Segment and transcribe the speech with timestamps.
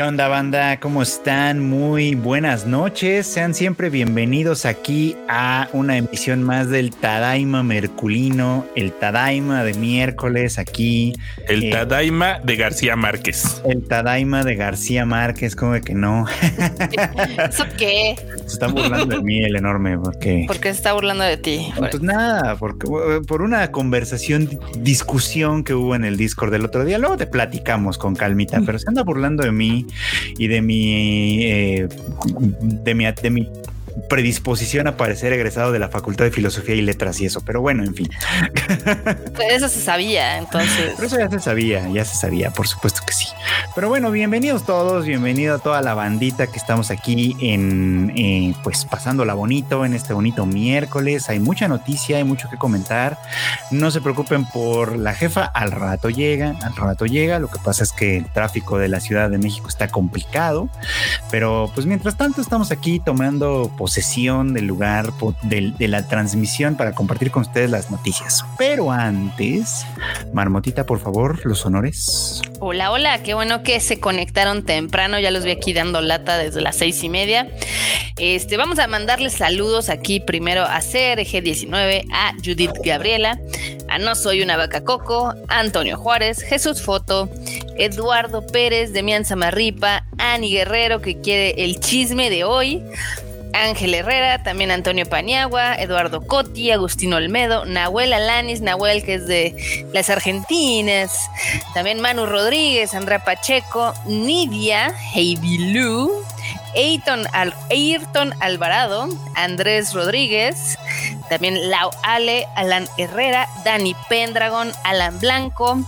[0.00, 0.80] ¿Qué onda, banda?
[0.80, 1.68] ¿Cómo están?
[1.68, 3.26] Muy buenas noches.
[3.26, 10.58] Sean siempre bienvenidos aquí a una emisión más del Tadaima Merculino, el Tadaima de miércoles
[10.58, 11.12] aquí.
[11.46, 13.60] El eh, Tadaima de García Márquez.
[13.66, 16.24] El Tadaima de García Márquez, como que no.
[17.50, 18.14] ¿Eso qué?
[18.46, 20.44] Se están burlando de mí, el enorme, porque.
[20.46, 21.70] ¿Por qué se está burlando de ti?
[21.76, 22.88] Pues nada, porque
[23.28, 24.48] por una conversación,
[24.78, 26.96] discusión que hubo en el Discord del otro día.
[26.96, 29.86] Luego te platicamos con calmita, pero se anda burlando de mí
[30.38, 31.88] y de mi, eh,
[32.60, 33.48] de mi, de mi
[34.08, 37.84] predisposición a parecer egresado de la Facultad de Filosofía y Letras y eso, pero bueno,
[37.84, 38.08] en fin.
[39.34, 40.92] Pues eso se sabía, entonces.
[40.96, 43.26] Pero eso ya se sabía, ya se sabía, por supuesto que sí.
[43.74, 48.84] Pero bueno, bienvenidos todos, bienvenido a toda la bandita que estamos aquí en, eh, pues
[48.84, 51.28] pasándola bonito en este bonito miércoles.
[51.28, 53.18] Hay mucha noticia, hay mucho que comentar.
[53.70, 57.38] No se preocupen por la jefa, al rato llega, al rato llega.
[57.38, 60.68] Lo que pasa es que el tráfico de la Ciudad de México está complicado,
[61.30, 67.30] pero pues mientras tanto estamos aquí tomando posesión del lugar de, la transmisión para compartir
[67.30, 68.44] con ustedes las noticias.
[68.58, 69.86] Pero antes,
[70.34, 72.42] Marmotita, por favor, los honores.
[72.58, 76.60] Hola, hola, qué bueno que se conectaron temprano, ya los vi aquí dando lata desde
[76.60, 77.48] las seis y media.
[78.18, 83.40] Este, vamos a mandarles saludos aquí primero a CRG19, a Judith Gabriela,
[83.88, 87.30] a No Soy una Vaca Coco, a Antonio Juárez, Jesús Foto,
[87.78, 92.84] Eduardo Pérez, Demian Samarripa, Ani Guerrero que quiere el chisme de hoy.
[93.52, 99.86] Ángel Herrera, también Antonio Paniagua, Eduardo Cotti, Agustino Olmedo, Nahuel Alanis, Nahuel que es de
[99.92, 101.30] las Argentinas,
[101.74, 106.24] también Manu Rodríguez, Andrea Pacheco, Nidia, Heidi Lu,
[106.74, 110.78] Ayrton, Alvarado, Andrés Rodríguez,
[111.28, 115.80] también Lau Ale, Alan Herrera, Dani Pendragon, Alan Blanco,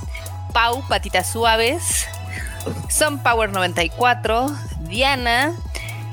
[0.53, 2.07] Pau, Patitas Suaves,
[2.89, 4.47] Son Power 94,
[4.81, 5.53] Diana,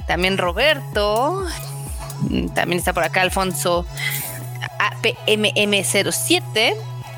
[0.10, 1.46] también Roberto,
[2.56, 3.86] también está por acá Alfonso
[4.80, 6.74] APMM07,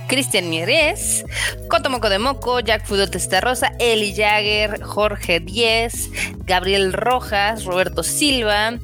[0.10, 1.24] Cristian Mieres,
[1.70, 3.06] Cotomoco de Moco, Jack Fudo
[3.40, 8.78] Rosa, Eli Jagger, Jorge Díez, Gabriel Rojas, Roberto Silva,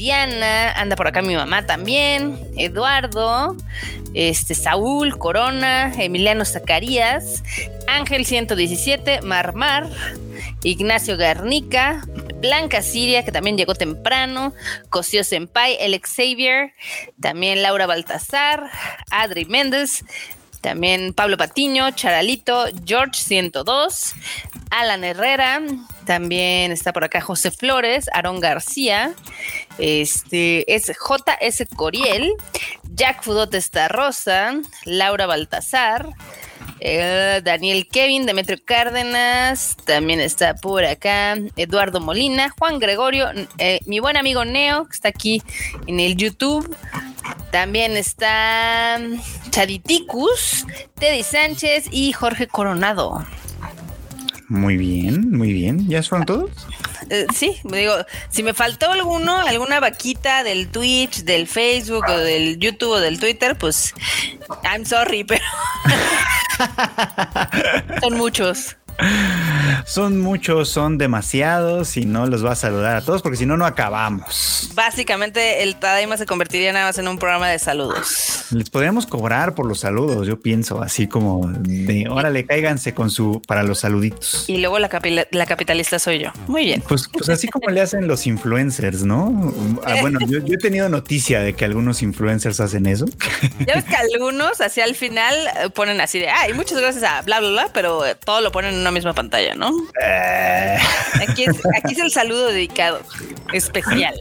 [0.00, 3.54] Diana, anda por acá mi mamá también, Eduardo,
[4.14, 7.42] este, Saúl, Corona, Emiliano Zacarías,
[7.86, 9.90] Ángel 117, Marmar,
[10.62, 12.02] Ignacio Garnica,
[12.36, 14.54] Blanca Siria, que también llegó temprano,
[14.88, 16.72] Cosio Senpai, El Xavier,
[17.20, 18.70] también Laura Baltazar,
[19.10, 20.02] Adri Méndez,
[20.62, 24.14] también Pablo Patiño, Charalito, George 102,
[24.70, 25.60] Alan Herrera,
[26.04, 29.14] también está por acá José Flores, Aarón García,
[29.80, 32.32] este es JS Coriel,
[32.94, 33.54] Jack Fudot
[33.88, 34.54] Rosa,
[34.84, 36.08] Laura Baltazar,
[36.80, 44.00] eh, Daniel Kevin, Demetrio Cárdenas, también está por acá Eduardo Molina, Juan Gregorio, eh, mi
[44.00, 45.42] buen amigo Neo, que está aquí
[45.86, 46.76] en el YouTube.
[47.50, 49.00] También está
[49.50, 53.24] Chaditicus, Teddy Sánchez y Jorge Coronado.
[54.48, 55.88] Muy bien, muy bien.
[55.88, 56.50] ¿Ya fueron todos?
[57.10, 57.92] Eh, sí, digo,
[58.28, 63.18] si me faltó alguno, alguna vaquita del Twitch, del Facebook o del YouTube o del
[63.18, 63.92] Twitter, pues
[64.62, 65.44] I'm sorry, pero
[68.00, 68.76] son muchos.
[69.86, 73.56] Son muchos, son demasiados y no los va a saludar a todos porque si no,
[73.56, 74.70] no acabamos.
[74.74, 78.46] Básicamente, el Tadaima se convertiría nada más en un programa de saludos.
[78.52, 83.42] Les podríamos cobrar por los saludos, yo pienso, así como de órale, cáiganse con su
[83.46, 84.44] para los saluditos.
[84.48, 86.30] Y luego la, capitalista soy yo.
[86.46, 86.82] Muy bien.
[86.86, 89.52] Pues, pues así como le hacen los influencers, ¿no?
[89.84, 93.06] Ah, bueno, yo, he tenido noticia de que algunos influencers hacen eso.
[93.66, 97.22] Ya ves que algunos, así al final, eh, ponen así de, ay, muchas gracias a
[97.22, 99.70] bla, bla, bla, pero todo lo ponen en una misma pantalla, ¿no?
[100.02, 100.78] Eh.
[101.28, 103.00] Aquí, es, el saludo dedicado,
[103.52, 104.14] especial.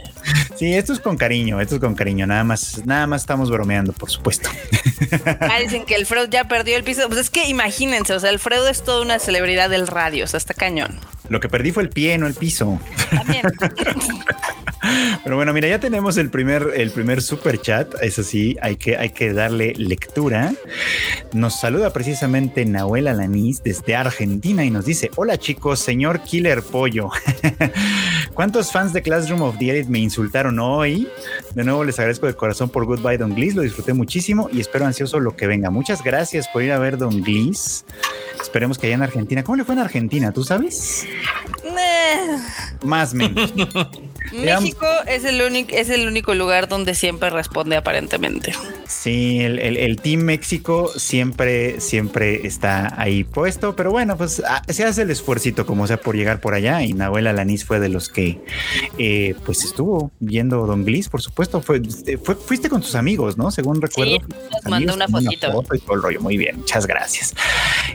[0.56, 3.94] Sí, esto es con cariño, esto es con cariño, nada más, nada más estamos bromeando,
[3.94, 4.50] por supuesto.
[5.42, 7.08] Ah, dicen que el Freud ya perdió el piso.
[7.08, 10.28] Pues es que imagínense, o sea, el Freud es toda una celebridad del radio, o
[10.28, 11.00] sea, está cañón.
[11.30, 12.80] Lo que perdí fue el pie, no el piso.
[13.12, 13.44] También.
[15.24, 17.94] Pero bueno, mira, ya tenemos el primer, el primer super chat.
[18.02, 20.54] Eso sí, hay que, hay que darle lectura.
[21.34, 27.10] Nos saluda precisamente Nahuel Alanis desde Argentina y nos dice: Hola chicos, señor Killer Pollo.
[28.34, 31.08] ¿Cuántos fans de Classroom of the Elite me insultaron hoy?
[31.54, 34.86] De nuevo les agradezco de corazón por Goodbye Don Gliss, lo disfruté muchísimo y espero
[34.86, 35.70] ansioso lo que venga.
[35.70, 37.84] Muchas gracias por ir a ver Don Gliss.
[38.42, 39.44] Esperemos que haya en Argentina.
[39.44, 40.32] ¿Cómo le fue en Argentina?
[40.32, 41.06] ¿Tú sabes?
[42.84, 43.54] Más menos.
[44.32, 48.54] México es el, único, es el único lugar donde siempre responde aparentemente.
[48.88, 54.84] Sí, el, el, Team México siempre, siempre está ahí puesto, pero bueno, pues ah, se
[54.84, 58.10] hace el esfuerzo como sea por llegar por allá y Nahuel Alanis fue de los
[58.10, 58.42] que
[58.98, 61.82] eh, pues estuvo viendo Don Glis, por supuesto, fue,
[62.24, 63.52] fue, fuiste con tus amigos, ¿no?
[63.52, 64.12] Según recuerdo.
[64.12, 65.52] Sí, nos mandó una fotito.
[65.52, 67.34] foto y todo el rollo, muy bien, muchas gracias.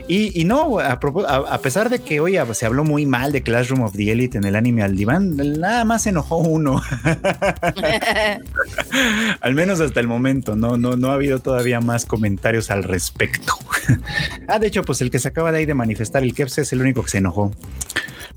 [0.07, 3.83] Y, y no, a, a, pesar de que hoy se habló muy mal de Classroom
[3.83, 6.81] of the Elite en el anime al diván, nada más se enojó uno.
[9.41, 13.53] al menos hasta el momento, no, no, no ha habido todavía más comentarios al respecto.
[14.47, 16.73] ah, de hecho, pues el que se acaba de ahí de manifestar el Keps es
[16.73, 17.51] el único que se enojó.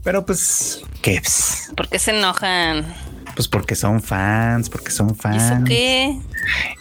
[0.05, 1.73] Pero pues, Keps.
[1.77, 2.95] ¿Por qué se enojan?
[3.35, 5.43] Pues porque son fans, porque son fans.
[5.43, 6.19] ¿Eso qué?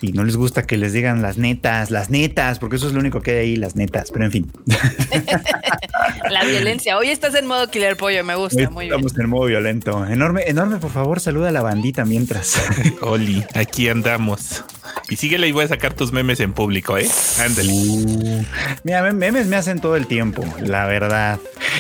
[0.02, 3.00] Y no les gusta que les digan las netas, las netas, porque eso es lo
[3.00, 4.12] único que hay ahí, las netas.
[4.12, 4.52] Pero en fin.
[6.30, 6.98] La violencia.
[6.98, 8.70] Hoy estás en modo killer pollo, me gusta.
[8.70, 10.06] muy estamos en modo violento.
[10.06, 12.62] Enorme, enorme, por favor, saluda a la bandita mientras.
[13.02, 14.64] Oli, aquí andamos.
[15.10, 17.08] Y síguele y voy a sacar tus memes en público, ¿eh?
[17.40, 17.72] Ándale.
[17.72, 18.44] Uh,
[18.84, 21.40] mira, memes me hacen todo el tiempo, la verdad.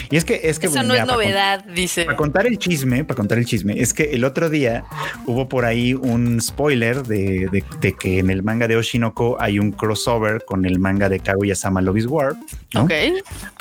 [0.09, 2.05] Y es que es que eso no es novedad, dice.
[2.05, 4.85] Para contar el chisme, para contar el chisme, es que el otro día
[5.25, 9.71] hubo por ahí un spoiler de, de, que en el manga de Oshinoko hay un
[9.71, 12.35] crossover con el manga de Kaguya-sama Love is War.
[12.75, 12.91] Ok.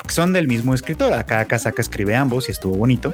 [0.09, 1.13] son del mismo escritor.
[1.13, 3.13] Acá Kasaka escribe ambos y estuvo bonito.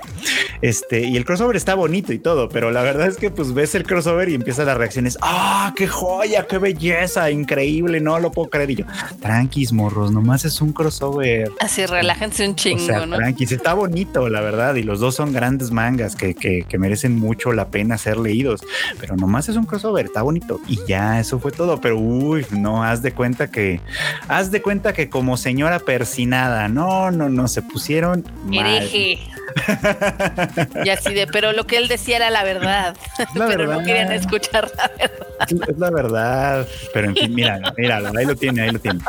[0.62, 3.76] Este, y el crossover está bonito y todo, pero la verdad es que pues ves
[3.76, 5.18] el crossover y empiezan las reacciones.
[5.22, 6.46] ¡Ah, qué joya!
[6.48, 7.30] ¡Qué belleza!
[7.32, 8.72] Increíble, no lo puedo creer.
[8.72, 8.86] Y yo,
[9.22, 11.52] tranquis, morros, nomás es un crossover.
[11.60, 13.18] Así, relájense un chingo, ¿no?
[13.18, 14.76] Tranquis, está bonito, la verdad.
[14.76, 18.62] Y los dos son grandes mangas que, que, que merecen mucho la pena ser leídos,
[19.00, 20.60] pero nomás es un crossover, está bonito.
[20.68, 21.80] Y ya, eso fue todo.
[21.82, 23.82] Pero uy, no, haz de cuenta que,
[24.28, 28.24] haz de cuenta que como señora persinada, no, no, no, se pusieron.
[28.52, 29.20] Hereje.
[30.84, 32.96] Y así de, pero lo que él decía era la verdad.
[33.36, 35.24] pero no querían escuchar la verdad.
[35.70, 36.68] Es la verdad.
[36.94, 39.00] Pero en fin, mira, mira, ahí lo tiene, ahí lo tiene.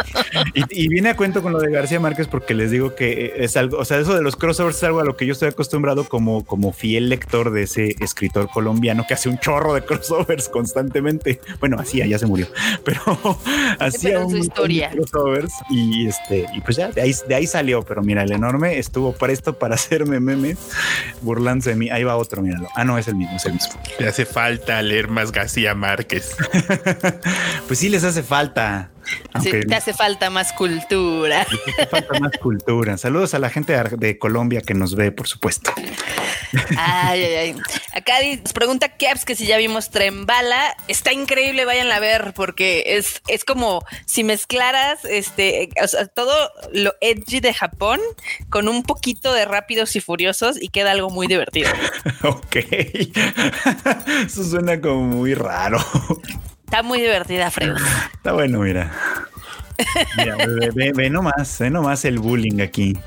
[0.55, 3.79] Y, viene a cuento con lo de García Márquez porque les digo que es algo,
[3.79, 6.45] o sea, eso de los crossovers es algo a lo que yo estoy acostumbrado como,
[6.45, 11.41] como fiel lector de ese escritor colombiano que hace un chorro de crossovers constantemente.
[11.61, 12.47] Bueno, hacía, ya se murió,
[12.85, 13.01] pero
[13.79, 14.91] hacía un historia.
[14.91, 17.83] crossovers y este, y pues ya de ahí, de ahí salió.
[17.83, 20.59] Pero mira, el enorme estuvo presto para hacerme memes
[21.21, 21.91] burlándose de mí.
[21.91, 22.69] Ahí va otro, míralo.
[22.75, 23.81] Ah, no, es el mismo, es el mismo.
[23.99, 26.37] Te hace falta leer más García Márquez.
[27.67, 28.91] pues sí, les hace falta.
[29.43, 31.47] Te hace falta más cultura.
[31.47, 32.97] Te hace falta más cultura.
[32.99, 35.73] Saludos a la gente de Colombia que nos ve, por supuesto.
[36.77, 37.57] Ay, ay, ay.
[37.93, 40.77] Acá nos pregunta Keps que si ya vimos Trembala.
[40.89, 45.69] Está increíble, vayan a ver, porque es, es como si mezclaras este,
[46.15, 48.01] todo lo edgy de Japón
[48.51, 51.71] con un poquito de rápidos y furiosos y queda algo muy divertido.
[52.23, 52.57] ok.
[54.27, 55.79] Eso suena como muy raro.
[56.75, 57.77] Está muy divertida, Freud.
[58.15, 58.91] Está bueno, mira.
[60.17, 60.37] Mira,
[60.75, 62.99] ve, ve, nomás, ve nomás el bullying aquí.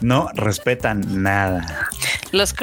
[0.00, 1.90] no respetan nada.
[2.32, 2.54] Los,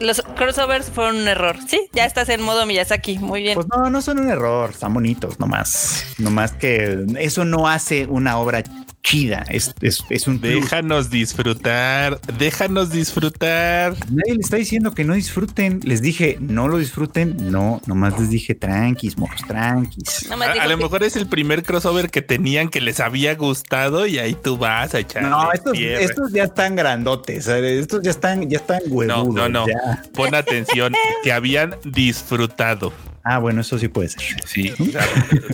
[0.00, 1.58] los crossovers fueron un error.
[1.68, 3.18] Sí, ya estás en modo Miyazaki.
[3.18, 3.56] Muy bien.
[3.56, 4.70] Pues no, no son un error.
[4.70, 6.06] Están bonitos nomás.
[6.16, 8.62] Nomás que eso no hace una obra
[9.06, 9.44] chida.
[9.48, 10.40] Es, es, un.
[10.40, 12.20] Déjanos disfrutar.
[12.38, 13.94] Déjanos disfrutar.
[14.10, 15.80] Nadie le está diciendo que no disfruten.
[15.84, 17.36] Les dije, no lo disfruten.
[17.50, 20.28] No, nomás les dije tranquis, morros, tranquis.
[20.30, 24.34] a, lo mejor es el primer crossover que tenían que les había gustado y ahí
[24.34, 25.22] tú vas a echar.
[25.22, 27.46] No, estos, estos, ya están grandotes.
[27.46, 29.34] Estos ya están, ya están huevudos.
[29.34, 29.72] No, no, no.
[30.14, 32.92] Pon atención, que habían disfrutado.
[33.28, 34.22] Ah, bueno, eso sí puede ser.
[34.46, 34.72] Sí,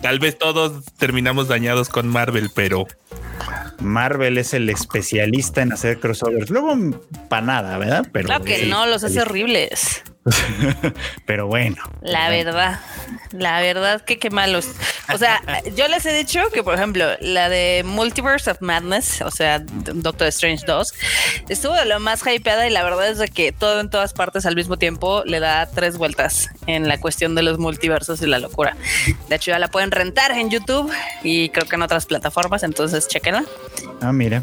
[0.03, 2.87] tal vez todos terminamos dañados con Marvel, pero
[3.81, 6.51] Marvel es el especialista en hacer crossovers.
[6.51, 6.77] Luego,
[7.31, 8.07] para nada, ¿verdad?
[8.13, 10.03] Pero claro que no, los hace horribles.
[11.27, 11.83] Pero bueno.
[12.01, 12.81] La verdad,
[13.33, 14.69] la verdad que qué malos.
[15.13, 15.43] O sea,
[15.77, 20.29] yo les he dicho que, por ejemplo, la de Multiverse of Madness, o sea, Doctor
[20.29, 20.95] Strange 2,
[21.49, 24.47] estuvo de lo más hypeada y la verdad es de que todo en todas partes
[24.47, 28.39] al mismo tiempo le da tres vueltas en la cuestión de los multiversos y la
[28.39, 28.77] locura.
[29.29, 33.09] De hecho, ya la pueden rentar en YouTube y creo que en otras plataformas, entonces
[33.09, 33.45] chequenla.
[34.01, 34.43] Ah, mira,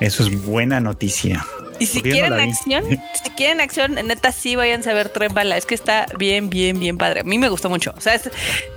[0.00, 1.44] eso es buena noticia.
[1.82, 2.84] Y si quieren acción,
[3.24, 5.56] si quieren acción, neta sí vayan a ver Tren Bala.
[5.56, 7.20] Es que está bien, bien, bien padre.
[7.20, 7.92] A mí me gustó mucho.
[7.96, 8.20] O sea,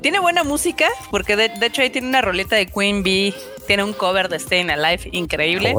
[0.01, 3.33] tiene buena música, porque de, hecho ahí tiene una roleta de Queen Bee,
[3.67, 5.75] tiene un cover de Staying Alive increíble.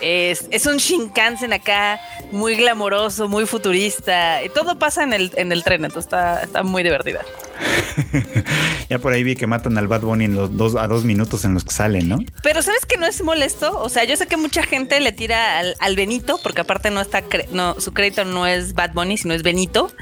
[0.00, 2.00] Es, es, un Shinkansen acá,
[2.32, 4.42] muy glamoroso, muy futurista.
[4.42, 7.20] Y todo pasa en el, en el tren, entonces está, está muy divertida.
[8.88, 11.44] ya por ahí vi que matan al Bad Bunny en los dos a dos minutos
[11.44, 12.18] en los que salen, ¿no?
[12.42, 13.78] Pero sabes que no es molesto.
[13.80, 17.22] O sea, yo sé que mucha gente le tira al, Benito, porque aparte no está,
[17.52, 19.92] no, su crédito no es Bad Bunny, sino es Benito.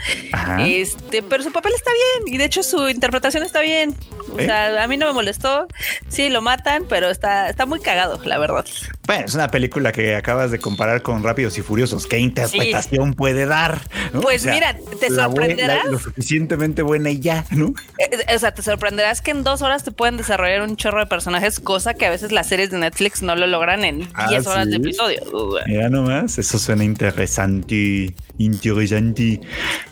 [0.60, 3.96] Este, pero su papel está bien y de hecho su interpretación está bien.
[4.32, 4.46] O ¿Eh?
[4.46, 5.66] sea, a mí no me molestó.
[6.08, 8.66] Sí, lo matan, pero está, está muy cagado, la verdad.
[9.06, 12.06] Bueno, es una película que acabas de comparar con Rápidos y Furiosos.
[12.06, 13.80] ¿Qué interpretación puede dar?
[14.22, 15.86] Pues mira, te sorprenderás.
[15.86, 17.74] lo suficientemente buena y ya, ¿no?
[17.98, 21.06] Eh, o sea, te sorprenderás que en dos horas te pueden desarrollar un chorro de
[21.06, 24.50] personajes, cosa que a veces las series de Netflix no lo logran en 10 ah,
[24.50, 25.22] horas de episodio.
[25.66, 29.40] Mira nomás, eso suena interesante, interesante.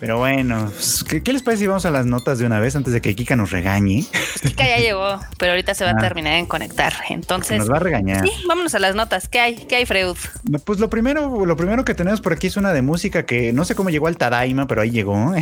[0.01, 2.93] Pero bueno, pues, ¿qué, les parece si vamos a las notas de una vez antes
[2.93, 4.05] de que Kika nos regañe?
[4.43, 6.01] Kika ya llegó, pero ahorita se va a ah.
[6.01, 6.95] terminar en conectar.
[7.11, 8.27] Entonces, nos va a regañar.
[8.27, 9.29] Sí, vámonos a las notas.
[9.29, 9.57] ¿Qué hay?
[9.57, 10.17] ¿Qué hay, Freud?
[10.65, 13.65] Pues lo primero, lo primero que tenemos por aquí es una de música que no
[13.65, 15.35] sé cómo llegó al Tadaima, pero ahí llegó.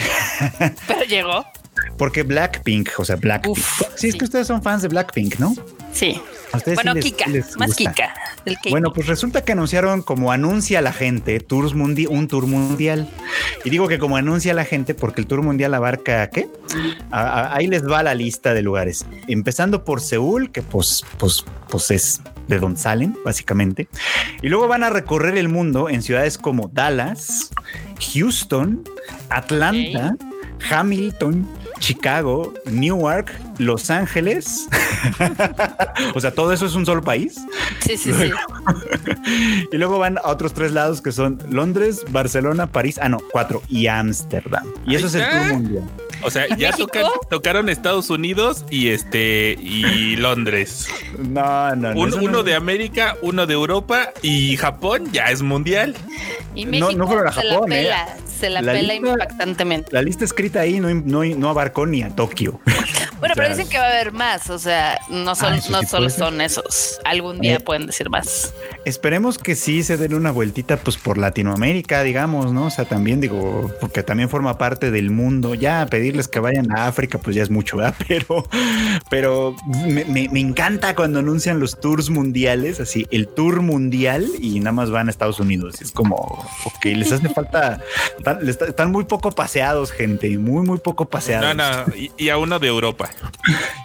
[0.86, 1.44] Pero llegó.
[1.98, 3.58] Porque Blackpink, o sea, Blackpink.
[3.94, 5.54] sí, es que ustedes son fans de Blackpink, ¿no?
[5.94, 6.20] Sí.
[6.74, 8.14] Bueno, Kika, más Kika.
[8.70, 13.08] bueno, pues resulta que anunciaron como anuncia la gente tours un tour mundial.
[13.64, 16.48] Y digo que como anuncia la gente porque el tour mundial abarca ¿qué?
[17.10, 19.06] ahí les va la lista de lugares.
[19.26, 23.88] Empezando por Seúl, que pues, pues, pues es de donde salen, básicamente.
[24.42, 27.50] Y luego van a recorrer el mundo en ciudades como Dallas,
[28.12, 28.84] Houston,
[29.30, 30.16] Atlanta,
[30.70, 34.68] Hamilton, Chicago, Newark, Los Ángeles.
[36.14, 37.40] o sea, todo eso es un solo país.
[37.80, 38.30] Sí, sí, sí.
[39.72, 43.62] y luego van a otros tres lados que son Londres, Barcelona, París, ah, no, cuatro,
[43.68, 44.66] y Ámsterdam.
[44.86, 45.84] Y eso es el tour mundial.
[46.24, 46.72] O sea, ya
[47.30, 50.88] tocaron Estados Unidos y este y Londres.
[51.18, 52.00] No, no, no.
[52.00, 55.94] uno de América, uno de Europa y Japón ya es mundial.
[56.54, 57.60] Y México no, no Japón, se la ¿eh?
[57.68, 59.90] pela, se la, pela impactantemente.
[59.92, 62.60] La lista escrita ahí no, no, no abarcó ni a Tokio.
[63.24, 66.42] Bueno, pero dicen que va a haber más, o sea, no, son, no solo son
[66.42, 67.00] esos.
[67.06, 68.52] Algún día eh, pueden decir más.
[68.84, 72.66] Esperemos que sí se den una vueltita pues por Latinoamérica, digamos, ¿no?
[72.66, 75.54] O sea, también digo, porque también forma parte del mundo.
[75.54, 77.94] Ya pedirles que vayan a África, pues ya es mucho, ¿verdad?
[78.08, 78.46] Pero,
[79.10, 79.56] pero
[79.88, 85.08] me, encanta cuando anuncian los tours mundiales, así, el tour mundial y nada más van
[85.08, 85.80] a Estados Unidos.
[85.80, 86.16] Es como,
[86.64, 87.80] ok, les hace falta,
[88.46, 91.54] están, muy poco paseados, gente, muy, muy poco paseados.
[91.56, 93.10] No, no, y a uno de Europa.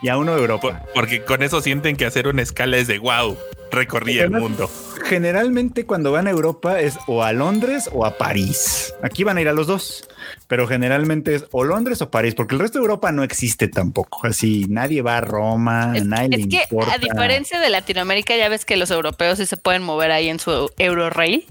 [0.02, 0.84] Y a uno de Europa.
[0.94, 3.38] Porque con eso sienten que hacer una escala es de wow,
[3.72, 4.70] recorrí el mundo.
[5.06, 8.94] Generalmente cuando van a Europa es o a Londres o a París.
[9.02, 10.08] Aquí van a ir a los dos
[10.50, 14.26] pero generalmente es o Londres o París, porque el resto de Europa no existe tampoco.
[14.26, 18.66] Así nadie va a Roma, es, nadie es que a diferencia de Latinoamérica, ya ves
[18.66, 21.46] que los europeos sí se pueden mover ahí en su euro rey.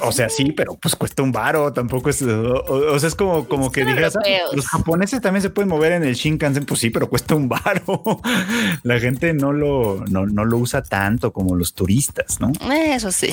[0.00, 3.70] O sea, sí, pero pues cuesta un varo, tampoco es, o, sea, es como, como
[3.70, 4.22] que digas, ah,
[4.54, 7.82] los japoneses también se pueden mover en el Shinkansen, pues sí, pero cuesta un varo.
[8.84, 12.50] La gente no lo, no, no lo usa tanto como los turistas, ¿no?
[12.72, 13.28] Eso sí.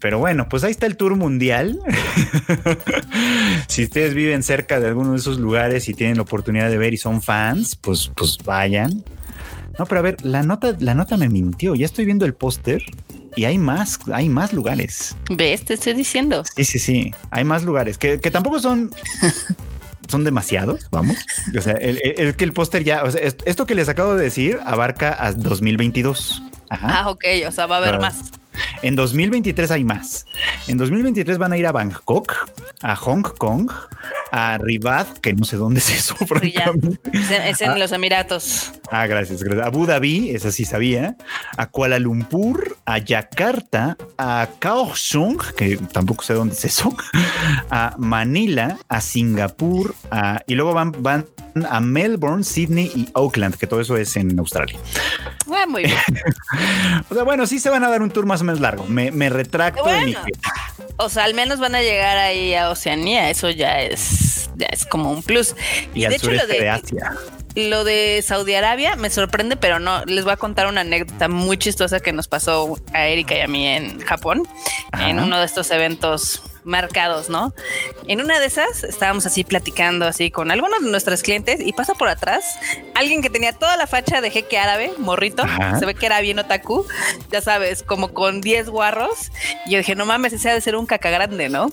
[0.00, 1.80] Pero bueno, pues ahí está el tour mundial.
[3.68, 6.92] si ustedes viven cerca de alguno de esos lugares y tienen la oportunidad de ver
[6.92, 9.02] y son fans, pues, pues vayan.
[9.78, 11.74] No, pero a ver, la nota, la nota me mintió.
[11.74, 12.82] Ya estoy viendo el póster
[13.36, 15.16] y hay más, hay más lugares.
[15.30, 15.64] ¿Ves?
[15.64, 16.44] Te estoy diciendo.
[16.56, 17.14] Sí, sí, sí.
[17.30, 18.90] Hay más lugares que, tampoco son.
[20.08, 21.16] son demasiados, vamos.
[21.56, 24.58] O sea, el, que el póster ya, o sea, esto que les acabo de decir
[24.64, 26.42] abarca a 2022.
[26.82, 28.30] Ah, ok, o sea, va a haber más.
[28.84, 30.26] En 2023 hay más.
[30.68, 32.34] En 2023 van a ir a Bangkok,
[32.82, 33.70] a Hong Kong,
[34.30, 36.14] a Riyadh, que no sé dónde es eso.
[37.40, 38.72] Es en, los Emiratos.
[38.90, 39.64] Ah, gracias, gracias.
[39.64, 41.16] A Abu Dhabi, esa sí sabía.
[41.56, 46.94] A Kuala Lumpur, a Yakarta, a Kaohsiung, que tampoco sé dónde es eso.
[47.70, 49.94] A Manila, a Singapur,
[50.46, 51.24] y luego van, van
[51.68, 54.78] a Melbourne, Sydney y Auckland, que todo eso es en Australia.
[55.54, 55.96] Ah, muy bien.
[57.10, 58.73] o sea, bueno, sí se van a dar un tour más o menos largo.
[58.88, 59.84] Me, retracto
[60.96, 63.30] O sea, al menos van a llegar ahí a Oceanía.
[63.30, 65.54] Eso ya es, ya es como un plus.
[65.94, 67.12] Y, de hecho, lo de, Asia.
[67.54, 70.04] Lo de Saudi Arabia me sorprende, pero no.
[70.04, 73.48] Les voy a contar una anécdota muy chistosa que nos pasó a Erika y a
[73.48, 74.42] mí en Japón,
[74.98, 77.54] en uno de estos eventos marcados, ¿no?
[78.08, 81.94] En una de esas estábamos así platicando así con algunos de nuestros clientes y pasa
[81.94, 82.44] por atrás
[82.94, 85.44] alguien que tenía toda la facha de jeque árabe, morrito,
[85.78, 86.86] se ve que era bien otaku,
[87.30, 89.30] ya sabes, como con 10 guarros.
[89.66, 91.70] Y yo dije, no mames, ese ha de ser un caca grande, ¿no?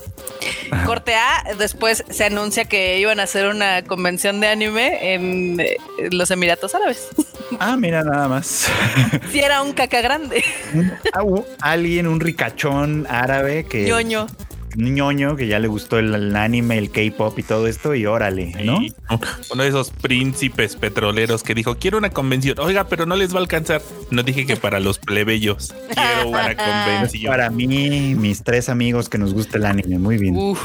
[0.86, 5.77] Corte A, después se anuncia que iban a hacer una convención de anime en eh,
[6.12, 7.07] los Emiratos Árabes.
[7.60, 8.71] Ah, mira, nada más.
[9.31, 10.43] Si era un caca grande.
[11.60, 13.83] alguien, un ricachón árabe que.
[13.83, 14.27] Ñoño
[14.75, 18.53] ñoño que ya le gustó el, el anime, el K-pop y todo esto, y órale,
[18.63, 18.79] ¿no?
[18.79, 18.93] Sí,
[19.51, 22.59] Uno de esos príncipes petroleros que dijo, quiero una convención.
[22.59, 23.81] Oiga, pero no les va a alcanzar.
[24.09, 25.73] No dije que para los plebeyos.
[25.93, 27.31] Quiero una convención.
[27.31, 30.35] Para mí, mis tres amigos que nos gusta el anime, muy bien.
[30.35, 30.59] Uf,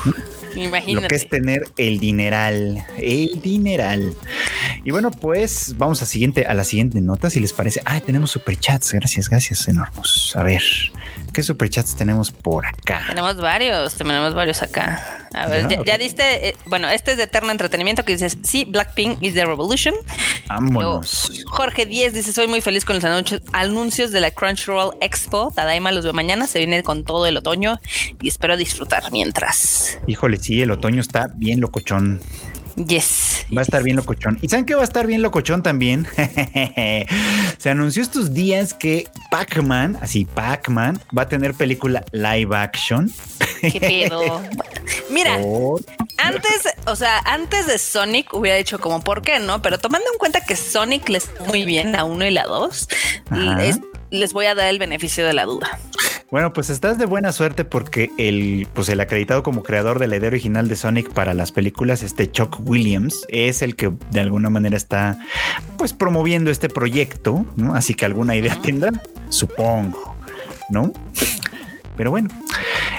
[0.56, 0.92] imagínate.
[1.02, 4.14] Lo que es tener el dineral, el dineral.
[4.84, 7.80] Y bueno, pues vamos a siguiente a la siguiente nota, si les parece.
[7.84, 8.92] Ah, tenemos superchats.
[8.92, 10.32] Gracias, gracias, enormes.
[10.34, 10.62] A ver,
[11.36, 13.02] ¿qué superchats tenemos por acá?
[13.08, 15.28] Tenemos varios, tenemos varios acá.
[15.34, 18.64] A ver, Ya, ya, diste, eh, bueno, este es de Eterno Entretenimiento que dices, sí,
[18.64, 19.94] Blackpink is the revolution.
[20.48, 21.44] Luego, Vámonos.
[21.44, 25.52] Jorge 10 dice, soy muy feliz con los anuncios, anuncios de la Crunchyroll Expo.
[25.54, 27.80] Tadaima los veo mañana, se viene con todo el otoño
[28.22, 29.98] y espero disfrutar mientras.
[30.06, 32.22] Híjole, sí, el otoño está bien locochón.
[32.76, 33.46] Yes.
[33.56, 34.38] Va a estar bien locochón.
[34.42, 36.06] ¿Y saben qué va a estar bien locochón también?
[37.58, 43.10] Se anunció estos días que Pac-Man, así Pac-Man, va a tener película live action.
[43.62, 44.42] ¿Qué pedo?
[45.10, 45.38] Mira,
[46.18, 49.62] antes, o sea, antes de Sonic hubiera dicho como, ¿por qué no?
[49.62, 52.88] Pero tomando en cuenta que Sonic les muy bien la 1 y la 2,
[53.30, 53.58] Ajá.
[54.10, 55.78] Les, voy a dar el beneficio de la duda.
[56.30, 60.16] Bueno, pues estás de buena suerte porque el, pues el acreditado como creador de la
[60.16, 64.50] idea original de Sonic para las películas, este Chuck Williams, es el que de alguna
[64.50, 65.18] manera está
[65.76, 67.76] pues promoviendo este proyecto, ¿no?
[67.76, 68.90] Así que alguna idea tendrá,
[69.28, 70.16] supongo,
[70.68, 70.92] ¿no?
[71.96, 72.28] Pero bueno,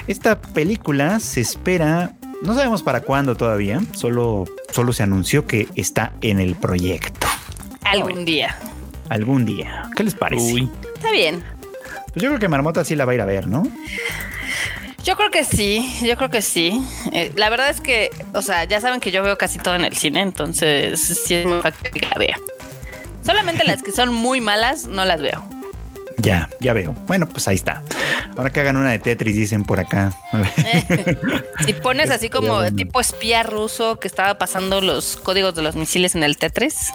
[0.06, 2.12] esta película se espera,
[2.42, 7.26] no sabemos para cuándo todavía, solo, solo se anunció que está en el proyecto.
[7.84, 8.58] Algún día.
[9.10, 9.88] Algún día.
[9.96, 10.54] ¿Qué les parece?
[10.54, 11.44] Uy, Está bien.
[12.12, 13.62] Pues yo creo que Marmota sí la va a ir a ver, ¿no?
[15.04, 16.84] Yo creo que sí, yo creo que sí.
[17.12, 19.84] Eh, la verdad es que, o sea, ya saben que yo veo casi todo en
[19.84, 22.36] el cine, entonces sí es muy fácil que la vea.
[23.24, 25.44] Solamente las que son muy malas no las veo.
[26.16, 26.96] Ya, ya veo.
[27.06, 27.84] Bueno, pues ahí está.
[28.36, 30.12] Ahora que hagan una de Tetris, dicen por acá.
[30.32, 31.16] Ver.
[31.64, 36.16] Si pones así como tipo espía ruso que estaba pasando los códigos de los misiles
[36.16, 36.92] en el Tetris.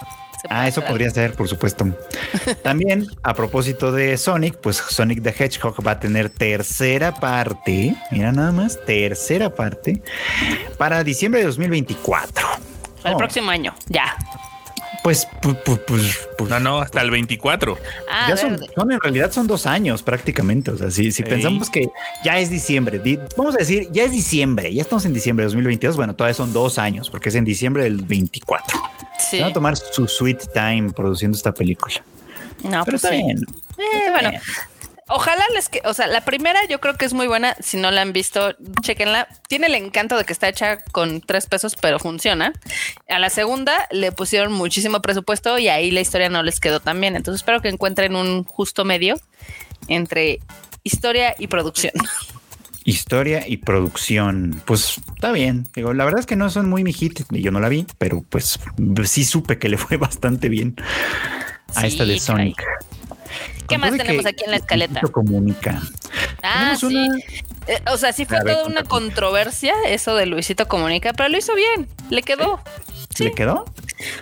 [0.50, 1.86] Ah, eso podría ser, por supuesto.
[2.62, 7.94] También, a propósito de Sonic, pues Sonic the Hedgehog va a tener tercera parte.
[8.10, 10.02] Mira nada más, tercera parte
[10.78, 12.46] para diciembre de 2024.
[12.46, 12.64] algo.
[13.04, 14.16] El Oh, próximo año, ya.
[15.04, 17.76] Pues, pues, pues, pues, pues, no, no, hasta el 24.
[18.10, 20.70] Ah, ya son, son- en realidad son dos años prácticamente.
[20.70, 21.22] O sea, si, si Sí.
[21.24, 21.90] pensamos que
[22.24, 25.48] ya es diciembre, di- vamos a decir, ya es diciembre, ya estamos en diciembre de
[25.48, 25.96] 2022.
[25.96, 28.80] Bueno, todavía son dos años porque es en diciembre del 24.
[29.18, 29.36] Sí.
[29.36, 31.96] Se van a tomar su sweet time produciendo esta película.
[32.62, 33.16] No, Pero pues está sí.
[33.22, 33.38] bien.
[33.76, 34.30] Eh, bueno,
[35.08, 37.56] ojalá les que, o sea, la primera yo creo que es muy buena.
[37.60, 39.28] Si no la han visto, chequenla.
[39.48, 42.52] Tiene el encanto de que está hecha con tres pesos, pero funciona.
[43.08, 47.00] A la segunda le pusieron muchísimo presupuesto y ahí la historia no les quedó tan
[47.00, 47.16] bien.
[47.16, 49.16] Entonces espero que encuentren un justo medio
[49.88, 50.40] entre
[50.82, 51.92] historia y producción.
[52.86, 54.60] Historia y producción.
[54.66, 55.66] Pues está bien.
[55.74, 57.20] Digo, la verdad es que no son muy mi hit.
[57.30, 58.60] Yo no la vi, pero pues
[59.04, 60.76] sí supe que le fue bastante bien
[61.74, 62.62] a Sí, esta de Sonic.
[63.68, 64.92] ¿Qué más tenemos aquí en la escaleta?
[64.94, 65.80] Luisito Comunica.
[66.42, 66.86] Ah, Tenemos sí.
[66.86, 67.18] una-
[67.66, 71.38] Eh, o sea, sí fue ver, toda una controversia eso de Luisito Comunica, pero lo
[71.38, 72.60] hizo bien, le quedó.
[73.14, 73.24] Sí.
[73.24, 73.64] ¿Le quedó?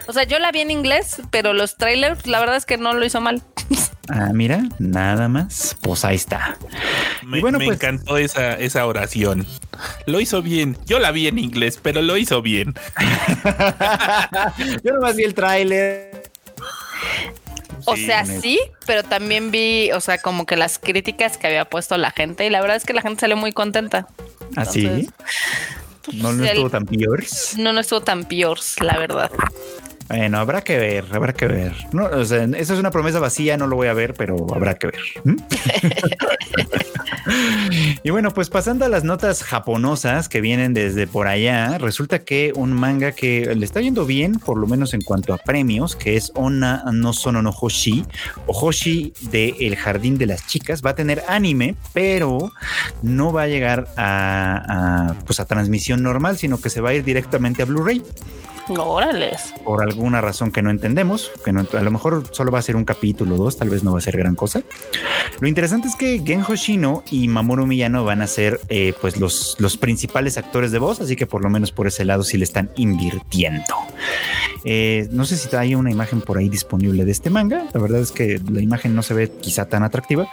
[0.07, 2.93] O sea, yo la vi en inglés, pero los trailers, la verdad es que no
[2.93, 3.43] lo hizo mal.
[4.09, 5.77] Ah, mira, nada más.
[5.81, 6.57] Pues ahí está.
[7.25, 9.47] Me, Y bueno, me pues- encantó esa, esa oración.
[10.07, 10.77] Lo hizo bien.
[10.87, 12.75] Yo la vi en inglés, pero lo hizo bien.
[14.85, 16.23] Yo nomás vi el tráiler.
[17.87, 21.65] O Sí, sea, sí, pero también vi, o sea, como que las críticas que había
[21.65, 24.07] puesto la gente y la verdad es que la gente salió muy contenta.
[24.57, 24.87] Así.
[24.87, 25.11] Entonces,
[26.15, 27.25] No, no el- estuvo tan peor.
[27.59, 29.31] No, no estuvo tan peor, la verdad.
[30.09, 31.75] Bueno, habrá que ver, habrá que ver.
[31.93, 34.75] No, o sea, eso es una promesa vacía, no lo voy a ver, pero habrá
[34.75, 35.01] que ver.
[38.03, 42.53] Y bueno, pues pasando a las notas japonosas que vienen desde por allá, resulta que
[42.55, 46.17] un manga que le está yendo bien, por lo menos en cuanto a premios, que
[46.17, 48.05] es Ona no Sono no Hoshi,
[48.47, 52.53] o Hoshi de El Jardín de las Chicas, va a tener anime, pero
[53.03, 56.95] no va a llegar a, a, pues a transmisión normal, sino que se va a
[56.95, 58.03] ir directamente a Blu-ray
[58.69, 59.55] Órales.
[59.65, 62.77] por alguna razón que no entendemos, que no, a lo mejor solo va a ser
[62.77, 64.63] un capítulo o dos, tal vez no va a ser gran cosa.
[65.41, 69.57] Lo interesante es que Gen Hoshino y Mamoru Miyano van a ser eh, pues los,
[69.59, 72.45] los principales actores de voz, así que por lo menos por ese lado sí le
[72.45, 73.75] están invirtiendo.
[74.65, 77.67] Eh, no sé si hay una imagen por ahí disponible de este manga.
[77.73, 80.29] La verdad es que la imagen no se ve quizá tan atractiva,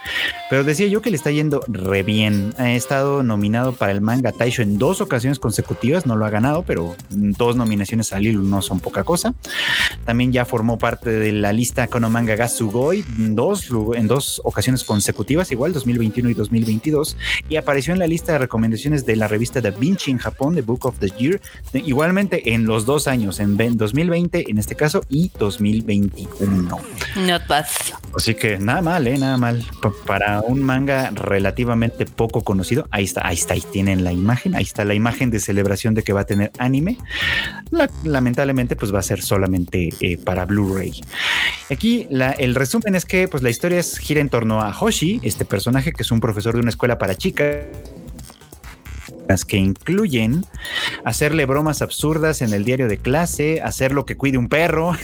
[0.49, 2.53] pero decía yo que le está yendo re bien.
[2.57, 6.63] Ha estado nominado para el manga Taisho en dos ocasiones consecutivas, no lo ha ganado,
[6.63, 9.33] pero dos nominaciones al no son poca cosa.
[10.05, 15.73] También ya formó parte de la lista Konomanga Gasugoi dos, en dos ocasiones consecutivas, igual
[15.73, 17.17] 2021 y 2022,
[17.49, 20.61] y apareció en la lista de recomendaciones de la revista Da Vinci en Japón, The
[20.61, 21.41] Book of the Year,
[21.73, 26.77] igualmente en los dos años, en 2020 en este caso y 2021.
[27.27, 27.65] Not bad.
[28.15, 29.17] Así que nada mal, ¿eh?
[29.17, 29.63] Nada mal.
[30.05, 34.63] para un manga relativamente poco conocido, ahí está, ahí está, ahí tienen la imagen, ahí
[34.63, 36.97] está la imagen de celebración de que va a tener anime.
[38.11, 41.01] Lamentablemente, pues va a ser solamente eh, para Blu-ray.
[41.69, 45.93] Aquí el resumen es que pues la historia gira en torno a Hoshi, este personaje
[45.93, 47.65] que es un profesor de una escuela para chicas
[49.47, 50.45] que incluyen
[51.05, 54.95] hacerle bromas absurdas en el diario de clase, hacer lo que cuide un perro,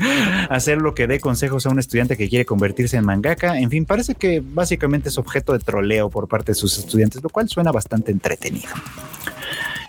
[0.48, 3.58] hacer lo que dé consejos a un estudiante que quiere convertirse en mangaka.
[3.58, 7.28] En fin, parece que básicamente es objeto de troleo por parte de sus estudiantes, lo
[7.28, 8.72] cual suena bastante entretenido.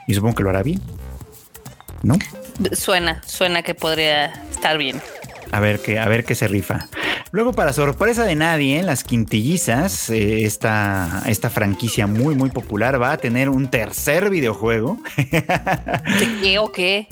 [0.08, 0.82] Y supongo que lo hará bien.
[2.04, 2.18] ¿No?
[2.74, 5.02] Suena, suena que podría estar bien.
[5.52, 6.88] A ver qué, a ver qué se rifa.
[7.32, 13.12] Luego, para sorpresa de nadie, las quintillizas, eh, esta, esta franquicia muy, muy popular, va
[13.12, 14.98] a tener un tercer videojuego.
[15.18, 17.08] ¿De qué o qué?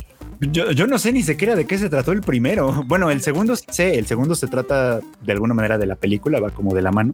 [0.51, 2.83] Yo, no sé ni siquiera de qué se trató el primero.
[2.85, 6.49] Bueno, el segundo sé, el segundo se trata de alguna manera de la película, va
[6.49, 7.13] como de la mano,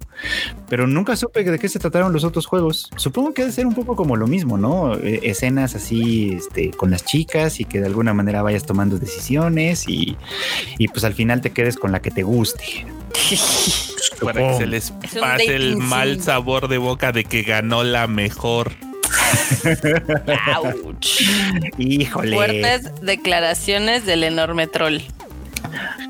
[0.68, 2.90] pero nunca supe de qué se trataron los otros juegos.
[2.96, 4.96] Supongo que debe ser un poco como lo mismo, ¿no?
[4.96, 9.88] Eh, escenas así este, con las chicas y que de alguna manera vayas tomando decisiones
[9.88, 10.18] y,
[10.78, 12.86] y pues al final te quedes con la que te guste.
[14.22, 18.72] Para que se les pase el mal sabor de boca de que ganó la mejor.
[21.78, 22.36] Híjole.
[22.36, 25.00] Fuertes declaraciones del enorme troll.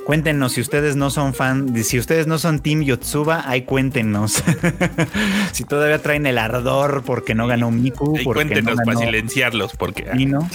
[0.06, 4.44] Cuéntenos si ustedes no son fan, si ustedes no son Team Yotsuba, ahí cuéntenos.
[5.52, 8.18] si todavía traen el ardor porque no ganó Miku.
[8.24, 10.10] cuéntenos para silenciarlos, porque.
[10.26, 10.50] no?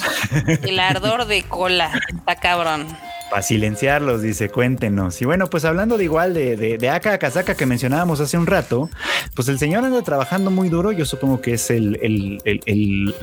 [0.63, 2.87] el ardor de cola, está cabrón
[3.31, 5.21] para silenciarlos, dice, cuéntenos.
[5.21, 8.47] Y bueno, pues hablando de igual de, de, de Aka Akazaka que mencionábamos hace un
[8.47, 8.91] rato,
[9.35, 10.93] pues el señor anda trabajando muy duro.
[10.93, 13.15] Yo supongo que es el, el, el,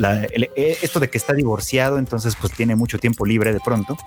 [0.55, 3.97] eh, esto de que está divorciado, entonces pues tiene mucho tiempo libre de pronto.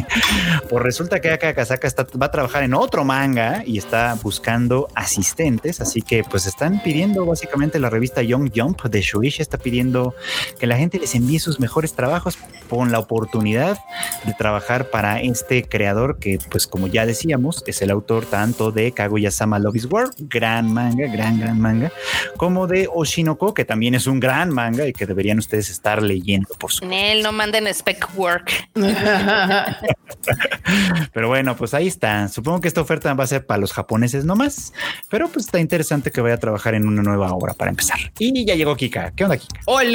[0.70, 4.88] pues resulta que Aka Akazaka está, va a trabajar en otro manga y está buscando
[4.94, 5.80] asistentes.
[5.80, 10.14] Así que pues están pidiendo básicamente la revista Young Jump de Shueisha está pidiendo
[10.58, 13.78] que la gente les envíe sus mejores trabajos con la oportunidad
[14.24, 18.92] de trabajar para este creador que, pues como ya decíamos, es el autor tanto de
[18.92, 21.92] Kaguya-sama Love is War, gran manga, gran, gran manga,
[22.36, 26.48] como de Oshinoko, que también es un gran manga y que deberían ustedes estar leyendo,
[26.58, 26.96] por supuesto.
[26.96, 28.50] Él no manden spec work.
[31.12, 32.28] pero bueno, pues ahí está.
[32.28, 34.72] Supongo que esta oferta va a ser para los japoneses nomás,
[35.08, 37.98] pero pues está interesante que vaya a trabajar en una nueva obra para empezar.
[38.18, 39.12] Y ya llegó Kika.
[39.12, 39.60] ¿Qué onda, Kika?
[39.66, 39.94] Hola,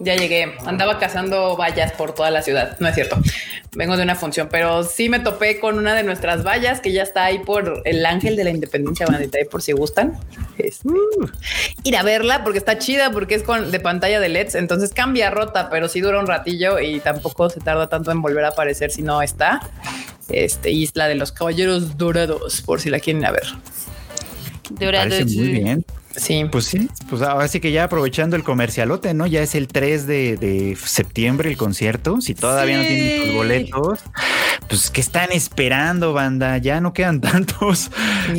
[0.00, 0.54] ya llegué.
[0.64, 2.76] Andaba cazando vallas por toda la ciudad.
[2.80, 3.16] No es cierto.
[3.76, 7.02] Vengo de una función, pero sí me topé con una de nuestras vallas que ya
[7.02, 10.18] está ahí por el Ángel de la Independencia, bandita, ahí por si gustan.
[10.58, 11.30] Este, uh.
[11.82, 15.30] Ir a verla porque está chida, porque es con de pantalla de LEDs, entonces cambia
[15.30, 18.90] rota, pero sí dura un ratillo y tampoco se tarda tanto en volver a aparecer
[18.90, 19.60] si no está.
[20.28, 23.46] Este, Isla de los Caballeros Dorados, por si la quieren a ver.
[24.70, 25.24] Dorados.
[25.34, 25.84] Muy bien.
[26.16, 26.46] Sí.
[26.50, 29.26] Pues sí, pues ahora sí que ya aprovechando el comercialote, ¿no?
[29.26, 32.20] Ya es el 3 de, septiembre el concierto.
[32.20, 34.00] Si todavía no tienen sus boletos,
[34.68, 36.58] pues ¿qué están esperando, banda?
[36.58, 37.90] Ya no quedan tantos.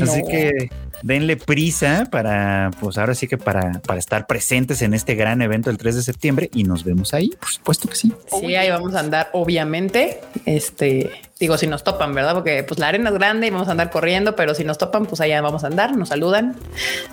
[0.01, 0.69] Así que
[1.03, 5.69] denle prisa para, pues ahora sí que para, para estar presentes en este gran evento
[5.69, 8.11] el 3 de septiembre y nos vemos ahí, por supuesto que sí.
[8.39, 10.21] Sí, ahí vamos a andar, obviamente.
[10.45, 12.33] Este, digo, si nos topan, ¿verdad?
[12.33, 15.05] Porque pues la arena es grande y vamos a andar corriendo, pero si nos topan,
[15.05, 16.55] pues allá vamos a andar, nos saludan,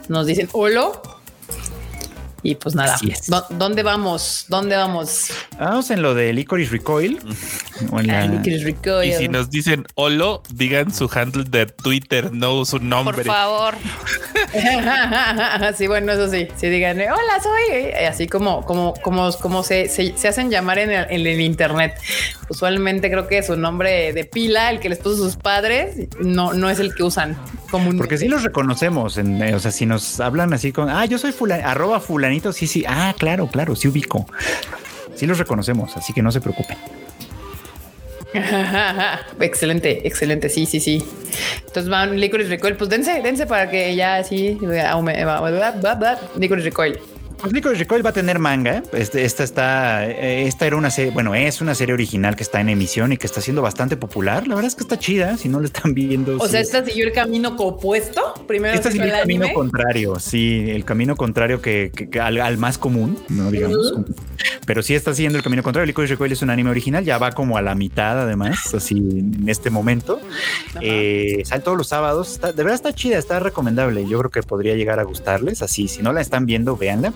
[0.09, 0.93] nos dicen hola
[2.45, 2.99] y pues nada,
[3.49, 4.45] ¿dónde vamos?
[4.49, 5.33] ¿Dónde vamos?
[5.59, 7.19] Vamos en lo de Licorice Recoil.
[9.03, 13.17] Y si nos dicen holo, digan su handle de Twitter, no su nombre.
[13.17, 13.75] Por favor.
[15.77, 16.47] sí, bueno, eso sí.
[16.55, 17.63] Si digan, hola, soy.
[17.73, 21.99] Eh, así como, como, como, como se, se, hacen llamar en el, en el, internet.
[22.51, 26.69] Usualmente creo que su nombre de pila, el que les puso sus padres, no, no
[26.69, 27.39] es el que usan
[27.71, 27.99] comúnmente.
[27.99, 29.17] Porque sí los reconocemos.
[29.17, 32.01] En, o sea, si nos hablan así con, ah, yo soy fulan, arroba
[32.53, 32.85] sí, sí.
[32.87, 34.27] Ah, claro, claro, sí ubico.
[35.15, 36.77] Sí los reconocemos, así que no se preocupen.
[39.41, 40.49] excelente, excelente.
[40.49, 41.05] Sí, sí, sí.
[41.59, 42.77] Entonces van Licorice Recoil.
[42.77, 44.59] Pues dense, dense para que ya así.
[46.37, 46.99] Licorice Recoil.
[47.45, 48.83] Pues Licorice Recoil va a tener manga.
[48.95, 52.59] Este, esta está, eh, esta era una serie, bueno, es una serie original que está
[52.63, 54.49] en emisión y que está siendo bastante popular.
[54.49, 55.37] La verdad es que está chida.
[55.37, 58.33] Si no lo están viendo, O sí sea, es- esta siguió el camino opuesto.
[58.49, 59.55] Primero Este se es fue el el camino anime.
[59.55, 63.93] contrario, sí, el camino contrario que, que- que al, al más común, no digamos.
[64.67, 65.87] Pero sí está siguiendo el camino contrario.
[65.87, 69.49] Licorice Recoil es un anime original, ya va como a la mitad además, así en
[69.51, 70.19] este momento.
[70.81, 72.33] Eh, sale todos los sábados.
[72.33, 74.07] Está- de verdad está chida, está recomendable.
[74.09, 75.61] Yo creo que podría llegar a gustarles.
[75.63, 77.13] Así, si no la están viendo, véanla.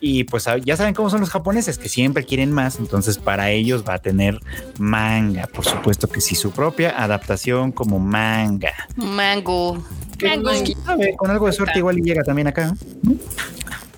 [0.00, 2.78] Y pues ah, ya saben cómo son los japoneses, que siempre quieren más.
[2.78, 4.40] Entonces, para ellos va a tener
[4.78, 5.46] manga.
[5.46, 8.72] Por supuesto que sí, su propia adaptación como manga.
[8.96, 9.82] Mango.
[10.22, 10.50] Mango.
[10.84, 12.74] Sabe, Con algo de suerte, igual y llega también acá.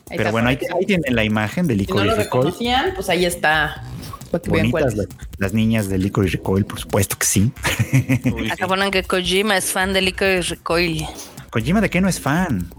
[0.09, 2.45] Pero bueno, ahí, tienen la imagen de Si no Licorice lo Recoil.
[2.45, 3.85] reconocían, pues ahí está.
[4.47, 5.07] Bonitas las,
[5.39, 7.53] las niñas de Licorice Recoil, por supuesto que sí.
[8.53, 11.07] Acá ponen que Kojima es fan de Licorice Recoil.
[11.51, 12.71] Kojima, ¿de qué no es fan?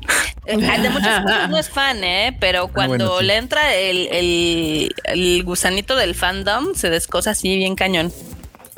[0.45, 2.36] Eh, De muchas cosas no es fan, ¿eh?
[2.39, 3.25] Pero cuando Ah, bueno, sí.
[3.25, 8.12] le entra el, el, el gusanito del fandom, se descosa así bien cañón.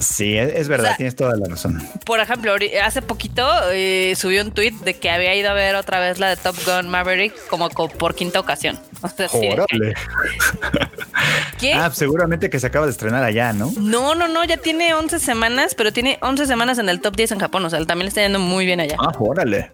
[0.01, 1.81] Sí, es, verdad, O sea, tienes toda la razón.
[2.05, 5.99] Por ejemplo, hace poquito eh, subió un tweet de que había ido a ver otra
[5.99, 8.79] vez la de Top Gun Maverick como co- por quinta ocasión.
[9.03, 9.95] O sea, Órale.
[11.59, 11.73] ¿Qué?
[11.73, 13.71] Ah, seguramente que se acaba de estrenar allá, ¿no?
[13.79, 17.31] No, no, no, ya tiene 11 semanas, pero tiene 11 semanas en el top 10
[17.33, 17.65] en Japón.
[17.65, 18.95] O sea, también le está yendo muy bien allá.
[18.99, 19.71] Ah, órale.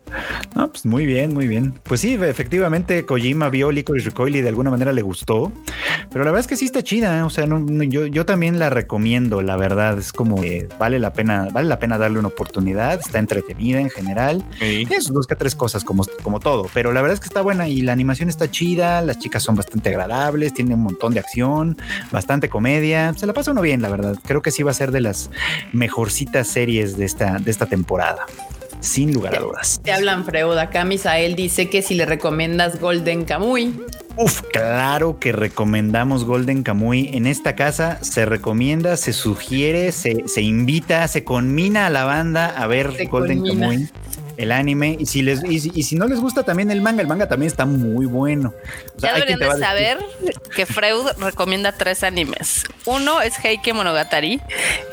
[0.56, 1.74] No, pues muy bien, muy bien.
[1.84, 5.52] Pues sí, efectivamente, Kojima vio Licorice Recoil y de alguna manera le gustó.
[6.10, 7.18] Pero la verdad es que sí está chida.
[7.20, 7.22] ¿eh?
[7.24, 9.98] O sea, no- no, yo, yo también la recomiendo, la verdad.
[9.98, 13.00] Es como que vale la pena, vale la pena darle una oportunidad.
[13.00, 14.44] Está entretenida en general.
[14.60, 14.86] Sí.
[14.86, 17.42] Tiene sus dos que tres cosas como, como todo, pero la verdad es que está
[17.42, 21.22] buena y la animación está chida, las chicas son bastante agradables, tiene un montón de
[21.22, 21.78] acción,
[22.12, 24.18] bastante comedia, se la pasa uno bien, la verdad.
[24.26, 25.30] Creo que sí va a ser de las
[25.72, 28.26] mejorcitas series de esta, de esta temporada,
[28.80, 29.80] sin lugar a dudas.
[29.84, 30.58] Te hablan, Freud.
[30.58, 33.74] Acá Misael dice que si le recomiendas Golden Kamuy.
[34.18, 37.10] Uf, claro que recomendamos Golden Kamuy.
[37.14, 42.48] En esta casa se recomienda, se sugiere, se, se invita, se conmina a la banda
[42.48, 43.68] a ver Se Golden conmina.
[43.70, 43.90] Kamuy.
[44.38, 47.02] El anime, y si les y si, y si no les gusta también el manga,
[47.02, 48.54] el manga también está muy bueno.
[48.96, 49.98] O sea, Ya deberían de saber
[50.56, 52.64] que Freud recomienda tres animes.
[52.86, 54.40] Uno es Heike Monogatari,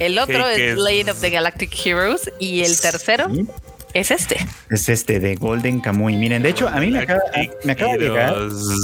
[0.01, 3.47] el otro Heike es es- Blade of the Galactic Heroes y el tercero Sí,
[3.95, 4.37] es este.
[4.71, 6.17] es este de Golden Kamuy.
[6.17, 7.21] Miren, de hecho, a mí me acaba,
[7.65, 8.37] me acaba de llegar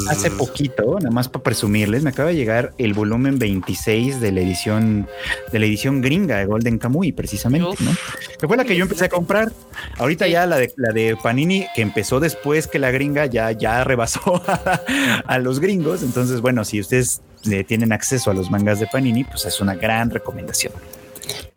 [0.09, 4.41] hace poquito, nada más para presumirles, me acaba de llegar el volumen 26 de la
[4.41, 5.09] edición
[5.53, 7.81] de la edición gringa de Golden Kamuy, precisamente, Uf.
[7.81, 7.91] ¿no?
[8.39, 9.53] Que fue la que yo empecé a comprar.
[9.99, 13.83] Ahorita ya la de la de Panini que empezó después que la gringa ya ya
[13.85, 14.81] rebasó a,
[15.27, 17.21] a los gringos, entonces bueno, si ustedes
[17.51, 20.73] eh, tienen acceso a los mangas de Panini, pues es una gran recomendación.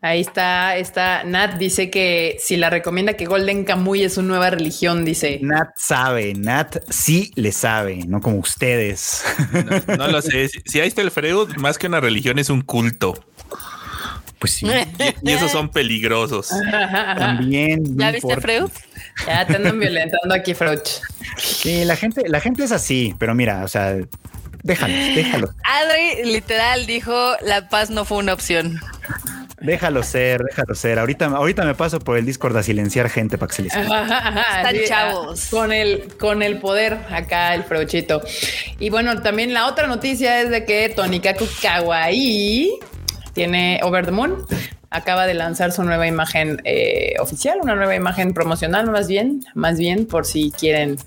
[0.05, 4.49] Ahí está, está Nat dice que si la recomienda que Golden Kamuy es su nueva
[4.49, 5.39] religión, dice.
[5.41, 9.23] Nat sabe, Nat sí le sabe, no como ustedes.
[9.87, 10.49] No, no lo sé.
[10.65, 13.13] Si, ahí está el Freud, más que una religión, es un culto.
[14.39, 16.49] Pues sí, Y, y esos son peligrosos.
[17.17, 17.81] también.
[17.95, 18.41] no ¿Ya viste importa.
[18.41, 18.69] Freud?
[19.25, 20.85] Ya te andan violentando aquí, Froch.
[21.37, 23.95] Sí, la gente, la gente es así, pero mira, o sea,
[24.63, 28.81] déjalos, déjalos, Adri literal dijo la paz no fue una opción.
[29.63, 30.99] Déjalos ser, déjalos ser.
[30.99, 33.73] Ahorita, ahorita me paso por el Discord a silenciar gente para que se les.
[33.75, 35.45] Están Sí, chavos.
[35.45, 38.21] ah, Con el, con el poder acá, el Frochito.
[38.79, 42.71] Y bueno, también la otra noticia es de que Tonikaku Kawaii
[43.33, 44.45] tiene Over the Moon.
[44.89, 49.79] Acaba de lanzar su nueva imagen eh, oficial, una nueva imagen promocional, más bien, más
[49.79, 50.97] bien por si quieren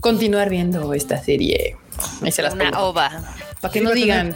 [0.00, 1.76] continuar viendo esta serie.
[2.22, 2.88] Ahí se las Una pongo.
[2.88, 3.10] ova.
[3.62, 4.34] Para que no digan.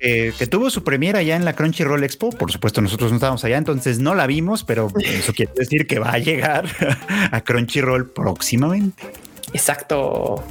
[0.00, 2.30] que tuvo su premiera ya en la Crunchyroll Expo.
[2.30, 5.98] Por supuesto, nosotros no estábamos allá, entonces no la vimos, pero eso quiere decir que
[5.98, 6.64] va a llegar
[7.30, 9.02] a Crunchyroll próximamente.
[9.52, 10.42] Exacto.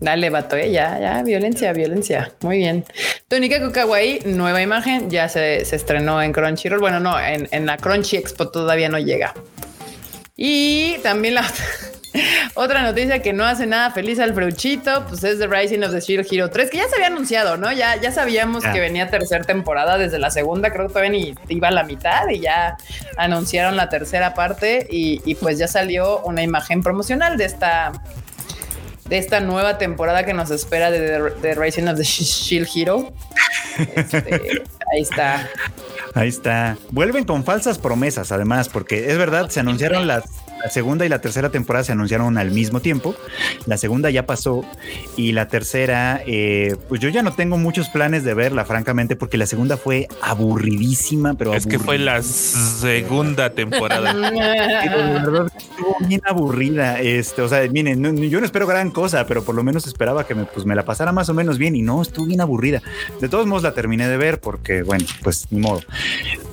[0.00, 2.32] Dale, vato, eh, ya, ya, violencia, violencia.
[2.42, 2.84] Muy bien.
[3.26, 6.78] Tónica Kawaii, nueva imagen, ya se, se estrenó en Crunchyroll.
[6.78, 9.34] Bueno, no, en, en la Crunchy Expo todavía no llega.
[10.36, 11.44] Y también la
[12.54, 16.00] otra noticia que no hace nada feliz al Freuchito, pues es The Rising of the
[16.00, 17.72] Shield Hero 3, que ya se había anunciado, ¿no?
[17.72, 21.68] Ya, ya sabíamos que venía tercera temporada desde la segunda, creo que todavía ni iba
[21.68, 22.76] a la mitad y ya
[23.16, 27.92] anunciaron la tercera parte y, y pues ya salió una imagen promocional de esta
[29.06, 33.12] de esta nueva temporada que nos espera de The, Rising of the Sh- Shield Hero.
[33.96, 34.18] Este,
[34.92, 35.48] ahí está.
[36.14, 36.76] Ahí está.
[36.90, 40.24] Vuelven con falsas promesas, además, porque es verdad, se anunciaron las,
[40.62, 43.14] la segunda y la tercera temporada se anunciaron al mismo tiempo.
[43.66, 44.64] La segunda ya pasó
[45.16, 49.38] y la tercera, eh, pues yo ya no tengo muchos planes de verla, francamente, porque
[49.38, 54.12] la segunda fue aburridísima, pero es que fue la segunda temporada.
[54.12, 57.00] la verdad estuvo bien aburrida.
[57.00, 60.34] Este, o sea, miren, yo no espero gran cosa, pero por lo menos esperaba que
[60.34, 62.82] me, pues, me la pasara más o menos bien y no, estuvo bien aburrida.
[63.20, 65.80] De todos modos la terminé de ver porque, bueno, pues ni modo.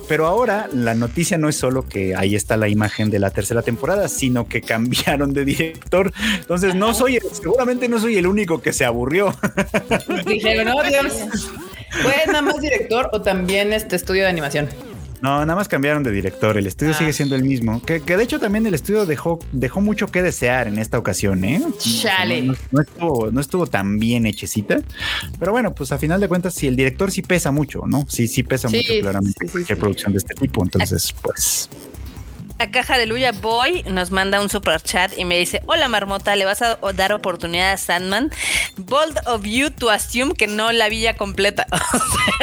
[0.08, 3.62] Pero ahora la noticia no es solo que ahí está la imagen de la tercera
[3.62, 6.12] temporada, sino que cambiaron de director.
[6.38, 9.34] Entonces no soy, seguramente no soy el único que se aburrió.
[10.26, 11.26] Dijeron, no, Dios.
[12.02, 14.68] ¿Fue nada más director o también este estudio de animación?
[15.20, 16.56] No, nada más cambiaron de director.
[16.56, 17.12] El estudio sigue ah.
[17.12, 17.82] siendo el mismo.
[17.82, 21.62] Que, de hecho también el estudio dejó, dejó mucho que desear en esta ocasión, ¿eh?
[21.78, 22.42] Chale.
[22.70, 24.80] No, estuvo, no estuvo tan bien hechecita.
[25.38, 28.04] Pero bueno, pues a final de cuentas, si el director sí pesa mucho, ¿no?
[28.08, 30.62] Sí, sí pesa mucho claramente cualquier producción de este tipo.
[30.62, 31.68] Entonces, pues
[32.64, 36.44] Caja de Luya Boy nos manda un super chat y me dice: Hola Marmota, ¿le
[36.46, 38.32] vas a dar oportunidad a Sandman?
[38.76, 41.66] Bold of you to assume que no la vi ya completa.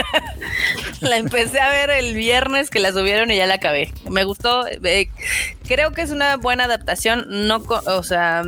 [1.01, 3.91] la empecé a ver el viernes que la subieron y ya la acabé.
[4.09, 4.67] Me gustó.
[4.67, 5.09] Eh,
[5.67, 7.25] creo que es una buena adaptación.
[7.29, 8.43] No, o sea,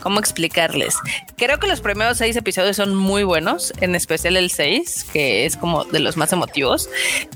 [0.00, 0.96] ¿Cómo explicarles?
[1.36, 5.56] Creo que los primeros seis episodios son muy buenos, en especial el seis, que es
[5.56, 6.88] como de los más emotivos,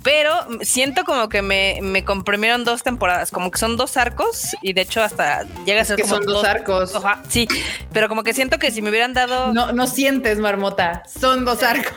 [0.03, 4.73] pero siento como que me, me comprimieron dos temporadas, como que son dos arcos y
[4.73, 6.93] de hecho hasta llega a ser que como son dos, arcos.
[7.29, 7.47] sí,
[7.93, 9.53] pero como que siento que si me hubieran dado...
[9.53, 11.95] No, no sientes, marmota, son dos arcos.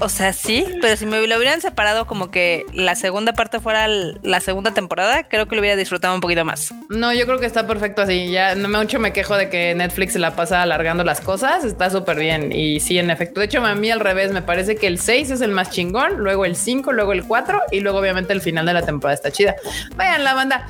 [0.00, 3.86] O, sea, sí, pero si me lo hubieran separado como que la segunda parte fuera
[3.86, 6.72] la segunda temporada, creo que lo hubiera disfrutado un poquito más.
[6.88, 9.57] No, yo creo que está perfecto así, ya no me mucho me quejo de que
[9.76, 12.52] Netflix la pasa alargando las cosas, está súper bien.
[12.52, 13.40] Y sí, en efecto.
[13.40, 16.18] De hecho, a mí al revés, me parece que el 6 es el más chingón,
[16.18, 19.30] luego el 5, luego el 4 y luego obviamente el final de la temporada está
[19.30, 19.56] chida.
[19.96, 20.66] Vayan, la banda.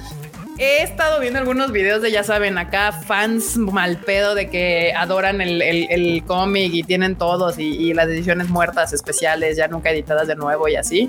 [0.61, 5.40] He estado viendo algunos videos de, ya saben, acá fans mal pedo de que adoran
[5.40, 10.66] el, cómic y tienen todos y, las ediciones muertas especiales, ya nunca editadas de nuevo
[10.66, 11.09] y así.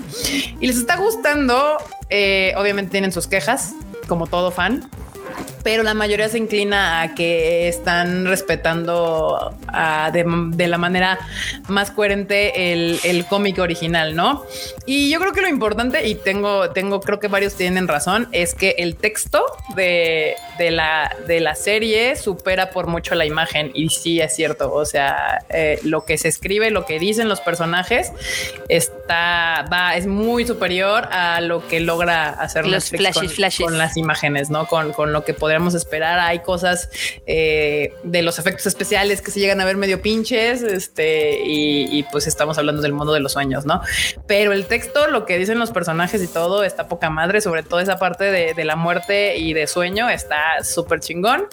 [0.60, 1.78] Y les está gustando.
[2.10, 3.72] Eh, obviamente tienen sus quejas,
[4.06, 4.88] como todo fan
[5.62, 9.54] pero la mayoría se inclina a que están respetando
[10.12, 11.18] de, la manera
[11.68, 14.44] más coherente el, cómic original, ¿no?
[14.86, 18.54] Y yo creo que lo importante, y tengo, tengo, creo que varios tienen razón, es
[18.54, 19.44] que el texto
[19.76, 23.70] de, la, de la serie supera por mucho la imagen.
[23.74, 24.72] Y sí es cierto.
[24.72, 28.12] O sea, eh, lo que se escribe, lo que dicen los personajes,
[28.68, 34.50] está, va, es muy superior a lo que logra hacer los flashes, con, las imágenes,
[34.50, 34.66] ¿no?
[34.66, 36.18] Con, con lo que podríamos esperar.
[36.18, 36.90] Hay cosas
[37.26, 42.26] eh, de los efectos especiales que se llegan a ver medio pinches, este, y, pues
[42.26, 43.80] estamos hablando del mundo de los sueños, ¿no?
[44.26, 47.80] Pero el texto, lo que dicen los personajes y todo, está poca madre, sobre todo
[47.80, 51.46] esa parte de la muerte y de sueño, está súper chingón.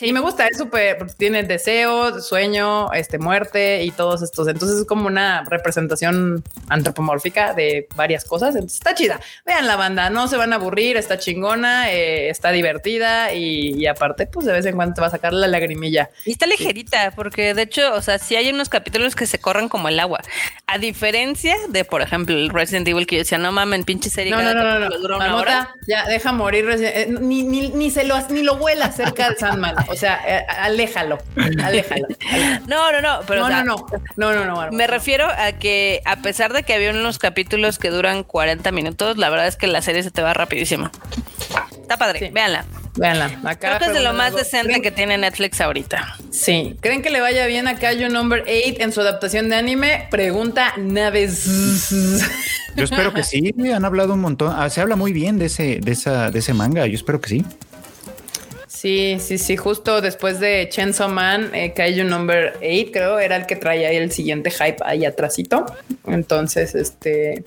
[0.00, 4.48] Sí, me gusta, es súper, tiene deseo, sueño, este, muerte y todos estos.
[4.48, 8.54] Entonces es como una representación antropomórfica de varias cosas.
[8.54, 9.20] Entonces está chida.
[9.44, 14.26] Vean la banda, no se van a aburrir, está chingona, eh, está divertida y, aparte,
[14.26, 16.08] pues de vez en cuando te va a sacar la lagrimilla.
[16.24, 19.68] Y está ligerita, porque de hecho, o sea, sí hay unos capítulos que se corren
[19.68, 20.22] como el agua.
[20.66, 24.32] A diferencia de, por ejemplo, el Resident Evil que yo decía, no mamen, pinche serie.
[24.32, 25.44] No, no, no, no, no.
[25.86, 26.70] Ya, deja morir.
[26.70, 29.74] Eh, ni, ni, ni, se lo, ni lo vuela cerca de Sandman.
[29.90, 31.18] O sea, eh, aléjalo,
[31.62, 32.06] aléjalo,
[32.66, 33.76] No, no, no, pero no, no,
[34.16, 37.78] no, no, no, no, Me refiero a que a pesar de que había unos capítulos
[37.78, 40.90] que duran 40 minutos, la verdad es que la serie se te va rapidísimo.
[41.90, 42.64] Está padre, véanla.
[42.96, 43.40] Véanla.
[43.44, 46.16] Acá Creo que es de lo más decente que tiene Netflix ahorita.
[46.30, 46.76] Sí.
[46.80, 50.06] ¿Creen que le vaya bien a Kaiju Number 8 en su adaptación de anime?
[50.10, 51.90] Pregunta Naves.
[52.76, 53.52] Yo espero que sí.
[53.74, 54.54] Han hablado un montón.
[54.56, 56.86] Ah, se habla muy bien de ese, de esa, de ese manga.
[56.86, 57.44] Yo espero que sí.
[58.80, 63.54] Sí, sí, sí, justo después de Chainsaw Man, eh, Number 8, creo, era el que
[63.54, 65.66] traía el siguiente hype ahí atrásito.
[66.06, 67.44] Entonces, este.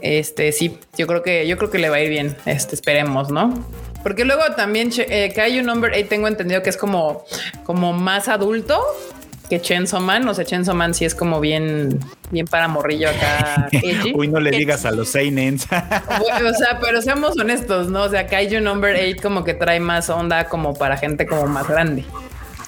[0.00, 2.36] Este, sí, yo creo que, yo creo que le va a ir bien.
[2.46, 3.68] Este, esperemos, ¿no?
[4.04, 7.24] Porque luego también eh, Kaiju Number 8 tengo entendido que es como,
[7.64, 8.80] como más adulto
[9.52, 10.26] que Chainsaw Man.
[10.28, 13.68] O sea, Chainsaw Man sí es como bien, bien para morrillo acá.
[14.14, 15.64] Uy, no le digas a los Seinens.
[15.70, 18.04] o sea, pero seamos honestos, ¿no?
[18.04, 21.68] O sea, Kaiju Number 8 como que trae más onda como para gente como más
[21.68, 22.02] grande.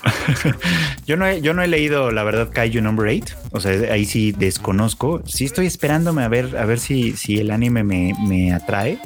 [1.06, 3.34] yo, no he, yo no he leído, la verdad, Kaiju Number 8.
[3.52, 5.22] O sea, ahí sí desconozco.
[5.24, 8.98] Sí estoy esperándome a ver, a ver si, si el anime me, me atrae.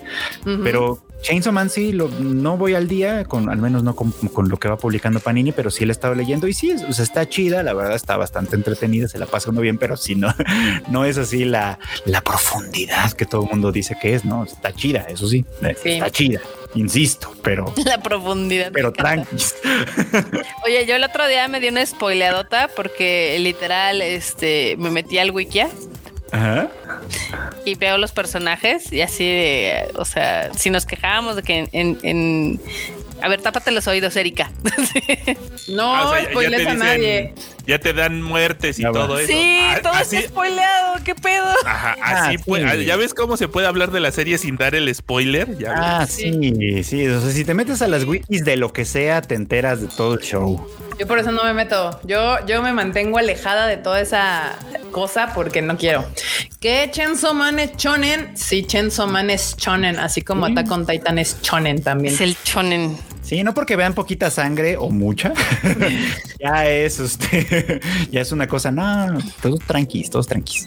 [0.65, 4.49] Pero Chainsaw Man sí, lo, no voy al día, con al menos no con, con
[4.49, 7.03] lo que va publicando Panini, pero sí la he estado leyendo y sí, o sea,
[7.05, 10.33] está chida, la verdad está bastante entretenida, se la pasa uno bien, pero sí no,
[10.91, 14.45] no es así la, la profundidad que todo el mundo dice que es, ¿no?
[14.45, 15.91] Está chida, eso sí, eh, Sí.
[15.91, 16.41] está chida,
[16.75, 18.71] insisto, pero, La profundidad.
[18.73, 19.29] pero me encanta.
[19.29, 20.39] tranqui.
[20.67, 25.31] Oye, yo el otro día me di una spoileadota porque literal este, me metí al
[25.33, 25.69] wikia
[26.33, 26.69] Ajá.
[27.65, 31.69] y veo los personajes y así de, o sea, si nos quejábamos de que en...
[31.73, 32.61] en- en-
[33.21, 34.51] a ver, tápate los oídos, Erika.
[35.69, 37.35] No, Ah, o sea, spoiles a nadie.
[37.69, 39.01] Ya te dan muertes y Ya va.
[39.07, 39.29] todo eso.
[39.31, 41.45] sí, Ah, todo así, está spoileado, ¿qué pedo?
[41.67, 42.43] Ajá, Ah, así sí.
[42.47, 45.57] pues, ah, ya ves cómo se puede hablar de la serie sin dar el spoiler.
[45.59, 45.79] Ya ves.
[45.83, 49.21] Ah, sí, sí, o sea, si te metes a las wikis de lo que sea,
[49.21, 50.67] te enteras de todo el show.
[50.99, 52.01] Yo por eso no me meto.
[52.05, 54.57] Yo, yo me mantengo alejada de toda esa
[54.91, 56.05] cosa porque no quiero.
[56.61, 58.37] ¿Que Chainsaw Man es chonen?
[58.37, 62.15] Sí, Chainsaw Man es chonen, así como Attack on Titan es chonen también.
[62.15, 62.97] Es el chonen.
[63.29, 65.35] Sí, no porque vean poquita sangre o mucha,
[66.41, 70.67] ya es usted, ya es una cosa, no, todos tranquis, todos tranquis.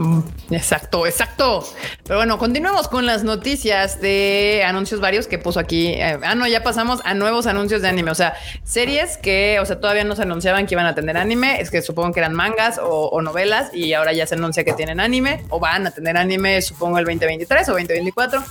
[0.00, 0.20] Mm,
[0.50, 1.62] Exacto, exacto.
[2.04, 5.88] Pero bueno, continuemos con las noticias de anuncios varios que puso aquí.
[5.88, 8.10] Eh, ah, no, ya pasamos a nuevos anuncios de anime.
[8.10, 8.32] O sea,
[8.64, 11.60] series que, o sea, todavía no se anunciaban que iban a tener anime.
[11.60, 15.00] Es que supongo que eran mangas o, novelas y ahora ya se anuncia que tienen
[15.00, 18.42] anime o van a tener anime, supongo el 2023 o 2024.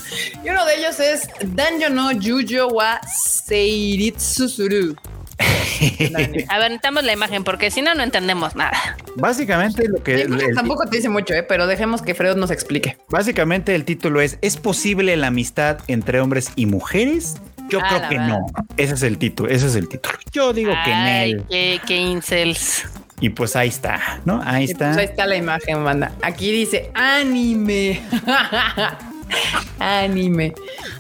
[0.43, 4.95] Y uno de ellos es Danjo no Jujo wa Seiritsuzuru.
[6.50, 8.98] A ver, necesitamos la imagen porque si no, no entendemos nada.
[9.16, 12.98] Básicamente lo que, el- tampoco te dice mucho, eh, pero dejemos que Freud nos explique.
[13.10, 17.38] básicamente el título es, ¿es posible la amistad entre hombres y mujeres?
[17.70, 18.28] Yo Ah, creo que verdad.
[18.40, 18.46] no.
[18.78, 20.18] Ese es el título, ese es el título.
[20.32, 21.44] Yo digo que él.
[21.50, 22.86] qué, qué incels.
[23.22, 24.42] Y pues ahí está, ¿no?
[24.44, 24.86] Ahí Y está.
[24.88, 26.12] pues ahí está la imagen, banda.
[26.22, 28.02] Aquí dice anime.
[29.80, 30.54] anime.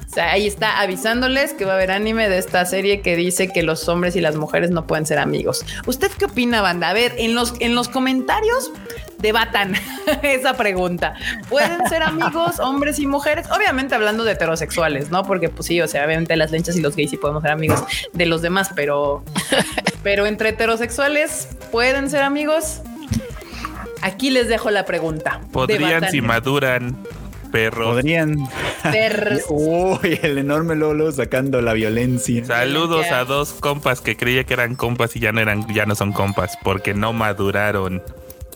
[0.09, 3.49] O sea, ahí está avisándoles que va a haber anime de esta serie que dice
[3.49, 5.63] que los hombres y las mujeres no pueden ser amigos.
[5.85, 6.89] ¿Usted qué opina, banda?
[6.89, 8.71] A ver, en los, en los comentarios
[9.19, 9.75] debatan
[10.23, 11.13] esa pregunta.
[11.47, 13.45] ¿Pueden ser amigos hombres y mujeres?
[13.51, 15.25] Obviamente hablando de heterosexuales, ¿no?
[15.25, 17.83] Porque pues sí, o sea, obviamente las lenchas y los gays sí podemos ser amigos
[18.11, 19.23] de los demás, pero,
[20.03, 22.81] pero entre heterosexuales, ¿pueden ser amigos?
[24.01, 25.41] Aquí les dejo la pregunta.
[25.51, 26.11] Podrían Debatan.
[26.11, 26.97] si maduran,
[27.51, 27.95] perros.
[27.95, 28.35] Podrían.
[28.83, 29.41] Perros.
[29.49, 32.45] Uy, el enorme Lolo sacando la violencia.
[32.45, 35.95] Saludos a dos compas que creía que eran compas y ya no eran, ya no
[35.95, 38.01] son compas porque no maduraron.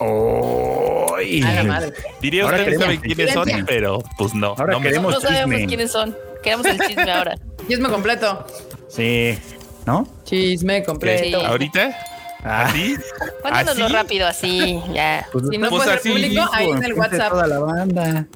[0.00, 1.92] La madre.
[2.20, 4.48] Diría Ahora ustedes saben quiénes son, pero pues no.
[4.58, 5.66] Ahora no queremos No sabemos chisme.
[5.66, 6.16] quiénes son.
[6.42, 7.36] Queremos el chisme ahora.
[7.68, 8.46] Chisme completo.
[8.88, 9.38] Sí,
[9.86, 10.06] ¿no?
[10.24, 11.40] Chisme completo.
[11.40, 11.46] Sí.
[11.46, 11.96] ¿Ahorita?
[12.44, 12.96] Ah, ¿Así?
[13.40, 13.94] Cuéntanoslo ¿Así?
[13.94, 15.26] rápido, así, ya.
[15.32, 17.30] Pues, Si no Pues puede ser público, ahí en el WhatsApp.
[17.30, 18.26] Toda la banda.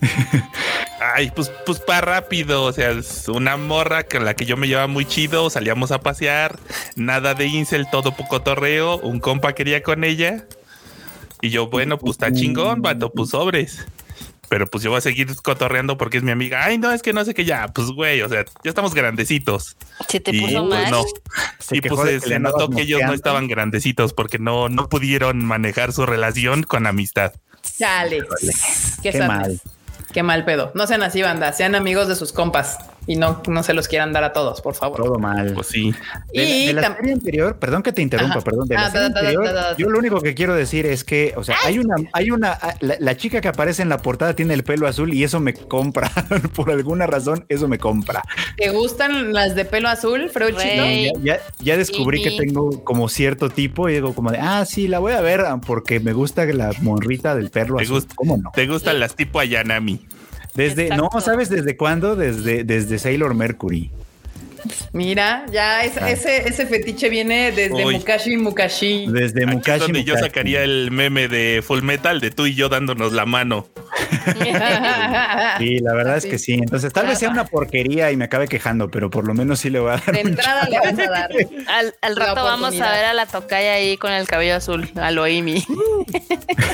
[1.14, 2.64] Ay, pues, pues para rápido.
[2.64, 5.50] O sea, es una morra con la que yo me llevaba muy chido.
[5.50, 6.58] Salíamos a pasear.
[6.96, 8.98] Nada de incel, todo poco torreo.
[8.98, 10.44] Un compa quería con ella.
[11.40, 13.86] Y yo, bueno, pues está chingón, vato, pues sobres.
[14.48, 16.64] Pero pues yo voy a seguir cotorreando porque es mi amiga.
[16.64, 17.68] Ay, no, es que no sé qué ya.
[17.68, 19.76] Pues güey, o sea, ya estamos grandecitos.
[20.08, 20.90] Se te y puso pues mal.
[20.90, 21.04] no.
[21.58, 25.44] Se y pues le se notó que ellos no estaban grandecitos porque no, no pudieron
[25.44, 27.32] manejar su relación con amistad.
[27.78, 28.24] Chale.
[29.02, 29.60] Qué, Qué mal.
[30.12, 30.72] Qué mal pedo.
[30.74, 31.52] No sean así, banda.
[31.52, 32.78] Sean amigos de sus compas
[33.08, 35.02] y no, no se los quieran dar a todos, por favor.
[35.02, 35.52] Todo mal.
[35.54, 35.92] Pues sí.
[36.32, 38.44] De, Y de la tam- serie anterior, perdón que te interrumpa, Ajá.
[38.44, 39.76] perdón, de la Ah, serie da, da, da, anterior, da, da, da.
[39.76, 42.74] yo lo único que quiero decir es que, o sea, hay una, hay una, ah,
[42.80, 45.54] la, la chica que aparece en la portada tiene el pelo azul y eso me
[45.54, 46.10] compra,
[46.54, 48.22] por alguna razón, eso me compra.
[48.56, 50.60] ¿Te gustan las de pelo azul, Freuchito?
[50.62, 51.06] Güey.
[51.22, 52.24] Ya, ya, ya descubrí Sí.
[52.24, 55.40] que tengo como cierto tipo y digo como de, ah, sí, la voy a ver
[55.40, 57.96] ah, porque me gusta la morrita del perro Te azul.
[57.96, 58.50] gusta- ¿Cómo no?
[58.54, 60.06] ¿Te gustan las tipo Ayanami?
[60.58, 61.08] Desde, no.
[61.20, 62.16] ¿sabes desde cuándo?
[62.16, 63.92] Desde, desde Sailor Mercury.
[64.92, 66.10] Mira, ya es- Ah.
[66.10, 67.96] ese, ese fetiche viene desde Uy.
[67.96, 69.06] Mukashi Mukashi.
[69.08, 69.78] Desde Aquí es Mukashi.
[69.80, 70.28] donde yo Mukashi.
[70.28, 73.66] sacaría el meme de Full Metal de tú y yo dándonos la mano.
[75.58, 76.54] Sí, la verdad es que sí.
[76.54, 79.70] Entonces, tal vez sea una porquería y me acabe quejando, pero por lo menos sí
[79.70, 80.12] le voy a dar.
[80.14, 81.30] De entrada le vas a dar.
[82.02, 85.24] Al, rato vamos a ver a la tocaya ahí con el cabello azul, a lo
[85.24, 85.64] Amy.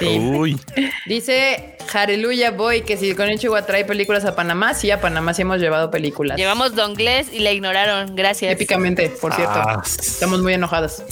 [0.01, 0.19] Sí.
[0.19, 0.61] Uy,
[1.07, 5.43] Dice Hallelujah Boy que si con Chihuahua trae películas a Panamá, sí, a Panamá sí
[5.43, 6.37] hemos llevado películas.
[6.37, 8.15] Llevamos Donglés y la ignoraron.
[8.15, 8.53] Gracias.
[8.53, 9.55] Épicamente, por cierto.
[9.55, 11.03] Ah, Estamos muy enojados.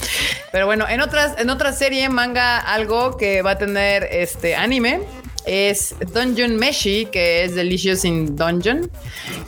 [0.51, 5.01] Pero bueno, en otras, en otra serie, manga, algo que va a tener este anime
[5.45, 8.89] es Dungeon Meshi, que es Delicious in Dungeon,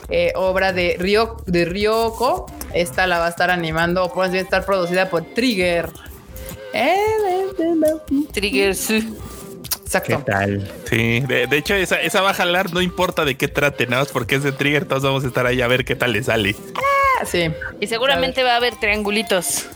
[0.09, 2.47] eh, obra de Ryo, de Ryoko.
[2.73, 5.89] Esta la va a estar animando, o puede estar producida por Trigger.
[8.33, 8.75] Trigger.
[8.75, 9.15] sí.
[9.85, 10.17] Exacto.
[10.17, 10.71] ¿Qué tal?
[10.89, 14.01] Sí, de, de hecho, esa, esa va a jalar, no importa de qué trate, nada
[14.01, 16.23] más porque es de Trigger, todos vamos a estar ahí a ver qué tal le
[16.23, 16.55] sale.
[16.75, 17.51] Ah, sí.
[17.79, 19.67] Y seguramente va a haber triangulitos.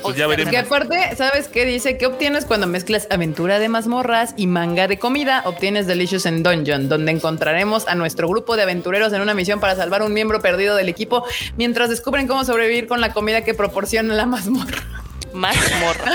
[0.00, 0.52] Pues ya veremos.
[0.52, 1.64] Que aparte, ¿sabes qué?
[1.64, 5.42] Dice que obtienes cuando mezclas aventura de mazmorras y manga de comida.
[5.44, 9.74] Obtienes Delicious en Dungeon, donde encontraremos a nuestro grupo de aventureros en una misión para
[9.74, 11.24] salvar un miembro perdido del equipo
[11.56, 14.84] mientras descubren cómo sobrevivir con la comida que proporciona la mazmorra.
[15.32, 16.12] Más morra.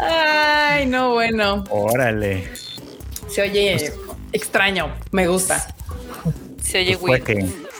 [0.00, 1.64] Ay, no, bueno.
[1.70, 2.48] Órale.
[3.28, 3.92] Se oye
[4.32, 4.94] extraño.
[5.12, 5.66] Me gusta.
[6.64, 7.22] Se oye Pues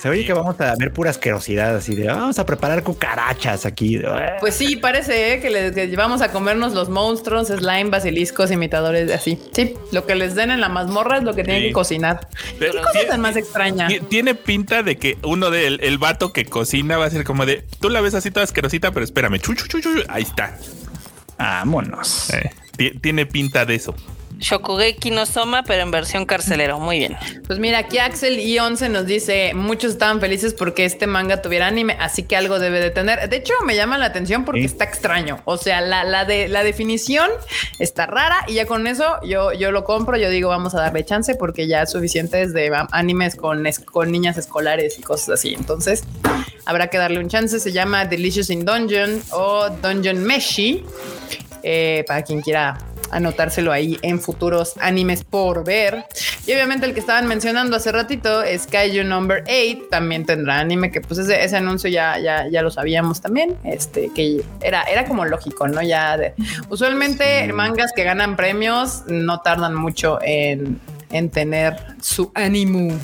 [0.01, 3.99] se oye que vamos a ver pura asquerosidad así de vamos a preparar cucarachas aquí.
[4.41, 5.41] Pues sí, parece ¿eh?
[5.41, 9.39] que les que vamos a comernos los monstruos, slime, basiliscos, imitadores, así.
[9.53, 11.69] Sí, lo que les den en la mazmorra es lo que tienen Sí.
[11.69, 12.29] que cocinar.
[12.59, 13.89] Pero ¿Qué cosa tan más extraña?
[13.89, 17.47] Ti- Tiene pinta de que uno del el vato que cocina va a ser como
[17.47, 20.59] de tú la ves así toda asquerosita, pero espérame, chu, chu, chu, chu, ahí está.
[21.39, 22.31] Vámonos.
[22.31, 23.95] Eh, ti- tiene pinta de eso.
[24.39, 26.79] Shokugeki no Soma, pero en versión carcelero.
[26.81, 27.17] Muy bien.
[27.47, 31.67] Pues mira, aquí Axel y 11 nos dice, muchos estaban felices porque este manga tuviera
[31.67, 33.29] anime, así que algo debe de tener.
[33.29, 34.67] De hecho, me llama la atención porque Sí.
[34.67, 35.41] está extraño.
[35.45, 37.31] O sea, la, la, de, la definición
[37.79, 41.05] está rara y ya con eso yo, yo lo compro, yo digo, vamos a darle
[41.05, 45.31] chance porque ya es suficiente es de animes con, es- con niñas escolares y cosas
[45.31, 45.55] así.
[45.55, 46.05] Entonces,
[46.67, 47.61] habrá que darle un chance.
[47.61, 50.85] Se llama Delicious in Dungeon o Dungeon Meshi,
[51.63, 52.77] eh, para quien quiera
[53.11, 56.07] anotárselo ahí en futuros animes por ver.
[56.47, 60.91] Y obviamente el que estaban mencionando hace ratito es Kaiju Number 8, también tendrá anime,
[60.91, 65.05] que pues ese, ese anuncio ya, ya, ya lo sabíamos también, este, que era, era
[65.05, 65.83] como lógico, ¿no?
[65.83, 66.35] Ya de,
[66.69, 70.81] usualmente mangas que ganan premios no tardan mucho en,
[71.11, 72.99] en tener su ánimo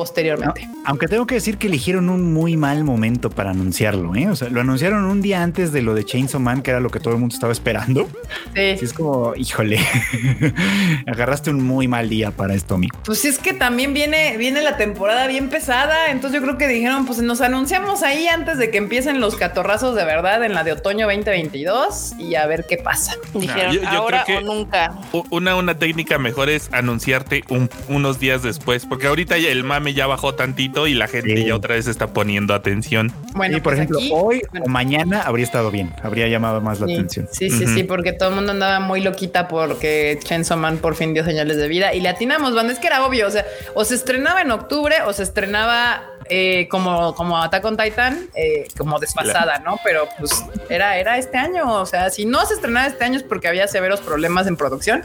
[0.00, 0.66] posteriormente.
[0.86, 4.28] Aunque tengo que decir que eligieron un muy mal momento para anunciarlo, ¿eh?
[4.28, 6.88] O sea, lo anunciaron un día antes de lo de Chainsaw Man, que era lo
[6.88, 8.08] que todo el mundo estaba esperando.
[8.54, 8.60] Sí.
[8.80, 9.78] Es como, híjole,
[11.06, 12.96] agarraste un muy mal día para esto, amigo.
[13.04, 17.04] Pues es que también viene, viene la temporada bien pesada, entonces yo creo que dijeron,
[17.06, 20.72] pues nos anunciamos ahí antes de que empiecen los catorrazos de verdad en la de
[20.72, 23.14] otoño 2022 y a ver qué pasa.
[23.34, 24.94] Dijeron yo- yo ahora creo que- o nunca.
[25.30, 29.89] Una, una técnica mejor es anunciarte un- unos días después, porque ahorita ya el mame
[29.94, 31.44] ya bajó tantito y la gente Sí.
[31.46, 33.12] ya otra vez está poniendo atención.
[33.34, 34.66] Bueno, y por pues ejemplo, aquí- hoy bueno.
[34.66, 37.28] o mañana habría estado bien, habría llamado más la Sí, atención.
[37.32, 41.14] Sí, sí, sí, porque todo el mundo andaba muy loquita porque Chainsaw Man por fin
[41.14, 42.72] dio señales de vida y le atinamos, banda.
[42.72, 46.68] Es que era obvio, o sea, o se estrenaba en octubre o se estrenaba eh,
[46.70, 49.80] como, como Attack on Titan, eh, como desfasada, ¿no?
[49.82, 50.30] Pero pues
[50.68, 53.66] era, era este año, o sea, si no se estrenaba este año es porque había
[53.66, 55.02] severos problemas en producción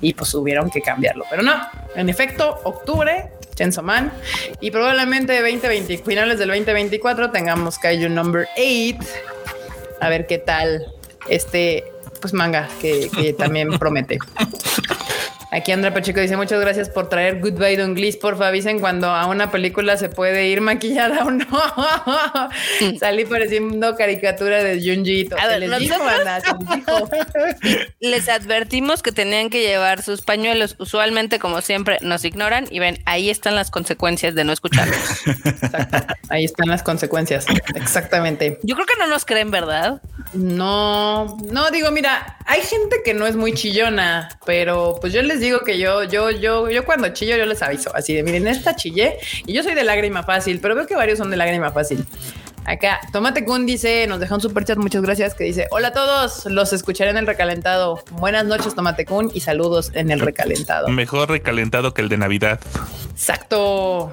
[0.00, 1.24] y pues tuvieron que cambiarlo.
[1.30, 1.54] Pero no,
[1.94, 3.26] en efecto, octubre,
[3.56, 4.12] Chainsaw Man
[4.60, 8.98] y probablemente 2020, finales del 2024 tengamos Kaiju Number 8
[10.00, 10.86] a ver qué tal
[11.28, 11.84] este
[12.20, 14.18] pues manga que, que también promete.
[15.52, 18.16] Aquí Andrea Pacheco dice muchas gracias por traer Goodbye Don Gliss.
[18.16, 21.46] Porfa, avisen cuando a una película se puede ir maquillada o no.
[22.98, 25.20] Salí pareciendo caricatura de Junji.
[25.20, 25.36] Ito.
[25.38, 27.08] A ver, les dijo, les dijo.
[28.00, 30.76] Les advertimos que tenían que llevar sus pañuelos.
[30.78, 35.26] Usualmente, como siempre, nos ignoran y ven, ahí están las consecuencias de no escucharlos.
[35.26, 36.14] Exacto.
[36.28, 37.46] Ahí están las consecuencias.
[37.74, 38.58] Exactamente.
[38.62, 40.02] Yo creo que no nos creen, ¿verdad?
[40.34, 45.40] No, no digo, mira, hay gente que no es muy chillona, pero pues yo les
[45.40, 48.76] digo que yo, yo, yo, yo cuando chillo, yo les aviso así de miren, esta
[48.76, 52.04] chillé y yo soy de lágrima fácil, pero veo que varios son de lágrima fácil.
[52.64, 55.92] Acá, Tomate Kun dice, nos deja un super chat, muchas gracias, que dice, hola a
[55.92, 58.02] todos, los escucharé en el recalentado.
[58.10, 60.88] Buenas noches, Tomate Kun, y saludos en el recalentado.
[60.88, 62.58] Mejor recalentado que el de Navidad.
[63.12, 64.10] Exacto.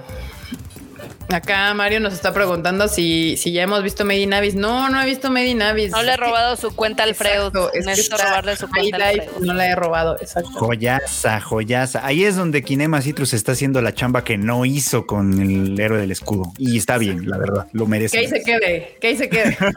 [1.29, 4.55] Acá Mario nos está preguntando si, si ya hemos visto Made in Abyss.
[4.55, 5.91] No, no he visto Made in Abyss.
[5.91, 7.47] No le he que- robado su cuenta al Freud.
[7.47, 9.45] Exacto, es que Necesito está robarle su High cuenta al Life, Freud.
[9.47, 10.49] No la he robado, exacto.
[10.51, 12.05] Joyaza, joyaza.
[12.05, 15.99] Ahí es donde Kinema Citrus está haciendo la chamba que no hizo con el héroe
[15.99, 16.53] del escudo.
[16.57, 18.17] Y está bien, la verdad, lo Que merece.
[18.19, 19.57] ahí se quede, que ahí se quede.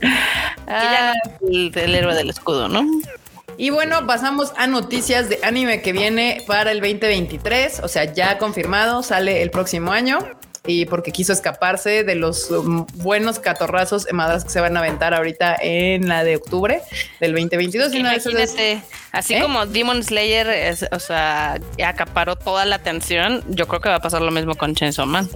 [0.00, 0.08] Que
[0.72, 2.82] Ah, ya no es el, el héroe del escudo, ¿no?
[3.58, 7.80] Y bueno, pasamos a noticias de anime que viene para el 2023.
[7.80, 10.18] O sea, ya confirmado, sale el próximo año.
[10.66, 15.12] Y porque quiso escaparse de los um, buenos catorrazos madras que se van a aventar
[15.12, 16.80] ahorita en la de octubre
[17.20, 17.92] del 2022.
[17.92, 18.82] Y una de esas es- Imagínate,
[19.12, 19.42] así ¿Eh?
[19.42, 24.00] como Demon Slayer, es- o sea, acaparó toda la atención, yo creo que va a
[24.00, 25.28] pasar lo mismo con Chainsaw Man.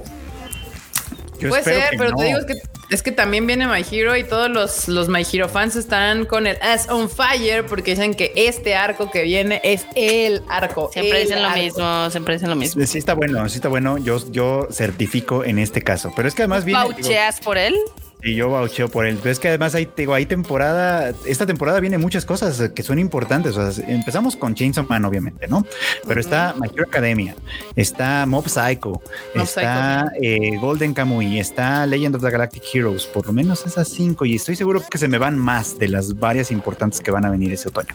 [1.40, 2.16] Yo Puede ser, pero no.
[2.16, 2.54] te digo es que,
[2.90, 6.46] es que también viene My Hero y todos los, los My Hero fans están con
[6.46, 10.90] el As on Fire porque dicen que este arco que viene es el arco.
[10.92, 11.60] Siempre el dicen lo arco.
[11.60, 12.86] mismo, siempre dicen lo mismo.
[12.86, 13.98] Sí está bueno, sí está bueno.
[13.98, 16.12] Yo, yo certifico en este caso.
[16.16, 16.80] Pero es que además viene.
[16.82, 17.74] digo, ¿Paucheas por él?
[18.22, 19.18] Y yo voucheo por él.
[19.22, 22.98] Pero es que además hay, digo, hay temporada, esta temporada viene muchas cosas que son
[22.98, 23.56] importantes.
[23.56, 25.64] O sea, empezamos con Chainsaw Man, obviamente, ¿no?
[26.06, 27.36] Pero está My Hero Academia,
[27.76, 29.00] está Mob Psycho,
[29.34, 33.88] Mob está eh, Golden Kamuy, está Legend of the Galactic Heroes, por lo menos esas
[33.88, 34.24] cinco.
[34.24, 37.30] Y estoy seguro que se me van más de las varias importantes que van a
[37.30, 37.94] venir ese otoño.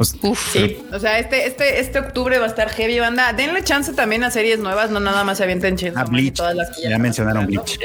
[0.00, 0.52] Pues, Uf.
[0.54, 3.34] Sí, o sea, este, este, este octubre va a estar heavy, banda.
[3.34, 6.36] Denle chance también a series nuevas, no nada más se avienten a Man y Bleach,
[6.36, 7.78] todas las que ya mencionaron Bleach.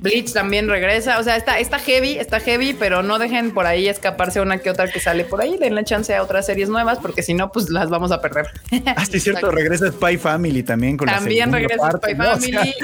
[0.00, 0.32] Bleach.
[0.32, 1.18] También regresa.
[1.18, 4.70] O sea, está, está heavy, está heavy, pero no dejen por ahí escaparse una que
[4.70, 5.58] otra que sale por ahí.
[5.58, 8.46] Denle chance a otras series nuevas, porque si no, pues las vamos a perder.
[8.86, 12.32] Ah, sí, cierto, regresa Spy Family también con También la segunda regresa parte, Spy ¿no?
[12.32, 12.74] O sea, Family.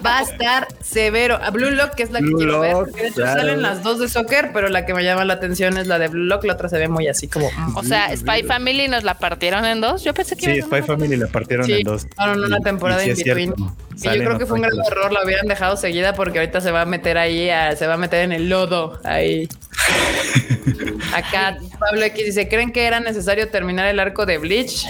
[0.04, 1.38] Va a estar severo.
[1.40, 2.72] A Blue Lock, que es la que Blue quiero ver.
[2.72, 3.40] Lock, porque De hecho, claro.
[3.40, 6.08] salen las dos de soccer, pero la que me llama la atención es la de
[6.08, 6.44] Blue Lock.
[6.44, 7.51] La otra se ve muy así como.
[7.74, 10.02] O sea, Spy Family nos la partieron en dos.
[10.04, 12.06] Yo pensé que Sí, Spy Family la partieron Sí, en dos.
[12.16, 13.54] fueron una Y- temporada y sí between.
[13.54, 13.74] cierto.
[14.16, 16.70] Y yo creo que fue un gran error, la hubieran dejado seguida porque ahorita se
[16.70, 19.48] va a meter ahí, a- se va a meter en el lodo ahí.
[21.14, 24.86] Acá Pablo X dice, ¿creen que era necesario terminar el arco de Bleach?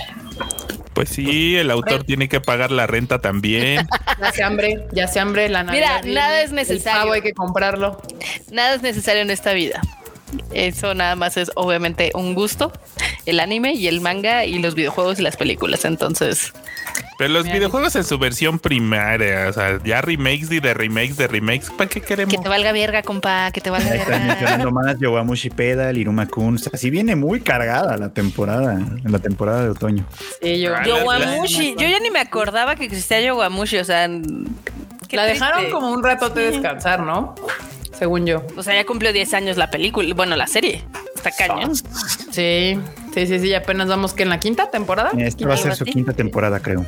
[0.94, 3.86] Pues sí, el autor tiene que pagar la renta también.
[4.20, 6.92] Ya se hambre, ya se hambre la Mira, Navidad viene, nada es necesario.
[6.98, 8.00] El pavo hay que comprarlo.
[8.52, 9.80] Nada es necesario en esta vida.
[10.52, 12.72] Eso nada más es obviamente un gusto,
[13.26, 15.84] el anime y el manga y los videojuegos y las películas.
[15.84, 16.52] Entonces,
[17.18, 21.28] Pero los videojuegos en su versión primaria, o sea, ya remakes y de remakes de
[21.28, 22.34] remakes, ¿para qué queremos?
[22.34, 24.26] que te valga verga, compa, que te valga están verga.
[24.26, 26.56] mencionando más Yowamushi Pedal, Iruma Kun.
[26.56, 30.04] O sea, sí viene muy cargada la temporada, en la temporada de otoño.
[30.42, 34.08] Sí, yo, Ah, Yowamushi, yo ya ni me acordaba que existía Yowamushi, o sea,
[35.10, 35.72] la dejaron triste.
[35.72, 37.34] como un ratote de descansar, ¿no?
[37.98, 38.42] Según yo.
[38.56, 40.84] O sea, ya cumplió 10 años la película, bueno, la serie.
[41.14, 41.74] Está cañón.
[41.76, 42.78] Sí,
[43.14, 45.10] sí, sí, sí, y apenas vamos que en la quinta temporada.
[45.16, 46.84] Esta va a ser su quinta temporada, creo.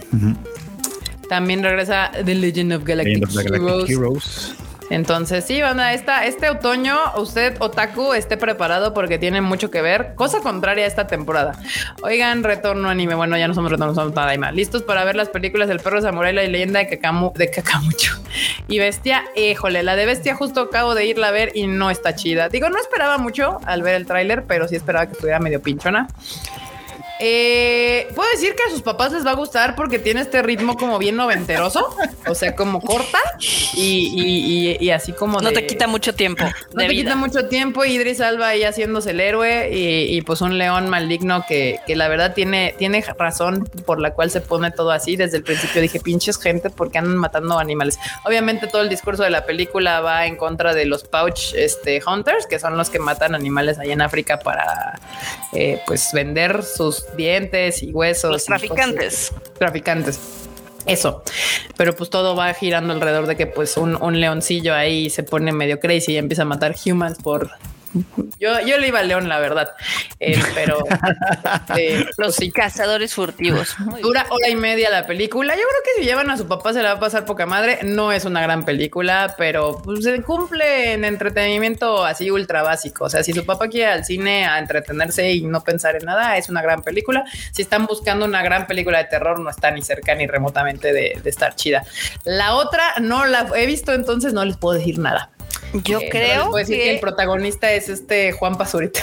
[1.28, 3.90] También regresa The Legend of Galactic, Legend of the Galactic Heroes.
[3.90, 4.54] Heroes.
[4.90, 10.14] Entonces, sí, banda, esta, este otoño, usted, Otaku, esté preparado porque tiene mucho que ver.
[10.14, 11.58] Cosa contraria a esta temporada.
[12.02, 13.14] Oigan, retorno anime.
[13.14, 14.52] Bueno, ya no somos retorno, somos Tadaima.
[14.52, 18.12] ¿Listos para ver las películas del perro Samurai, la leyenda de, Kakamu, de Kakamucho?
[18.66, 22.16] Y Bestia, híjole, la de Bestia justo acabo de irla a ver y no está
[22.16, 22.48] chida.
[22.48, 26.08] Digo, no esperaba mucho al ver el tráiler, pero sí esperaba que estuviera medio pinchona.
[27.20, 30.76] Eh, Puedo decir que a sus papás les va a gustar porque tiene este ritmo
[30.76, 31.94] como bien noventeroso,
[32.28, 33.18] o sea, como corta
[33.74, 36.44] y, y- y- y así como No de- te quita mucho tiempo.
[36.44, 37.02] no te vida.
[37.02, 37.84] quita mucho tiempo.
[37.84, 42.08] Idris Alba ahí haciéndose el héroe y, y, pues un león maligno que, que la
[42.08, 45.16] verdad tiene, tiene razón por la cual se pone todo así.
[45.16, 47.98] Desde el principio dije pinches gente porque andan matando animales.
[48.24, 52.46] Obviamente todo el discurso de la película va en contra de los pouch este, hunters,
[52.46, 54.98] que son los que matan animales allá en África para
[55.52, 58.30] eh, pues vender sus dientes y huesos.
[58.30, 59.32] Los traficantes.
[59.58, 60.18] Traficantes.
[60.86, 61.22] Eso,
[61.78, 65.50] pero pues todo va girando alrededor de que pues un, un leoncillo ahí se pone
[65.50, 67.50] medio crazy y empieza a matar humans por...
[68.40, 69.72] Yo, yo le iba al león, la verdad,
[70.20, 70.78] Eh, pero
[71.76, 73.78] eh, Los cazadores furtivos.
[73.78, 74.02] Muy bien.
[74.02, 75.54] dura hora y media la película.
[75.54, 77.80] Yo creo que si llevan a su papá se la va a pasar poca madre.
[77.82, 83.04] No es una gran película, pero pues, se cumple en entretenimiento así ultra básico.
[83.04, 86.04] O sea, si su papá quiere ir al cine a entretenerse y no pensar en
[86.04, 87.24] nada, es una gran película.
[87.52, 91.20] Si están buscando una gran película de terror, no está ni cerca ni remotamente de,
[91.22, 91.84] de estar chida.
[92.24, 95.30] La otra no la he visto, entonces no les puedo decir nada.
[95.72, 96.90] Yo Eh, creo puedo decir que...
[96.90, 99.00] el que, protagonista es este Juan Pazurita.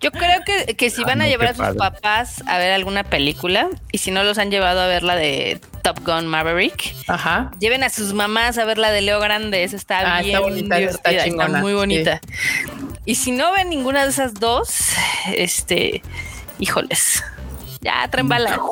[0.00, 1.78] yo creo que, que si Ah, van a llevar a sus padre.
[1.78, 5.60] papás a ver alguna película y si no los han llevado a ver la de
[5.82, 7.50] Top Gun Maverick, Ajá.
[7.60, 9.62] lleven a sus mamás a ver la de Leo Grande.
[9.64, 12.20] Esa está Ah, está bien bonita, esa está chingona, muy bonita.
[13.04, 14.68] Y si no ven ninguna de esas dos,
[15.34, 16.02] este,
[16.58, 17.22] híjoles,
[17.80, 18.60] ya traen bala.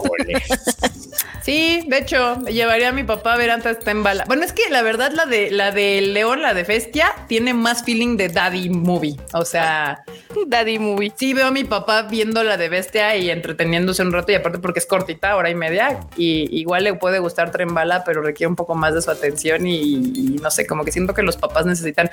[1.42, 4.24] Sí, de hecho, llevaría a mi papá a ver antes está en bala.
[4.26, 7.84] Bueno, es que la verdad la de la de León, la de Bestia, tiene más
[7.84, 9.16] feeling de daddy movie.
[9.32, 10.04] O sea,
[10.46, 11.10] Daddy movie.
[11.16, 14.58] sí veo a mi papá viendo la de Bestia y entreteniéndose un rato y aparte
[14.58, 18.48] porque es cortita, hora y media y igual le puede gustar Tren Bala, pero requiere
[18.48, 21.38] un poco más de su atención y, y no sé, como que siento que los
[21.38, 22.10] papás necesitan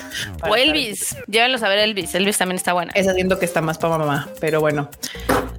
[0.00, 2.14] O estar- Elvis, llévenlos a ver Elvis.
[2.14, 2.92] Elvis también está buena.
[2.94, 4.88] Esa siento que está más para mamá, pero bueno.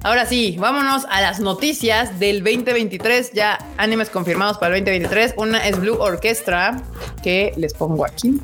[0.02, 3.32] Ahora sí, vámonos a las noticias del 2023.
[3.32, 5.34] Ya animes confirmados para el 2023.
[5.36, 6.80] Una es Blue Orchestra,
[7.22, 8.40] que les pongo aquí.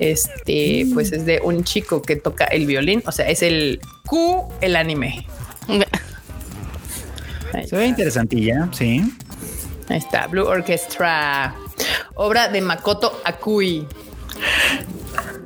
[0.00, 3.02] Este, pues es de un chico que toca el violín.
[3.06, 5.26] O sea, es el Q, el anime.
[7.68, 9.00] Se ve interesantilla, sí.
[9.88, 11.54] Ahí está, Blue Orchestra.
[12.16, 13.86] Obra de Makoto Akui.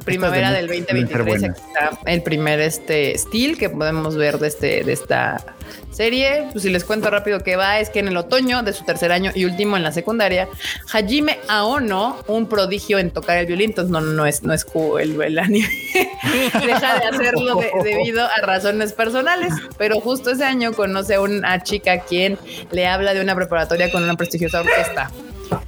[0.04, 1.58] Primavera del de- deben ser 2023 buenas.
[1.58, 5.44] aquí está el primer este steel que podemos ver de este de esta
[5.90, 6.46] serie.
[6.52, 9.10] Pues si les cuento rápido que va es que en el otoño de su tercer
[9.10, 10.48] año y último en la secundaria,
[10.92, 14.64] Hajime Aono, un prodigio en tocar el violín, entonces no no es no es
[15.00, 15.68] el, el anime,
[16.64, 21.62] deja de hacerlo de- debido a razones personales, pero justo ese año conoce a una
[21.64, 22.38] chica quien
[22.70, 25.10] le habla de una preparatoria con una prestigiosa orquesta.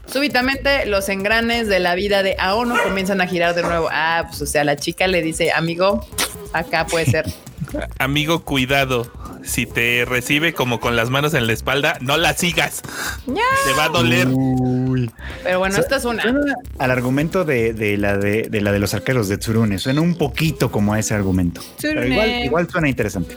[0.07, 3.89] Súbitamente los engranes de la vida de Aono comienzan a girar de nuevo.
[3.91, 6.07] Ah, pues o sea, la chica le dice, amigo,
[6.53, 7.27] acá puede ser.
[7.99, 9.11] Amigo, cuidado.
[9.43, 12.83] Si te recibe como con las manos en la espalda, no la sigas.
[13.27, 14.27] Te va a doler.
[14.29, 15.11] Uy.
[15.43, 16.23] Pero bueno, esta es una.
[16.23, 16.41] Suena
[16.79, 19.79] al argumento de, de la de, de la de los arqueros de Tsurune.
[19.79, 21.63] Suena un poquito como a ese argumento.
[21.81, 23.37] Pero igual suena interesante.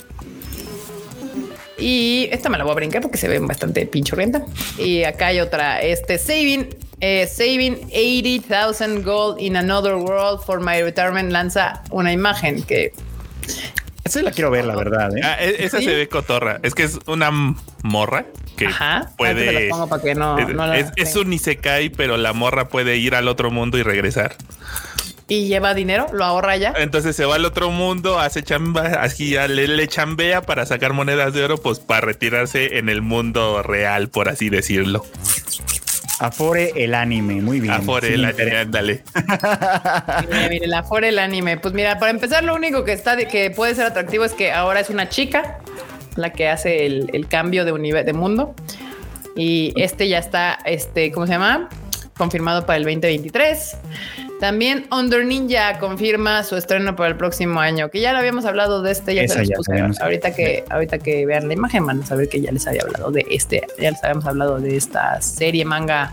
[1.86, 4.46] Y esta me la voy a brincar porque se ve bastante pinchurrienta.
[4.78, 6.70] Y acá hay otra, este, saving,
[7.02, 12.94] eh, saving 80,000 gold in another world for my retirement lanza una imagen que
[14.06, 15.16] Esa la quiero ver, la verdad.
[15.18, 15.22] ¿eh?
[15.24, 15.86] Ah, e- esa ¿Sí?
[15.86, 16.60] se ve cotorra.
[16.64, 17.32] Es que es una
[17.84, 18.26] morra
[18.56, 19.12] que Ajá.
[19.18, 19.68] Puede.
[19.68, 22.70] la pongo para que no, es, no la- es- es un isekai, pero la morra
[22.70, 24.36] puede ir al otro mundo y regresar.
[25.28, 26.74] Y lleva dinero, lo ahorra ya.
[26.78, 30.94] Entonces se va al otro mundo, hace chamba, así ya le, le chambea para sacar
[30.94, 35.06] monedas de oro, pues para retirarse en el mundo real, por así decirlo.
[36.20, 37.74] Afore el anime, muy bien.
[37.74, 38.62] Afore Sí, la me interesa.
[38.62, 39.04] ándale.
[40.30, 41.58] Mire, mire, la for el anime.
[41.58, 44.52] Pues mira, para empezar, lo único que está de que puede ser atractivo es que
[44.52, 45.60] ahora es una chica
[46.16, 48.54] la que hace el, el cambio de de mundo.
[49.36, 51.68] Y este ya está, este, ¿cómo se llama?
[52.16, 53.78] Confirmado para el 2023.
[54.44, 58.82] También Under Ninja confirma su estreno para el próximo año, que ya lo habíamos hablado
[58.82, 59.80] de este, ya se los ya puse.
[60.02, 63.10] Ahorita que, ahorita que vean la imagen van a saber que ya les había hablado
[63.10, 66.12] de este, ya les habíamos hablado de esta serie manga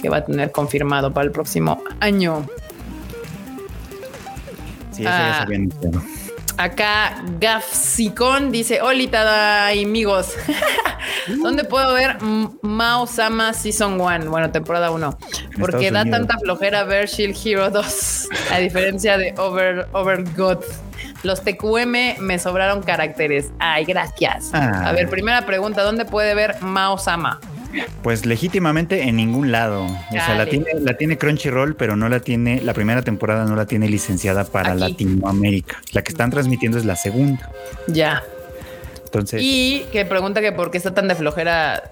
[0.00, 2.48] que va a tener confirmado para el próximo año.
[4.92, 5.46] Sí, esa ya Ah.
[5.46, 6.19] se.
[6.60, 10.34] Acá Gafsicón dice: Hola, amigos.
[11.42, 12.18] ¿Dónde puedo ver
[12.60, 14.30] Mao Sama Season 1?
[14.30, 15.18] Bueno, temporada 1.
[15.58, 16.18] Porque Estados da Unidos.
[16.18, 18.28] tanta flojera ver Shield Hero 2.
[18.52, 20.62] A diferencia de Over, Overgod.
[21.22, 23.52] Los TQM me sobraron caracteres.
[23.58, 24.50] Ay, gracias.
[24.52, 24.82] Ah.
[24.86, 27.40] A ver, primera pregunta: ¿dónde puede ver Mao Sama?
[28.02, 29.84] Pues legítimamente en ningún lado.
[29.84, 33.56] O sea, la tiene, la tiene Crunchyroll, pero no la tiene, la primera temporada no
[33.56, 34.80] la tiene licenciada para Aquí.
[34.80, 35.80] Latinoamérica.
[35.92, 37.50] La que están transmitiendo es la segunda.
[37.86, 38.22] Ya.
[39.10, 41.90] Entonces, Y que pregunta que por qué está tan de flojera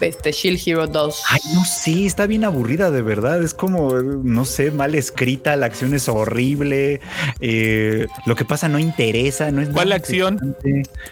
[0.00, 1.22] este Shield Hero 2.
[1.28, 3.42] ay, no sé, está bien aburrida de verdad.
[3.42, 7.00] Es como, no sé, mal escrita, la acción es horrible.
[7.40, 10.56] eh, lo que pasa no interesa, no es ¿Cuál nada acción?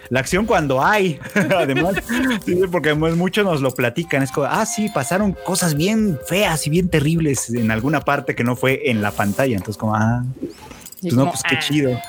[0.07, 1.19] La acción cuando hay.
[1.35, 1.95] además,
[2.45, 4.23] sí, porque muchos nos lo platican.
[4.23, 8.45] Es como, ah, sí, pasaron cosas bien feas y bien terribles en alguna parte que
[8.45, 9.57] no fue en la pantalla.
[9.57, 10.23] Entonces, como, ah,
[11.01, 11.59] pues no, como, pues qué ah.
[11.59, 12.01] chido.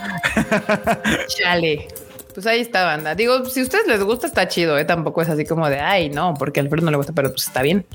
[1.27, 1.89] Chale.
[2.35, 3.15] Pues ahí está, banda.
[3.15, 4.85] Digo, si a ustedes les gusta, está chido, ¿eh?
[4.85, 7.47] Tampoco es así como de, ay, no, porque a Alfredo no le gusta, pero pues
[7.47, 7.87] está bien.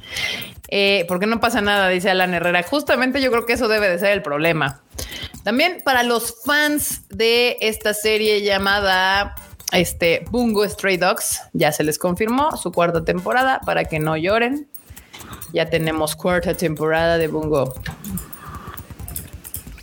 [0.70, 2.64] Eh, porque no pasa nada, dice Alan Herrera.
[2.64, 4.82] Justamente yo creo que eso debe de ser el problema.
[5.44, 9.36] También para los fans de esta serie llamada
[9.74, 14.70] este, Bungo Stray Dogs, ya se les confirmó su cuarta temporada para que no lloren.
[15.52, 17.74] Ya tenemos cuarta temporada de Bungo.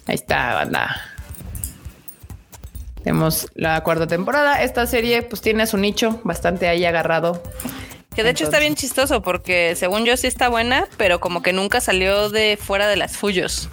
[0.06, 1.15] Ahí está, banda.
[3.06, 4.64] Tenemos la cuarta temporada.
[4.64, 7.40] Esta serie pues tiene su nicho bastante ahí agarrado.
[8.16, 11.52] Que de hecho está bien chistoso porque según yo sí está buena, pero como que
[11.52, 13.68] nunca salió de fuera de las Fuyos.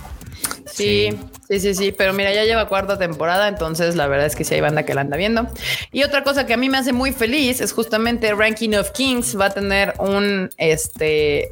[0.68, 1.18] Sí,
[1.50, 4.54] sí, sí, sí, pero mira, ya lleva cuarta temporada, entonces la verdad es que sí
[4.54, 5.48] hay banda que la anda viendo.
[5.92, 9.36] Y otra cosa que a mí me hace muy feliz es justamente Ranking of Kings
[9.36, 11.50] va a tener un este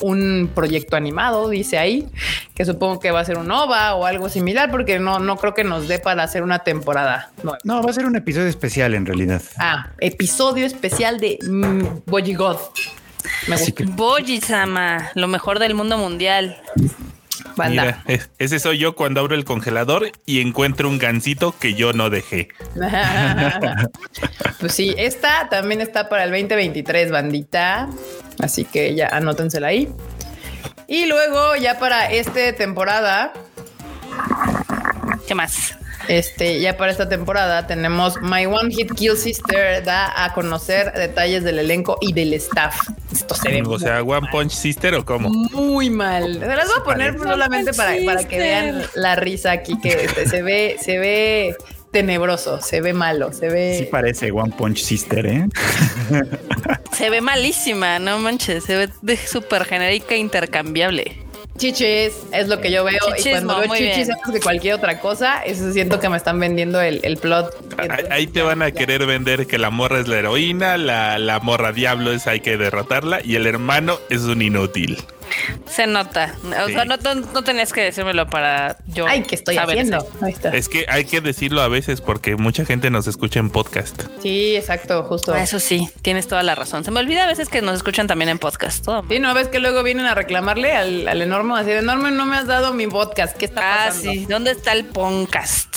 [0.00, 2.08] un proyecto animado, dice ahí,
[2.54, 5.54] que supongo que va a ser un OVA o algo similar, porque no, no creo
[5.54, 7.58] que nos dé para hacer una temporada nueva.
[7.64, 9.42] No, va a ser un episodio especial en realidad.
[9.58, 12.58] Ah, episodio especial de mm, Boji God.
[13.48, 13.72] Me gusta.
[13.72, 16.60] que Boji-sama, lo mejor del mundo mundial.
[17.56, 17.82] Banda.
[17.82, 21.92] Mira, es- ese soy yo cuando abro el congelador y encuentro un gansito que yo
[21.92, 22.48] no dejé.
[24.60, 27.88] pues sí, esta también está para el 2023, bandita.
[28.40, 29.88] Así que ya anótensela ahí.
[30.88, 33.32] Y luego, ya para esta temporada,
[35.26, 35.76] ¿Qué más?
[36.08, 41.44] Este, ya para esta temporada tenemos My One Hit Kill Sister da a conocer detalles
[41.44, 42.76] del elenco y del staff.
[43.12, 45.30] Esto se ve O sea, One Punch Sister o cómo?
[45.30, 46.34] muy mal.
[46.40, 47.30] Se las voy a poner parece.
[47.30, 51.56] solamente para, para que vean la risa aquí que este, se ve, se ve
[51.90, 53.76] tenebroso, se ve malo, se ve.
[53.78, 55.46] sí parece One Punch Sister, ¿eh?
[56.92, 61.23] Se ve malísima, no manches, se ve de súper genérica e intercambiable.
[61.56, 62.98] Chichis es lo que yo veo.
[63.16, 64.10] y cuando veo chichis bien.
[64.24, 67.54] antes que cualquier otra cosa, eso siento que me están vendiendo el, el plot.
[67.78, 71.38] Ahí- Ahí te van a querer vender que la morra es la heroína, la, la
[71.40, 74.98] morra diablo es hay que derrotarla y el hermano es un inútil.
[75.68, 76.34] Se nota.
[76.62, 76.72] O Sí.
[76.74, 76.98] sea, no,
[77.42, 79.06] tenías que decírmelo para yo.
[79.06, 80.06] Ay, ¿qué estoy saber haciendo?
[80.22, 80.50] Ahí está.
[80.50, 84.02] Es que hay que decirlo a veces porque mucha gente nos escucha en podcast.
[84.22, 85.34] Sí, exacto, justo.
[85.34, 86.84] Eso sí, tienes toda la razón.
[86.84, 88.84] Se me olvida a veces que nos escuchan también en podcast.
[88.84, 89.04] Todo.
[89.08, 92.26] Sí, no ves que luego vienen a reclamarle al, al enorme, así de enorme, no
[92.26, 93.36] me has dado mi podcast.
[93.36, 94.12] ¿Qué está Ah, pasando?
[94.12, 94.26] sí.
[94.28, 95.74] ¿Dónde está el podcast?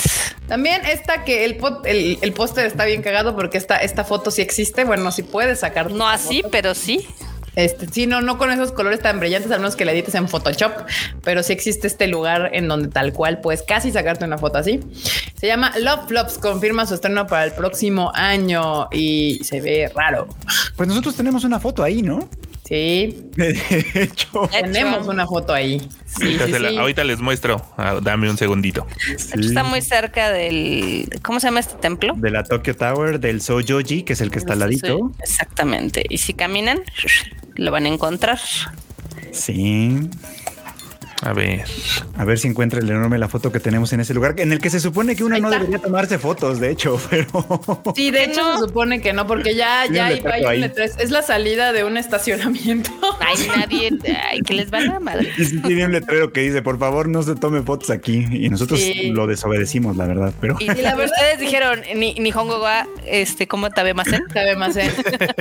[0.48, 4.32] También esta que el, pot- el, el póster está bien cagado porque esta, esta foto
[4.32, 4.86] sí existe.
[4.86, 5.92] Bueno, sí puedes sacar.
[5.92, 7.06] No así, pero sí.
[7.58, 10.28] Este, sí, no, no con esos colores tan brillantes, al menos que la edites en
[10.28, 10.74] Photoshop,
[11.24, 14.80] pero sí existe este lugar en donde tal cual puedes casi sacarte una foto así.
[15.34, 20.28] Se llama Love Flops, confirma su estreno para el próximo año y se ve raro.
[20.76, 22.30] Pues nosotros tenemos una foto ahí, ¿no?
[22.68, 23.50] Sí, De
[23.96, 24.50] hecho.
[24.52, 25.80] De tenemos una foto ahí.
[26.06, 26.78] Sí, ahorita, sí, se la- sí.
[26.78, 27.62] ahorita les muestro.
[27.78, 28.86] Ah, dame un segundito.
[29.08, 31.08] está muy cerca del.
[31.24, 32.14] ¿Cómo se llama este templo?
[32.18, 35.12] De la Tokyo Tower, del Sojoji, que es el que está al ladito.
[35.22, 36.04] Exactamente.
[36.10, 36.82] Y si caminan,
[37.56, 38.40] lo van a encontrar.
[39.32, 40.10] Sí.
[41.24, 41.64] A ver.
[42.16, 44.60] A ver si encuentra el enorme la foto que tenemos en ese lugar, en el
[44.60, 47.28] que se supone que uno no debería tomarse fotos, de hecho, pero.
[47.96, 48.54] Sí, de ¿Qué hecho no?
[48.60, 50.94] se supone que no, porque ya, ya un hay, hay un letrero.
[51.00, 52.92] Es la salida de un estacionamiento.
[53.20, 53.90] Ay, nadie.
[54.30, 55.32] Ay, que les va la madre.
[55.38, 58.26] Y sí tiene un letrero que dice, por favor, no se tome fotos aquí.
[58.32, 59.10] Y nosotros Sí.
[59.10, 60.56] lo desobedecimos, la verdad, pero.
[60.60, 64.08] Y, la la verdad ustedes dijeron, ni, ni Hongo wa, este, ¿cómo te ve más
[64.08, 64.22] en?
[64.32, 64.92] Sabe más, ¿eh?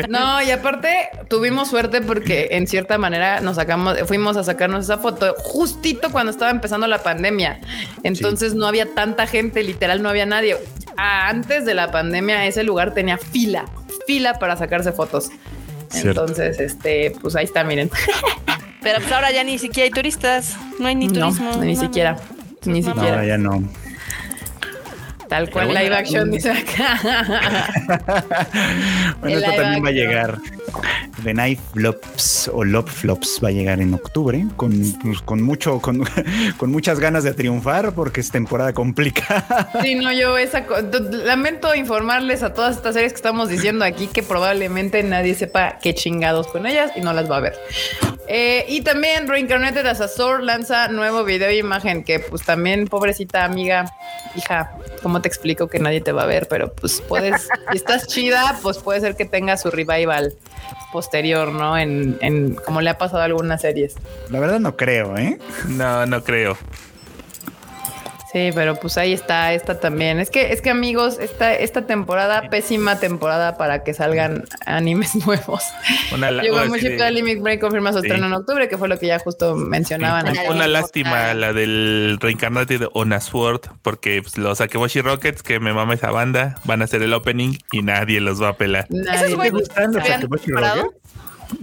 [0.09, 0.89] No, y aparte
[1.29, 5.35] tuvimos suerte porque en cierta manera nos sacamos, fuimos a sacarnos esa foto
[5.67, 7.61] justito cuando estaba empezando la pandemia.
[8.05, 10.57] Entonces no había tanta gente, literal no había nadie.
[10.97, 13.65] Ah, Antes de la pandemia ese lugar tenía fila,
[14.07, 15.31] fila para sacarse fotos.
[15.91, 16.21] Cierto.
[16.23, 17.91] Entonces, este, pues ahí está, miren.
[18.83, 20.57] Pero pues ahora ya ni siquiera hay turistas.
[20.79, 21.57] No hay ni No, turismo.
[21.63, 22.17] ni no, siquiera.
[22.65, 23.25] Ni No, No, siquiera.
[23.27, 23.63] ya no.
[25.29, 27.01] Tal cual bueno, live action dice acá.
[29.21, 30.39] Bueno, El esto también va a llegar.
[31.23, 35.81] The Knife Flops o Love Flops va a llegar en octubre con, pues, con mucho,
[35.81, 36.05] con,
[36.59, 39.71] con muchas ganas de triunfar porque es temporada complicada.
[39.83, 40.65] Sí, no, yo esa
[41.25, 45.95] lamento informarles a todas estas series que estamos diciendo aquí que probablemente nadie sepa qué
[45.95, 47.55] chingados con ellas y no las va a ver.
[48.29, 52.89] Eh, y también Reincarnated as a Sword lanza nuevo video e imagen que pues también
[52.89, 53.93] pobrecita amiga,
[54.35, 56.49] hija, ¿cómo te explico que nadie te va a ver?
[56.49, 60.35] Pero pues puedes, si estás chida, pues puede ser que tenga su revival
[60.93, 61.77] posterior, ¿no?
[61.79, 63.97] En, en como le ha pasado a algunas series.
[64.31, 65.39] La verdad no creo, ¿eh?
[65.69, 66.57] No, no creo.
[68.37, 70.21] Sí, pero pues ahí está, esta también.
[70.21, 75.65] Es que, es que amigos, esta, esta temporada, pésima temporada para que salgan animes nuevos.
[76.13, 76.99] Una, Llegó oh, sí.
[77.13, 78.09] Limit Break confirma su Sí.
[78.09, 80.35] estreno en octubre, que fue lo que ya justo mencionaban.
[80.35, 80.41] Sí.
[80.51, 81.35] Una lástima ah.
[81.35, 86.11] la del Reincarnated on a Sword, porque pues, los Akeboshi Rockets, que me mama esa
[86.11, 88.85] banda, van a hacer el opening y nadie los va a pelar.
[88.91, 90.07] Nadie- Esos güeyes gustan los?
[90.07, 90.95] Rockets?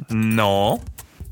[0.09, 0.79] No,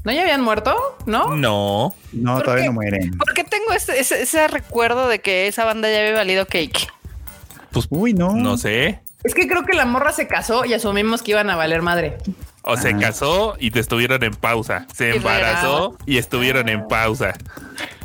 [0.04, 0.76] ¿No ya habían muerto?
[1.06, 1.36] ¿No?
[1.36, 1.94] no.
[2.12, 2.70] No, ¿Por todavía qué?
[2.70, 3.18] no mueren.
[3.18, 6.88] ¿Por qué tengo ese, ese- ese recuerdo de que esa banda ya había valido cake?
[7.72, 8.34] Pues Uy, no.
[8.34, 9.00] no sé.
[9.24, 12.18] Es que creo que la morra se casó y asumimos que iban a valer madre.
[12.64, 14.86] O se casó y te estuvieron en pausa.
[14.94, 17.34] Se Y embarazó y estuvieron en pausa.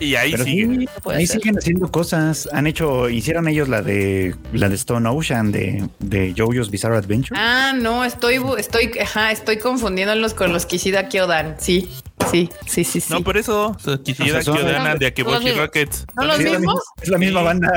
[0.00, 0.66] Y ahí Pero sigue.
[0.66, 1.40] sí, ahí ser.
[1.40, 2.48] siguen haciendo cosas.
[2.52, 7.38] Han hecho, hicieron ellos la de la de Stone Ocean de, de JoJo's Bizarre Adventure.
[7.40, 11.56] Ah, no, estoy, estoy, ajá, estoy confundiéndolos con los Kishida Kyodan.
[11.58, 11.88] Sí,
[12.30, 13.12] sí, sí, sí, sí.
[13.12, 15.12] No, por eso, Kishida O sea, son- Kyodana de.
[15.56, 16.06] Rockets.
[16.16, 16.74] ¿No los Sí, es la mismos?
[16.74, 17.72] misma- Es la misma banda.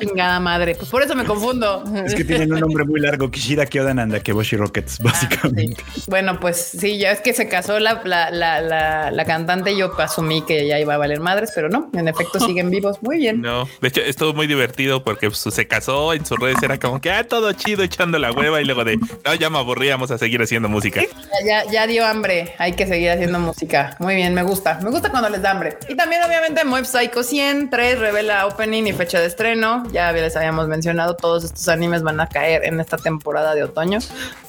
[0.00, 0.74] Chingada madre.
[0.74, 1.84] Pues por eso me confundo.
[2.04, 5.82] Es que tienen un nombre muy largo, Kishida Kyodan and Akeboshi Rockets, básicamente.
[5.94, 6.02] Sí.
[6.08, 9.76] Bueno, pues sí, ya es que se casó la, la, la, la, la cantante.
[9.76, 12.98] Yo asumí que ya iba a valer madres, pero no, en efecto siguen vivos.
[13.02, 13.40] Muy bien.
[13.40, 17.00] No, de hecho estuvo muy divertido porque pues, se casó en sus redes, era como
[17.00, 20.18] que ah, todo chido echando la hueva y luego de no, ya me aburríamos a
[20.18, 21.02] seguir haciendo música.
[21.46, 22.54] Ya, ya dio hambre.
[22.58, 23.96] Hay que seguir haciendo música.
[23.98, 24.78] Muy bien, me gusta.
[24.82, 25.78] Me gusta cuando les da hambre.
[25.88, 29.84] Y también, obviamente, Mob Psycho 103 revela opening y fecha de estreno.
[29.92, 33.98] Ya les habíamos mencionado, todos estos animes van a caer en esta temporada de otoño.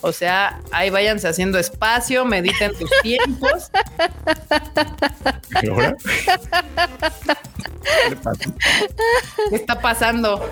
[0.02, 3.72] O sea, ahí váyanse haciendo espacio, mediten tus tiempos.
[5.62, 5.96] ¿Y ahora?
[6.04, 6.81] ¿Qué pasa?
[9.50, 10.44] ¿Qué está pasando?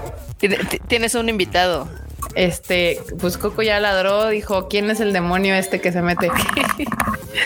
[0.88, 1.88] Tienes un invitado.
[2.36, 6.30] Este, pues Coco ya ladró, dijo, ¿quién es el demonio este que se mete?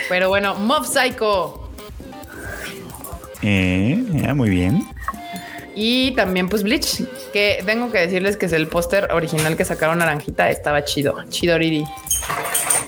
[0.09, 1.69] Pero bueno, Mob Psycho.
[3.41, 4.87] Eh, ya, muy bien.
[5.75, 7.01] Y también pues Bleach,
[7.31, 11.83] que tengo que decirles que es el póster original que sacaron Naranjita, estaba chido, chidoriri.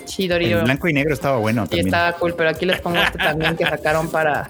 [0.05, 0.51] Chidoriri.
[0.53, 1.87] El blanco y negro estaba bueno Y también.
[1.87, 4.49] estaba cool, pero aquí les pongo este también que sacaron para...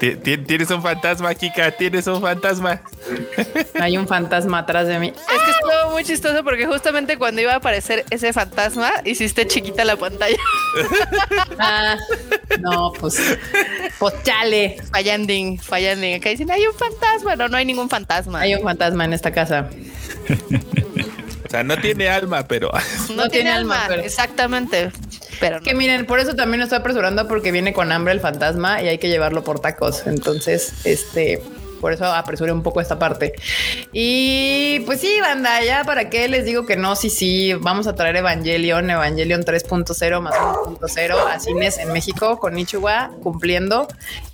[0.00, 2.82] Ti- ti- Tienes un fantasma, Kika, tienes un fantasma.
[3.80, 5.08] Hay un fantasma atrás de mí.
[5.16, 9.84] Es que estuvo muy chistoso porque justamente cuando iba a aparecer ese fantasma, hiciste chiquita
[9.84, 10.36] la pantalla.
[11.58, 11.96] Ah,
[12.60, 13.20] no, pues,
[13.98, 14.78] pues chale.
[14.90, 16.14] Fallanding, fallanding.
[16.16, 17.36] Acá dicen, hay un fantasma.
[17.36, 18.40] No, no hay ningún fantasma.
[18.40, 19.68] Hay un fantasma en esta casa.
[21.46, 22.70] O sea, no tiene alma, pero
[23.10, 23.74] no, no tiene, tiene alma.
[23.76, 24.90] alma, pero- Exactamente.
[25.38, 25.62] Pero no.
[25.64, 28.88] Que miren, por eso también lo estoy apresurando porque viene con hambre el fantasma y
[28.88, 30.06] hay que llevarlo por tacos.
[30.06, 31.42] Entonces, este,
[31.82, 33.34] por eso apresuré un poco esta parte.
[33.92, 37.96] Y pues sí, banda, ya para qué les digo que no, sí, sí, vamos a
[37.96, 43.88] traer Evangelion, Evangelion 3.0 más 1.0 a cines en México con Ichiwa cumpliendo.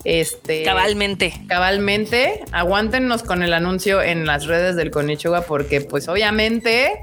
[0.05, 1.33] Este Cabalmente.
[1.49, 2.43] cabalmente.
[2.53, 7.03] Aguántenos con el anuncio en las redes del Konichiwa porque pues obviamente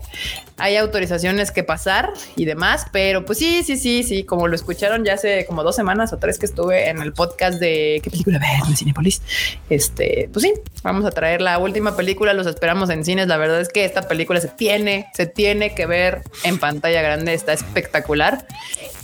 [0.57, 5.03] hay autorizaciones que pasar y demás, pero pues sí, sí, sí, sí, como lo escucharon
[5.03, 8.39] ya hace como dos semanas o tres que estuve en el podcast de qué película
[8.39, 9.21] ver de Cinepolis.
[9.69, 10.53] Este, pues sí,
[10.83, 13.27] vamos a traer la última película, los esperamos en cines.
[13.27, 17.33] La verdad es que esta película se tiene, se tiene que ver en pantalla grande,
[17.33, 18.45] está espectacular.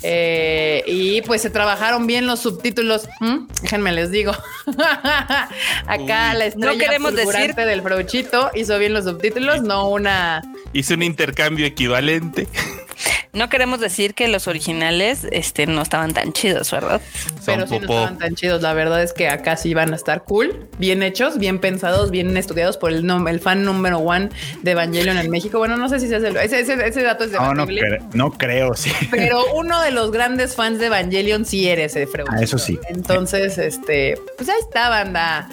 [0.03, 3.07] Eh, y pues se trabajaron bien los subtítulos.
[3.19, 3.47] ¿Mm?
[3.61, 4.31] Déjenme les digo.
[5.87, 10.41] Acá la estrella No queremos decir- del Frochito hizo bien los subtítulos, no una.
[10.73, 12.47] hice un intercambio equivalente.
[13.33, 16.99] No queremos decir que los originales este, no estaban tan chidos, ¿verdad?
[17.45, 18.61] Pero sí no estaban tan chidos.
[18.61, 22.35] La verdad es que acá sí van a estar cool, bien hechos, bien pensados, bien
[22.35, 24.29] estudiados por el, el fan número one
[24.63, 25.59] de Evangelion en México.
[25.59, 28.01] Bueno, no sé si se hace el- ese, ese, ese dato es No, no, cre-
[28.13, 28.91] no creo, sí.
[29.09, 32.27] Pero uno de los grandes fans de Evangelion sí eres, eh, Freud.
[32.29, 32.77] Ah, eso sí.
[32.89, 35.47] Entonces, este, pues ahí está, banda.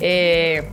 [0.00, 0.68] Eh,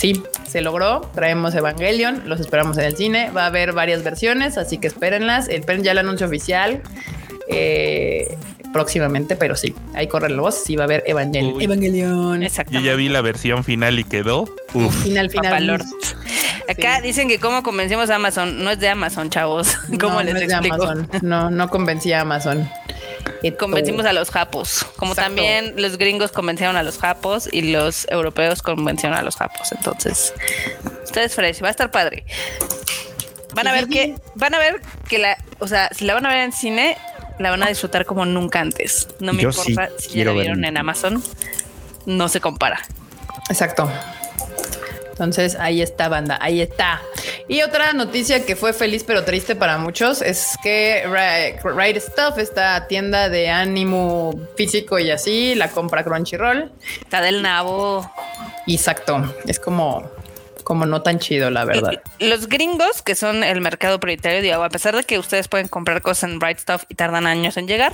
[0.00, 1.02] sí, se logró.
[1.14, 3.30] Traemos Evangelion, los esperamos en el cine.
[3.30, 5.48] Va a haber varias versiones, así que espérenlas.
[5.48, 6.80] Esperen ya el anuncio oficial.
[7.48, 8.36] eh,
[8.72, 10.62] próximamente, pero sí, ahí corre la voz.
[10.64, 11.54] Sí, va a haber Evangelion.
[11.56, 11.64] Uy.
[11.64, 12.40] Evangelion.
[12.40, 12.86] Yo Exactamente.
[12.88, 14.42] ya vi la versión final y quedó.
[14.74, 15.02] Uf.
[15.02, 15.82] Final, final.
[16.68, 17.02] Acá Sí.
[17.02, 18.62] dicen que cómo convencimos a Amazon.
[18.62, 19.76] No es de Amazon, chavos.
[20.00, 20.54] ¿Cómo No, les no es de?
[20.54, 21.08] Amazon.
[21.22, 22.68] No, no convencí a Amazon.
[23.58, 24.86] Convencimos a los japos.
[24.96, 25.34] Como Exacto.
[25.34, 29.72] también los gringos convencieron a los japos y los europeos convencieron a los japos.
[29.72, 30.34] Entonces,
[31.04, 32.24] ustedes fresh, va a estar padre.
[33.54, 36.28] Van a ver que, van a ver que la, o sea, si la van a
[36.28, 36.96] ver en cine,
[37.38, 39.08] la van a disfrutar como nunca antes.
[39.18, 41.22] No me Yo sí importa si ya la vieron en Amazon,
[42.06, 42.80] no se compara.
[43.48, 43.90] Exacto.
[45.20, 47.02] Entonces ahí está, banda, ahí está.
[47.46, 52.38] Y otra noticia que fue feliz pero triste para muchos es que Ri- Right Stuff,
[52.38, 56.72] esta tienda de ánimo físico y así, la compra Crunchyroll.
[57.02, 58.10] Está del nabo.
[58.66, 60.10] Exacto, es como,
[60.70, 62.00] como no tan chido, la verdad.
[62.20, 66.00] Los gringos, que son el mercado prioritario, digo, a pesar de que ustedes pueden comprar
[66.00, 67.92] cosas en Bright Stuff y tardan años en llegar,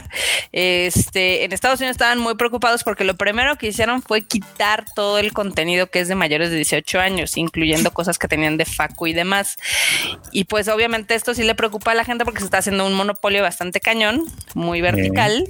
[0.53, 5.17] este, en Estados Unidos estaban muy preocupados porque lo primero que hicieron fue quitar todo
[5.17, 9.07] el contenido que es de mayores de 18 años, incluyendo cosas que tenían de facu
[9.07, 9.57] y demás.
[10.31, 12.93] Y pues obviamente esto sí le preocupa a la gente porque se está haciendo un
[12.93, 14.23] monopolio bastante cañón,
[14.53, 15.47] muy vertical,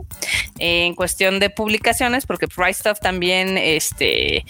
[0.60, 4.44] en cuestión de publicaciones, porque Bright Stuff también, este,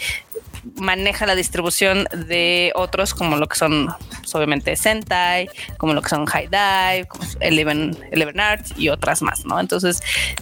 [0.74, 3.88] maneja la distribución de otros como lo que son
[4.20, 5.48] pues, obviamente Sentai,
[5.78, 9.60] como lo que son High Dive, como Eleven, Eleven Arts y otras más, ¿no?
[9.60, 10.00] Entonces,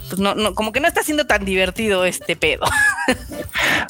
[0.09, 2.65] pues no, no, como que no está siendo tan divertido este pedo.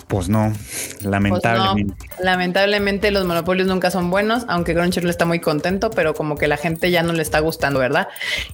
[0.08, 2.06] Pues no, Pues lamentablemente.
[2.18, 6.46] no, lamentablemente los monopolios nunca son buenos, aunque Crunchyroll está muy contento, pero como que
[6.46, 8.08] la gente ya no le está gustando, ¿verdad?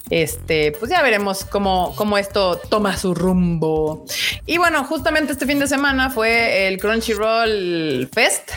[0.08, 4.06] Este, pues ya veremos cómo, cómo esto toma su rumbo.
[4.46, 7.69] Y bueno, justamente este fin de semana fue el Crunchyroll
[8.12, 8.50] Fest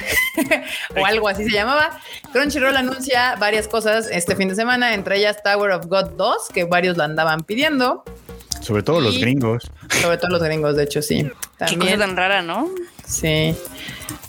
[0.99, 1.99] o algo así se llamaba.
[2.31, 6.63] Crunchyroll anuncia varias cosas este fin de semana, entre ellas Tower of God 2, que
[6.65, 8.03] varios la andaban pidiendo,
[8.61, 9.69] Sobre todo los gringos.
[10.01, 11.29] sobre todo los gringos, de hecho, sí.
[11.67, 12.69] Qué cosa tan rara, ¿no?
[13.05, 13.55] Sí.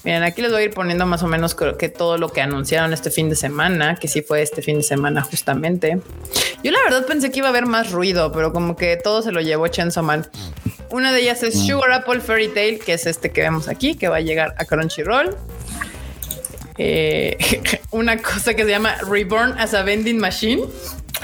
[0.05, 2.43] Miren, aquí les voy a ir poniendo más o menos creo que todo lo que
[2.43, 5.99] anunciaron este fin de semana, que sí fue este fin de semana justamente.
[6.63, 9.33] Yo la verdad pensé que iba a haber más ruido, pero como que todo se
[9.33, 10.29] lo llevó Chainsaw Man.
[10.91, 14.09] Una de ellas es Sugar Apple Fairy Tail, que es este que vemos aquí, que
[14.09, 15.37] va a llegar a Crunchyroll.
[16.77, 17.37] Eh,
[17.91, 20.65] una cosa que se llama Reborn as a Vending Machine.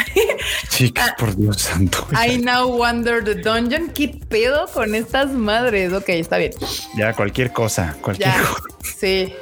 [0.68, 2.07] Chicas, por Dios santo.
[2.12, 3.90] I now wonder the dungeon.
[3.90, 5.92] ¿Qué pedo con estas madres?
[5.92, 6.53] Ok, está bien.
[6.96, 8.62] Ya cualquier cosa, cualquier Ya, cosa.
[8.98, 9.34] sí.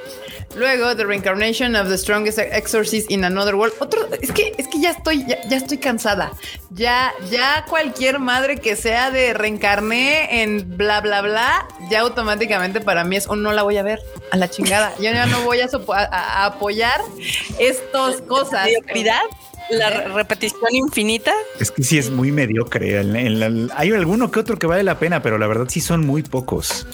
[0.57, 3.75] Luego, The Reincarnation of the Strongest Exorcist in Another World.
[3.81, 6.33] Otro, es que, es que ya estoy, ya, ya estoy cansada.
[6.71, 13.05] Ya, ya cualquier madre que sea de reencarné en bla, bla, bla, ya automáticamente para
[13.05, 14.01] mí es un no la voy a ver
[14.33, 14.95] a la chingada.
[14.97, 17.03] Yo ya no voy a, sopo- a- a apoyar
[17.59, 18.65] estas cosas.
[18.65, 19.23] Mediocridad,
[19.71, 21.33] la re- repetición infinita.
[21.61, 22.99] Es que sí es muy mediocre.
[23.01, 26.07] El- el- hay alguno que otro que vale la pena, pero la verdad sí son
[26.07, 26.87] muy pocos.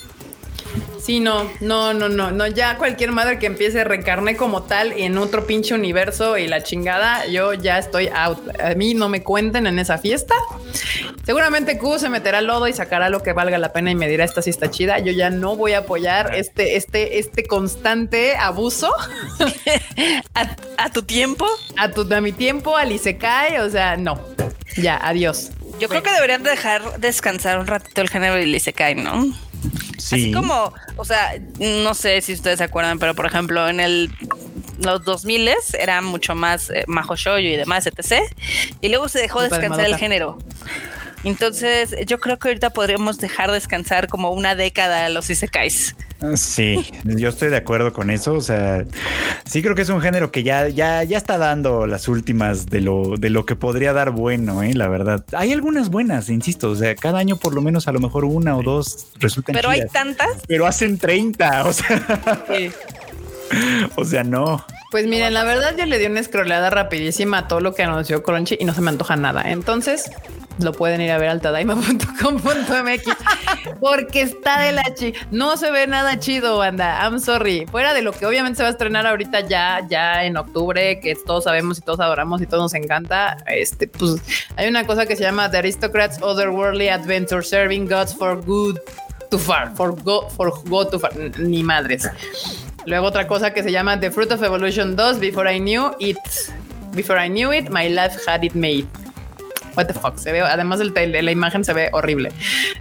[1.05, 2.47] Sí, no, no, no, no, no.
[2.47, 7.27] Ya cualquier madre que empiece reencarné como tal en otro pinche universo y la chingada,
[7.27, 8.39] yo ya estoy out.
[8.59, 10.35] A mí no me cuenten en esa fiesta.
[11.27, 14.09] Seguramente Q se meterá al lodo y sacará lo que valga la pena y me
[14.09, 14.99] dirá esta sí está chida.
[14.99, 18.91] Yo ya no voy a apoyar este, este, este constante abuso
[20.35, 21.47] ¿A, a tu tiempo?
[21.77, 23.59] a tu a mi tiempo, al Isekai.
[23.59, 24.19] O sea, no.
[24.79, 25.51] Ya, adiós.
[25.79, 29.25] Yo creo que deberían dejar descansar un ratito el género y se cae, ¿no?
[29.99, 30.15] Sí.
[30.17, 34.11] Así como, o sea, no sé si ustedes se acuerdan, pero por ejemplo, en el
[34.79, 38.23] los 2000 era mucho más eh, majo shoujo y demás, etc.
[38.81, 40.39] Y luego se dejó descansar el género.
[41.25, 45.97] Entonces, yo creo que ahorita podríamos dejar descansar como una década a los isekais.
[46.37, 48.35] Sí, yo estoy de acuerdo con eso.
[48.35, 48.85] O sea,
[49.45, 52.81] sí creo que es un género que ya, ya, ya está dando las últimas de
[52.81, 54.75] lo, de lo que podría dar bueno, ¿eh?
[54.75, 55.25] la verdad.
[55.33, 56.71] Hay algunas buenas, insisto.
[56.71, 59.71] O sea, cada año por lo menos a lo mejor una o dos resultan Pero
[59.71, 60.43] hay tantas.
[60.47, 62.45] Pero hacen 30, o sea,
[63.97, 64.65] o sea, no.
[64.95, 68.23] Pues miren, la verdad yo le di una scrolleada rapidísima a todo lo que anunció
[68.23, 69.43] Crunchy y no se me antoja nada.
[69.51, 70.09] Entonces
[70.61, 73.03] lo pueden ir a ver al tadaima.com.mx
[73.81, 75.13] porque está de la chi.
[75.33, 77.01] No se ve nada chido, banda.
[77.03, 77.67] I'm sorry.
[77.67, 81.17] Fuera de lo que obviamente se va a estrenar ahorita ya, ya en octubre, que
[81.27, 83.39] todos sabemos y todos adoramos y todos nos encanta.
[83.49, 84.23] Este, pues
[84.55, 88.79] hay una cosa que se llama The Aristocrats Otherworldly Adventure Serving Gods for Good
[89.33, 89.75] to Far.
[89.75, 91.11] For go, for go to far.
[91.37, 92.09] Ni madres.
[92.87, 96.19] Luego otra cosa que se llama The Fruit of Evolution 2, Before I Knew It.
[96.95, 98.87] Before I Knew It, My Life Had It Made.
[99.75, 102.31] What the fuck, se ve, además el, la imagen se ve horrible.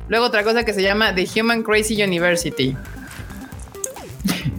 [0.09, 2.75] Luego otra cosa que se llama The Human Crazy University.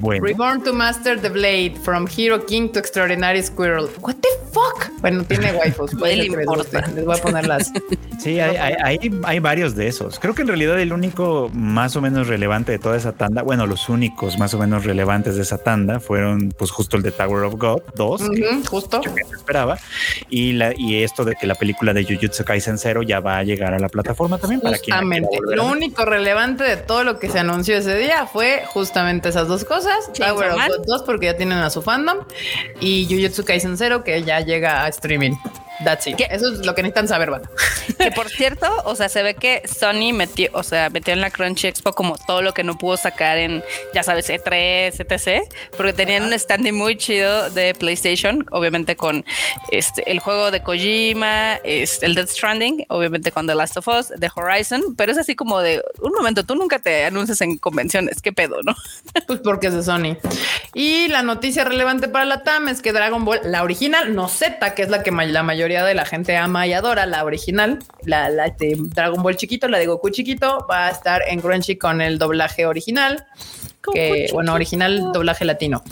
[0.05, 3.89] Bueno, Reborn to Master the Blade, From Hero King to Extraordinary Squirrel.
[4.01, 4.91] What the fuck?
[5.01, 5.93] Bueno, tiene waifus.
[5.99, 6.81] puede le les importa.
[6.81, 6.93] guste.
[6.95, 7.73] Les voy a poner las.
[8.19, 10.19] sí, hay, hay, hay- hay varios de esos.
[10.19, 13.67] Creo que en realidad el único más o menos relevante de toda esa tanda, bueno,
[13.67, 17.45] los únicos más o menos relevantes de esa tanda fueron pues justo el de Tower
[17.45, 19.01] of God 2, que Ujú, justo.
[19.03, 19.79] yo que esperaba,
[20.29, 23.43] y, la, y esto de que la película de Jujutsu Kaisen Zero ya va a
[23.43, 25.29] llegar a la plataforma también para quien Justamente.
[25.39, 29.29] volver a Lo único relevante de todo lo que se anunció ese día fue justamente
[29.31, 29.94] esas dos cosas.
[30.13, 30.87] Chainsaw Tower of.
[30.87, 32.19] God 2 porque ya tienen a su fandom
[32.81, 35.37] y Jujutsu Kaisen 0 que ya llega a streaming.
[35.83, 36.17] That's it.
[36.17, 36.29] ¿Qué?
[36.31, 37.49] Eso es lo que necesitan saber, banda.
[37.99, 41.31] Que por cierto, o sea, se ve que Sony metió, o sea, metió en la
[41.31, 43.63] Crunchy Expo como todo lo que no pudo sacar en,
[43.95, 45.49] ya sabes, E3, etc.
[45.77, 49.25] Porque tenían un standing muy chido de PlayStation, obviamente con
[49.71, 54.13] este el juego de Kojima, este, el Death Stranding, obviamente con The Last of Us,
[54.19, 58.21] The Horizon, pero es así como de un momento, tú nunca te anuncias en convenciones,
[58.21, 58.75] qué pedo, ¿no?
[59.27, 60.19] Pues porque es de Sony.
[60.75, 64.75] Y la noticia relevante para la TAM es que Dragon Ball, la original, no Z,
[64.75, 68.29] que es la que la mayoría de la gente ama y adora, la original, la,
[68.29, 72.03] la de Dragon Ball chiquito, la de Goku chiquito, va a estar en Crunchy con
[72.03, 73.25] el doblaje original.
[73.93, 75.83] que bueno, original doblaje latino.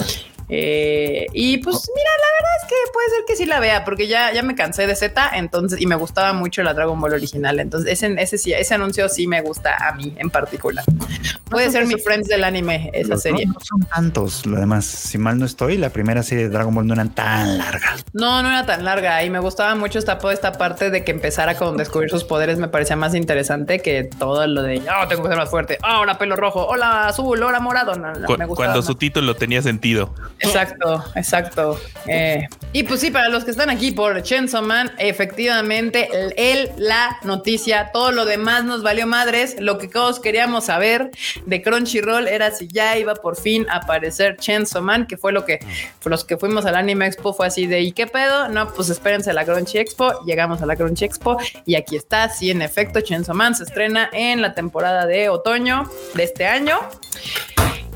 [0.54, 4.06] Eh, y pues mira, la verdad es que puede ser que sí la vea, porque
[4.06, 7.58] ya, ya me cansé de Z, entonces, y me gustaba mucho la Dragon Ball original.
[7.58, 10.84] Entonces, ese, ese sí, ese anuncio sí me gusta a mí en particular.
[11.48, 13.46] Puede ser mi Friends del anime, esa serie.
[13.46, 16.74] No, no son tantos, lo demás, si mal no estoy, la primera serie de Dragon
[16.74, 18.04] Ball no eran tan largas.
[18.12, 21.56] No, no era tan larga y me gustaba mucho esta, esta parte de que empezara
[21.56, 22.58] con descubrir sus poderes.
[22.58, 25.78] Me parecía más interesante que todo lo de oh, tengo que ser más fuerte.
[25.82, 27.94] Ahora pelo rojo, hola azul, hola morado.
[27.94, 28.86] No, no, Cu- me gustaba cuando más.
[28.86, 30.14] su título tenía sentido.
[30.42, 31.80] Exacto, exacto.
[32.06, 36.70] Eh, y pues sí, para los que están aquí por Chainsaw Man, efectivamente, el, el,
[36.76, 39.56] la noticia, todo lo demás nos valió madres.
[39.58, 41.10] Lo que todos queríamos saber
[41.46, 45.44] de Crunchyroll era si ya iba por fin a aparecer Chainsaw Man, que fue lo
[45.44, 45.60] que
[46.00, 48.48] fue los que fuimos al Anime Expo, fue así de ¿y qué pedo?
[48.48, 50.24] No, pues espérense a la Crunchy Expo.
[50.24, 52.28] Llegamos a la Crunchy Expo y aquí está.
[52.28, 56.78] Sí, en efecto, Chainsaw Man se estrena en la temporada de otoño de este año.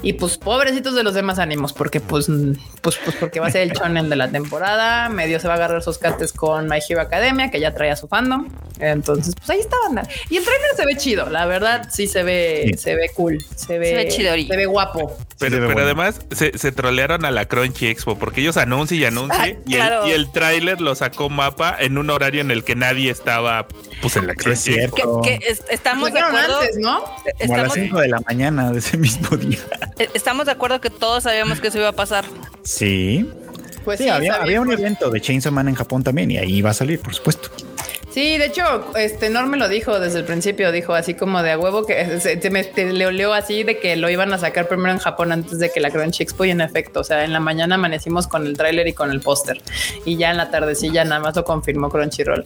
[0.03, 2.27] Y pues pobrecitos de los demás ánimos, porque pues,
[2.83, 5.09] pues, pues porque va a ser el shonen de la temporada.
[5.09, 7.97] Medio se va a agarrar sus castes con My Hero Academia, que ya trae a
[7.97, 8.49] su fandom.
[8.79, 10.07] Entonces, pues ahí está, banda.
[10.29, 12.79] Y el trailer se ve chido, la verdad, sí se ve, Sí.
[12.79, 15.17] se ve cool, se ve, se ve guapo.
[15.39, 15.81] Pero, se ve pero bueno.
[15.83, 19.75] además se, se trolearon a la Crunchy Expo porque ellos anuncian y anuncian Ah, y,
[19.75, 20.05] claro.
[20.05, 23.67] el, y el tráiler lo sacó mapa en un horario en el que nadie estaba
[24.03, 24.63] pues en la Sí, es.
[24.65, 25.21] Que, cierto.
[25.23, 26.61] que es- estamos de acuerdo.
[26.61, 27.01] antes, ¿no?
[27.03, 29.59] Como a las Estamos, 5 de la mañana de ese mismo día.
[29.99, 32.25] eh, estamos de acuerdo que todos sabíamos que eso iba a pasar.
[32.63, 33.29] Sí.
[33.85, 36.61] Pues Sí, sí, había, había un evento de Chainsaw Man en Japón también y ahí
[36.61, 37.51] va a salir, por supuesto.
[38.17, 38.62] Sí, de hecho,
[38.97, 42.19] este Norm me lo dijo desde el principio, dijo así como de a huevo que
[42.19, 44.99] se, se me te leo, leo así de que lo iban a sacar primero en
[44.99, 47.75] Japón antes de que la Crunchy Expo y en efecto, o sea, en la mañana
[47.75, 49.61] amanecimos con el tráiler y con el póster
[50.07, 52.45] y ya en la tardecilla nada más lo confirmó Crunchyroll.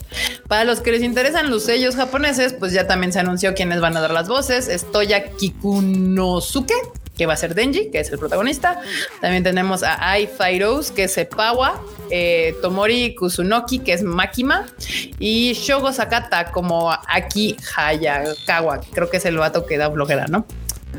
[0.48, 3.96] Para los que les interesan los sellos japoneses, pues ya también se anunció quiénes van
[3.96, 6.74] a dar las voces, es Toya Kikunosuke
[7.16, 8.80] que va a ser Denji, que es el protagonista.
[9.20, 14.66] También tenemos a Ai Fairos, que es Epawa, eh, Tomori Kusunoki, que es Makima,
[15.18, 20.46] y Shogo Sakata como Aki Hayakawa, creo que es el vato que da bloguera, ¿no?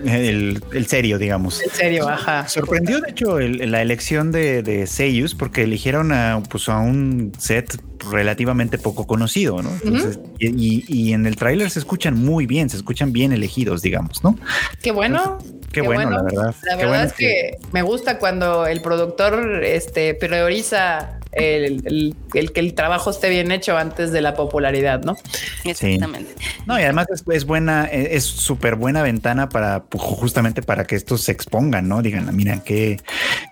[0.05, 1.61] El, el serio, digamos.
[1.61, 2.47] En serio, ajá.
[2.47, 7.31] Sorprendió, de hecho, el- la elección de, de Seiyus porque eligieron a, pues, a un
[7.38, 7.80] set
[8.11, 9.69] relativamente poco conocido, ¿no?
[9.84, 13.81] Entonces, y, y- y en el tráiler se escuchan muy bien, se escuchan bien elegidos,
[13.84, 14.38] digamos, ¿no?
[14.81, 15.38] Qué bueno.
[15.72, 16.55] Qué, bueno, la verdad.
[16.63, 22.52] La verdad bueno es que me gusta cuando el productor este, prioriza el, el- el
[22.52, 25.16] que el trabajo esté bien hecho antes de la popularidad, ¿no?
[25.64, 26.36] Exactamente.
[26.66, 30.86] No, y además es, es buena, eh, es súper buena ventana para pues, justamente para
[30.86, 32.02] que estos se expongan, ¿no?
[32.02, 32.99] Digan, "Ah, mira, qué,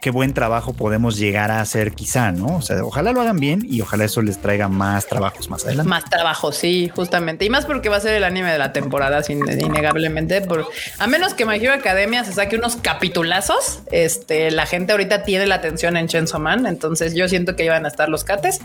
[0.01, 2.57] qué buen trabajo podemos llegar a hacer quizá, ¿no?
[2.57, 5.89] O sea, ojalá lo hagan bien y ojalá eso les traiga más trabajos más adelante.
[5.89, 7.45] Más trabajo, sí, justamente.
[7.45, 10.41] Y más porque va a ser el anime de la temporada, sin, innegablemente.
[10.41, 15.23] Por, a menos que My Hero Academia se saque unos capitulazos, este, la gente ahorita
[15.23, 18.59] tiene la atención en Chainsaw Man, entonces yo siento que iban a estar los cates.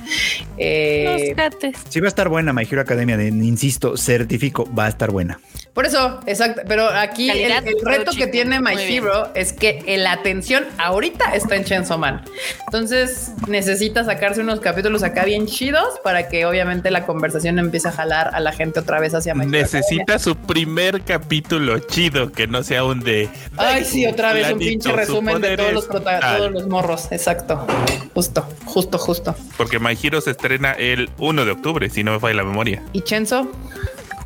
[0.58, 1.76] Eh, Los gates.
[1.88, 5.38] Sí va a estar buena My Hero Academia, de- insisto, certifico, va a estar buena.
[5.74, 6.62] Por eso, exacto.
[6.68, 9.04] Pero aquí el, Calidad, el pero reto que tiene My Muy bien.
[9.04, 12.22] Hero es que la atención ahorita está en Chainsaw Man.
[12.66, 17.92] Entonces necesita sacarse unos capítulos acá bien chidos para que obviamente la conversación empiece a
[17.92, 22.46] jalar a la gente otra vez hacia My Hero Necesita su primer capítulo chido, que
[22.46, 23.28] no sea un de.
[23.56, 27.10] Ay, sí, otra vez un pinche su resumen de todos los, todos los morros.
[27.10, 27.66] Exacto.
[28.14, 29.34] Justo, justo, justo.
[29.56, 32.80] Porque My Hero se estrena el 1 de octubre, si no me falla la memoria.
[32.92, 33.50] ¿Y Chenzo?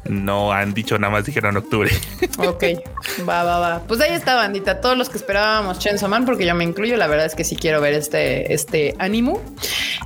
[0.09, 1.91] No han dicho nada más, dijeron octubre.
[2.39, 2.65] Ok,
[3.29, 3.83] va, va, va.
[3.87, 4.81] Pues ahí está, bandita.
[4.81, 7.57] Todos los que esperábamos Chainsaw Man, porque yo me incluyo, la verdad es que sí
[7.57, 9.43] quiero ver este, este ánimo.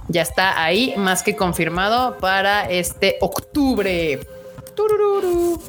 [0.09, 4.21] Ya está ahí, más que confirmado para este octubre.
[4.75, 5.63] Turururu.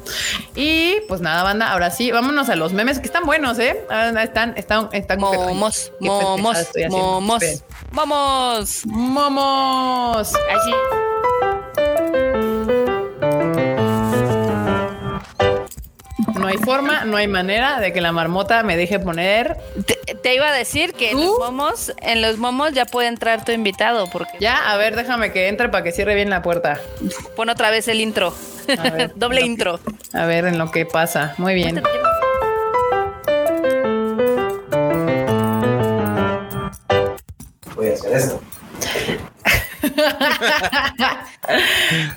[0.54, 1.72] Y pues nada, banda.
[1.72, 3.84] Ahora sí, vámonos a los memes que están buenos, ¿eh?
[4.22, 5.20] Están, están, están.
[5.20, 7.42] Momos, Qué momos, momos.
[7.92, 8.86] Vamos.
[8.86, 10.32] Momos.
[10.34, 10.72] Así.
[16.34, 19.56] No hay forma, no hay manera de que la marmota me deje poner.
[19.86, 23.44] Te, te iba a decir que en los momos, en los momos ya puede entrar
[23.44, 26.80] tu invitado, porque Ya, a ver, déjame que entre para que cierre bien la puerta.
[27.36, 28.34] pon otra vez el intro.
[28.78, 29.80] A ver, Doble lo intro.
[30.12, 31.34] A ver en lo que pasa.
[31.38, 31.82] Muy bien.
[37.74, 38.40] Voy a hacer esto.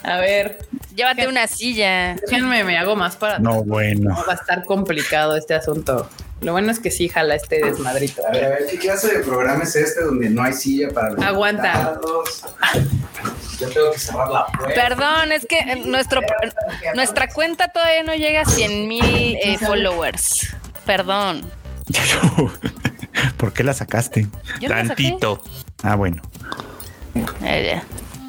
[0.04, 0.60] A ver,
[0.96, 2.16] Llévate una silla.
[2.16, 3.38] déjenme, me hago más para.
[3.40, 4.16] No, bueno.
[4.28, 6.10] Va a estar complicado este asunto.
[6.42, 8.26] Lo bueno es que sí jala este desmadrito.
[8.28, 11.12] A ver, a ver, ¿qué clase de programa es este donde no hay silla para
[11.12, 11.68] los Aguanta.
[11.68, 12.44] invitados?
[13.60, 14.74] Yo tengo que cerrar la puerta.
[14.76, 16.22] Perdón, es que nuestro,
[16.96, 20.56] nuestra cuenta todavía no llega a 100 mil eh, followers.
[20.86, 21.42] Perdón.
[23.38, 24.28] ¿Por qué la sacaste?
[24.60, 25.04] Yo no la saqué.
[25.04, 25.44] Tantito.
[25.84, 26.22] Ah, bueno.
[27.44, 27.84] Eh, ya.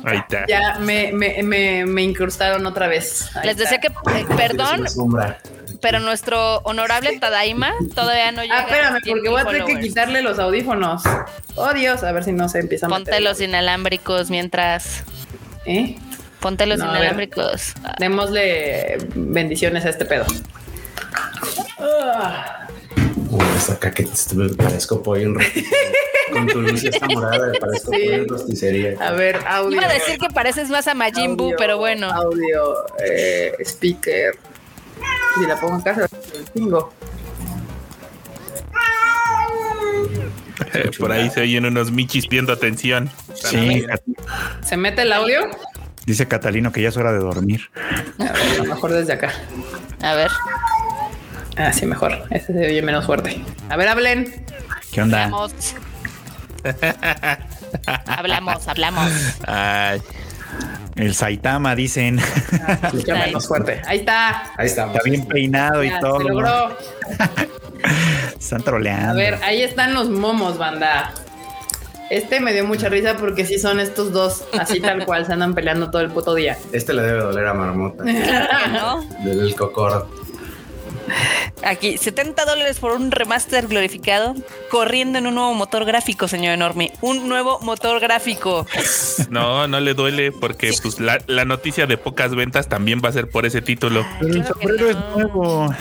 [0.04, 0.46] Ahí está.
[0.46, 3.30] Ya me, me, me, me incrustaron otra vez.
[3.36, 3.92] Ahí Les decía está.
[4.12, 4.84] que, eh, perdón,
[5.80, 9.64] pero nuestro honorable Tadaima todavía no llega Ah, espérame, a 100,000 porque voy a tener
[9.64, 11.02] que quitarle los audífonos.
[11.56, 13.22] Oh, Dios, a ver si no se empieza a Ponte meter.
[13.24, 15.02] los inalámbricos mientras.
[15.66, 15.96] ¿Eh?
[16.40, 17.74] Ponte los No, inalámbricos.
[17.98, 20.24] Démosle bendiciones a este pedo.
[23.30, 25.70] Uy, hasta acá que te parezco pollo en rosticería.
[26.32, 28.02] Con tu luz esta morada, parezco Sí.
[28.08, 28.94] en rosticería.
[29.00, 29.78] A ver, audio.
[29.78, 32.10] Iba a decir que pareces más a Majin Buu, pero bueno.
[32.10, 32.74] Audio,
[33.04, 34.36] eh, speaker.
[35.38, 36.92] Si la pongo acá, se va a chingo.
[40.74, 43.10] Eh, Por ahí se oyen unos michis pidiendo atención.
[43.34, 43.86] Sí,
[44.64, 45.40] ¿Se mete el audio?
[46.04, 47.70] dice Catalino que ya es hora de dormir.
[48.18, 49.30] A ver, a lo mejor desde acá.
[50.02, 50.30] A ver.
[51.56, 52.12] Ah, sí, mejor.
[52.30, 53.42] Ese se oye menos fuerte.
[53.68, 54.44] A ver, hablen.
[54.92, 55.24] ¿Qué onda?
[55.24, 55.74] Hablamos.
[58.06, 59.10] Hablamos, hablamos.
[59.46, 60.00] Ay,
[60.96, 62.18] El Saitama, dicen.
[62.84, 63.80] Escucha menos fuerte.
[63.86, 64.52] Ahí está.
[64.56, 64.96] Ahí estamos.
[64.96, 66.18] Está bien peinado y todo.
[66.18, 66.76] se logró.
[68.38, 69.10] Están troleando.
[69.10, 71.12] A ver, ahí están los momos, banda.
[72.10, 75.54] Este me dio mucha risa porque sí son estos dos, así tal cual, se andan
[75.54, 76.56] peleando todo el puto día.
[76.72, 78.02] Este le debe doler a Marmota.
[78.72, 79.04] ¿No?
[79.24, 80.08] Del cocor.
[81.64, 84.34] Aquí, 70 dólares por un remaster glorificado,
[84.70, 86.92] corriendo en un nuevo motor gráfico, señor enorme.
[87.00, 88.66] Un nuevo motor gráfico.
[89.30, 93.12] no, no le duele porque pues la, la noticia de pocas ventas también va a
[93.12, 94.06] ser por ese título.
[94.20, 95.74] Pero el claro sombrero es nuevo.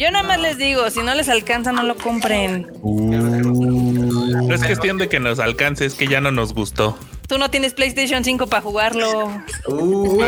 [0.00, 2.66] Yo nada más les digo, si no les alcanza, no lo compren.
[2.82, 6.98] Uh, No es cuestión de que nos alcance, es que ya no nos gustó.
[7.28, 9.32] tú no tienes PlayStation 5 para jugarlo.
[9.66, 10.24] Uy,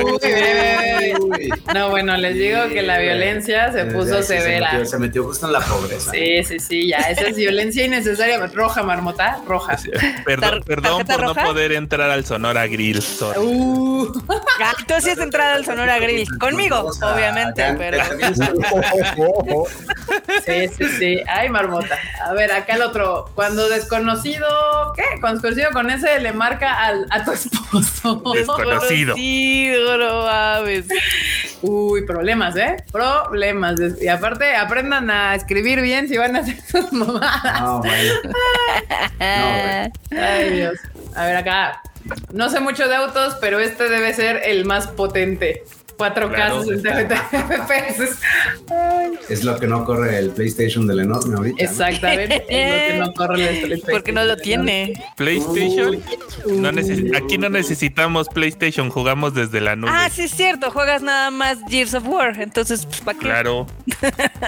[1.20, 1.48] Uy.
[1.72, 4.72] No, bueno, les digo que la violencia se puso Sí, severa.
[4.72, 6.10] metió, se metió justo en la pobreza.
[6.10, 6.98] Sí, sí, sí, ya.
[6.98, 8.44] Esa es violencia innecesaria.
[8.48, 9.78] Roja, marmota, roja.
[10.24, 11.42] Perdón, ¿Tar- perdón por roja?
[11.42, 13.00] no poder entrar al Sonora Grill.
[13.02, 13.38] sorry.
[13.40, 14.12] Uh,
[14.60, 16.26] Ah, tú sí has entrado al Sonora Grill.
[16.38, 17.98] Conmigo, obviamente, pero.
[20.44, 21.20] sí, sí, sí.
[21.28, 21.96] Ay, marmota.
[22.24, 23.30] A ver, acá el otro.
[23.34, 25.02] Cuando desconocido, ¿qué?
[25.20, 28.22] Cuando desconocido con ese le marca al, a tu esposo.
[28.34, 29.14] Desconocido.
[29.14, 30.86] Sí, no mames.
[31.62, 32.84] Uy, problemas, ¿eh?
[32.92, 33.80] Problemas.
[34.00, 37.60] Y aparte, aprendan a escribir bien si van a hacer sus mamadas.
[37.60, 37.82] No,
[39.20, 40.78] Ay, Dios.
[41.16, 41.82] A ver, acá.
[42.32, 45.64] No sé mucho de autos, pero este debe ser el más potente.
[45.98, 48.18] 4K, Claro, 60 FPS.
[49.28, 51.62] Es lo que no corre el PlayStation del enorme ahorita.
[51.64, 51.68] ¿no?
[51.70, 52.44] Exactamente.
[52.48, 53.90] Es lo que no corre el PlayStation.
[53.90, 54.92] porque no lo tiene.
[55.16, 56.00] PlayStation.
[56.46, 59.90] No neces- aquí no necesitamos PlayStation, jugamos desde la nube.
[59.92, 60.70] Ah, sí, es cierto.
[60.70, 62.40] Juegas nada más Gears of War.
[62.40, 63.24] Entonces, pues, ¿para qué?
[63.24, 63.66] Claro.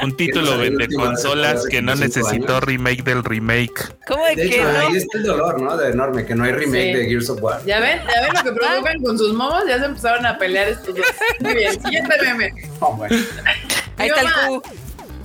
[0.02, 2.64] Un título de consolas que no necesitó años.
[2.64, 3.97] remake del remake.
[4.06, 4.78] ¿Cómo de, De que hecho, no?
[4.78, 5.77] ahí está el dolor, ¿no?
[5.77, 6.98] De enorme, que no hay remake Sí.
[6.98, 7.60] de Gears of War.
[7.66, 7.98] ¿Ya ven?
[8.14, 9.64] ¿Ya ven lo que provocan con sus momos?
[9.68, 11.05] Ya se empezaron a pelear estos dos.
[11.41, 12.53] Muy bien, siguiente meme.
[12.97, 13.17] Bueno.
[13.97, 14.47] Ahí Mi está el mamá.
[14.49, 14.62] Q.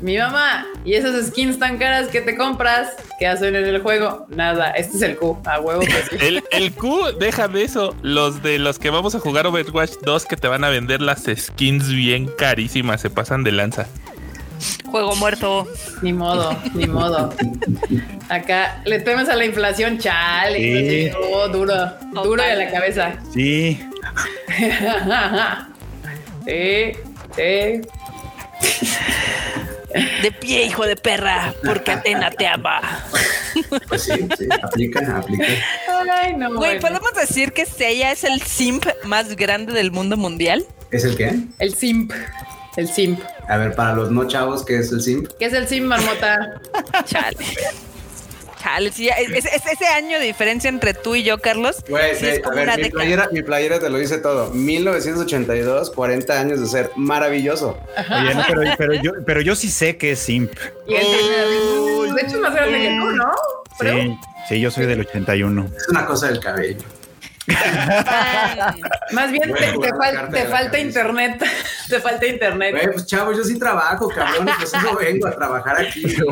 [0.01, 4.27] Mi mamá, y esas skins tan caras que te compras, ¿qué hacen en el juego?
[4.29, 6.17] Nada, este es el Q, a huevo que sí.
[6.19, 7.95] El, el Q, deja de eso.
[8.01, 11.23] Los de los que vamos a jugar Overwatch 2 que te van a vender las
[11.35, 13.87] skins bien carísimas, se pasan de lanza.
[14.85, 15.67] Juego muerto.
[16.01, 17.33] Ni modo, ni modo.
[18.29, 21.09] Acá le temes a la inflación, chale.
[21.09, 21.17] Sí.
[21.33, 21.73] Oh, duro,
[22.23, 23.13] duro de la cabeza.
[23.33, 23.79] Sí.
[26.45, 26.91] Sí,
[27.35, 27.81] sí.
[30.21, 32.81] De pie, hijo de perra, porque Atena te ama.
[33.87, 35.45] Pues sí, sí, aplica, aplica.
[36.11, 36.55] Ay, no.
[36.55, 36.81] Güey, bueno.
[36.81, 40.65] ¿podemos decir que Seiya es el simp más grande del mundo mundial?
[40.91, 41.39] ¿Es el qué?
[41.59, 42.11] El simp.
[42.75, 43.21] El simp.
[43.47, 45.29] A ver, para los no chavos, ¿qué es el simp?
[45.39, 46.61] ¿Qué es el simp, marmota?
[47.05, 47.37] Chale.
[48.65, 51.83] Chale, sí, es, es- es ese año de diferencia entre tú y yo, Carlos.
[51.87, 52.99] Güey, sí, es a como ver, una mi década.
[53.03, 54.49] playera, mi playera te lo dice todo.
[54.51, 57.77] 1982, 40 años de ser maravilloso.
[58.09, 60.51] Oye, no, pero, pero yo, pero yo sí sé que es simp.
[60.87, 63.31] Y el de hecho más grande que tú, ¿no?
[63.79, 64.17] Sí,
[64.49, 65.69] sí, yo soy del 81.
[65.77, 66.79] Es una cosa del cabello.
[69.11, 71.43] Más bien Voy te, a te fal- te falta internet.
[71.89, 72.71] te falta internet.
[72.73, 74.49] Güey, pues chavo, yo sí trabajo, cabrón.
[74.57, 76.05] Pues eso vengo a trabajar aquí.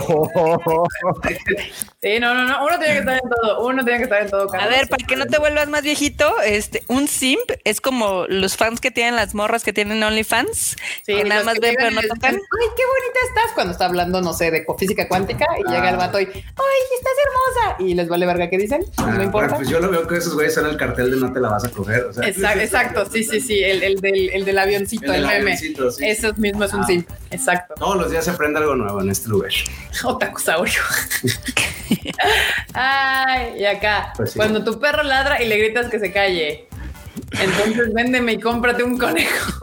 [2.02, 2.66] Sí, no, no, no.
[2.66, 3.66] Uno tiene que estar en todo.
[3.66, 4.44] Uno tiene que estar en todo.
[4.44, 4.70] A Carlos.
[4.72, 8.82] ver, para que no te vuelvas más viejito, este, un simp es como los fans
[8.82, 10.76] que tienen las morras que tienen OnlyFans,
[11.06, 12.36] Sí, que nada más que ven pero no tocan.
[12.36, 15.96] Ay, qué bonita estás cuando está hablando, no sé, de física cuántica y llega el
[15.98, 17.76] vato y, ay, estás hermosa.
[17.80, 18.84] Y les vale verga qué dicen.
[18.98, 19.48] Ah, no importa.
[19.50, 21.50] bueno, pues yo lo veo que esos güeyes son el cartel de no te la
[21.50, 22.04] vas a coger.
[22.06, 25.22] O sea, Exacto, exacto, sí, sí, sí, el, el del, el del avioncito, El el,
[25.22, 25.42] del meme.
[25.54, 26.06] avioncito, sí.
[26.06, 26.88] Eso mismo es un Ah.
[26.88, 27.74] simp, exacto.
[27.76, 29.52] Todos los días se aprende algo nuevo en este lugar.
[30.04, 30.82] Otakusaurio.
[32.74, 34.38] Ay, y acá, Pues sí.
[34.38, 36.68] cuando tu perro ladra y le gritas que se calle,
[37.40, 39.60] entonces véndeme y cómprate un conejo.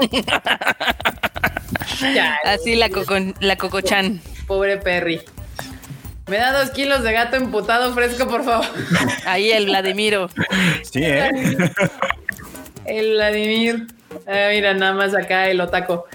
[2.15, 4.21] Ya, Así la coco, la cocochan.
[4.47, 5.21] pobre Perry.
[6.31, 8.65] Me da dos kilos de gato emputado fresco, por favor.
[9.27, 10.31] Ahí el Vladimiro.
[10.91, 11.29] Sí, ¿eh?
[12.87, 13.87] El Vladimir.
[14.27, 16.07] Ah, mira, nada más acá el otaco.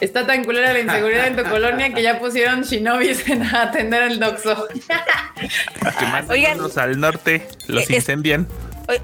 [0.00, 4.18] Está tan culera la inseguridad en tu colonia que ya pusieron shinobis en atender el
[4.20, 4.66] doxo.
[6.28, 6.58] Oigan.
[6.76, 8.46] al norte, los Es- incendian.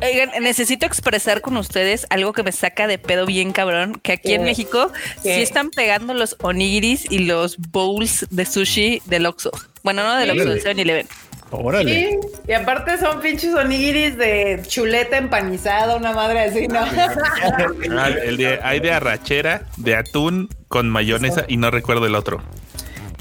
[0.02, 4.34] Oigan, necesito expresar con ustedes algo que me saca de pedo bien cabrón, que aquí
[4.34, 4.42] en.
[4.42, 4.92] México
[5.22, 5.36] ¿Qué?
[5.36, 9.52] sí están pegando los onigiris y los bowls de sushi del Oxxo.
[9.88, 10.38] Bueno, no del Sí.
[10.40, 11.06] Oxxo, del 7-Eleven.
[11.50, 11.94] Órale.
[12.10, 12.16] Sí,
[12.46, 16.80] y aparte son pinches onigiris de chuleta empanizada, una madre así, ¿no?
[16.80, 22.42] Ah, el de, hay de arrachera, de atún con mayonesa y no recuerdo el otro.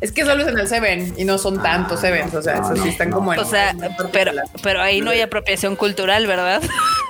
[0.01, 2.65] es que solo es en el Seven y no son tantos Sevens, o sea, no,
[2.73, 3.15] esos sí están no.
[3.15, 3.39] como en.
[3.39, 3.73] O sea,
[4.11, 6.61] pero, de pero ahí no hay apropiación cultural, ¿verdad?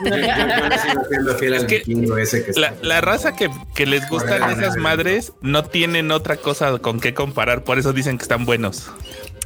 [0.05, 3.35] Yo, yo le sigo siendo fiel al que vikingo ese que La, está- la raza
[3.35, 7.91] que, que les gustan esas madres no tienen otra cosa con qué comparar, por eso
[7.91, 8.91] dicen que están buenos.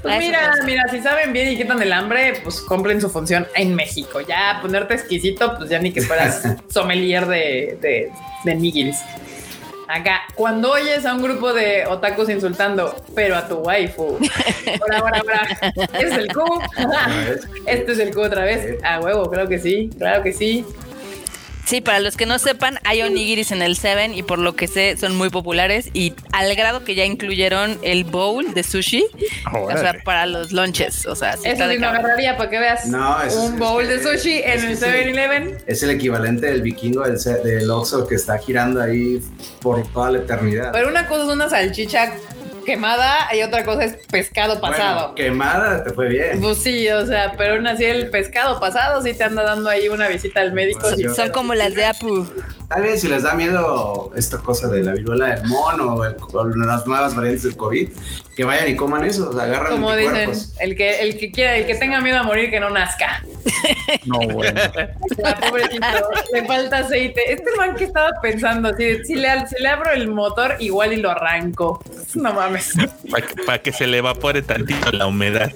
[0.02, 3.48] Pues Ah, mira, mira, si saben bien y quitan el hambre, pues compren su función
[3.56, 4.20] en México.
[4.22, 8.12] Ya ponerte exquisito, pues ya ni que fueras sommelier de, de,
[8.44, 8.94] de.
[9.88, 14.18] Acá, cuando oyes a un grupo de otakus insultando, pero a tu waifu.
[14.80, 15.74] Ahora, ahora, ahora.
[15.76, 16.62] Este es el Q.
[17.66, 18.82] este es el Q otra vez.
[18.84, 20.66] A huevo, claro que sí, claro que sí.
[21.66, 24.68] Sí, para los que no sepan, hay onigiris en el Seven y por lo que
[24.68, 29.06] sé son muy populares y al grado que ya incluyeron el bowl de sushi,
[29.54, 33.22] o sea, para los lunches, o sea, sí Eso sí agarraría para que veas No,
[33.24, 34.84] es- un es bowl que- de sushi es en el sí.
[34.86, 35.58] 7-Eleven.
[35.68, 39.22] Es el equivalente del vikingo del, del Oxxo que está girando ahí
[39.62, 40.72] por toda la eternidad.
[40.74, 42.12] Pero una cosa es una salchicha
[42.64, 45.16] quemada y otra cosa es pescado Bueno, pasado.
[45.16, 46.40] quemada te fue bien.
[46.42, 49.88] Pues sí, o sea, pero aún así el pescado pasado sí te anda dando ahí
[49.90, 50.80] una visita al médico.
[50.82, 51.04] Pues sí.
[51.04, 52.26] yo- Son como las de Apu.
[52.70, 56.16] Tal vez si les da miedo esta cosa de la viruela del mono o, el-
[56.32, 57.90] o las nuevas variantes del COVID,
[58.36, 61.58] que vayan y coman eso, o sea, agarran Como dicen, el que, el que quiera,
[61.58, 63.24] el que tenga miedo a morir que no nazca.
[64.06, 64.60] No, bueno.
[65.18, 65.86] La pobrecito,
[66.34, 67.34] le falta aceite.
[67.34, 68.86] Este man que estaba pensando, si
[69.16, 71.84] le, si le abro el motor, igual y lo arranco.
[72.16, 72.74] No mames.
[73.10, 75.52] Para que, pa' que se le evapore tantito la humedad.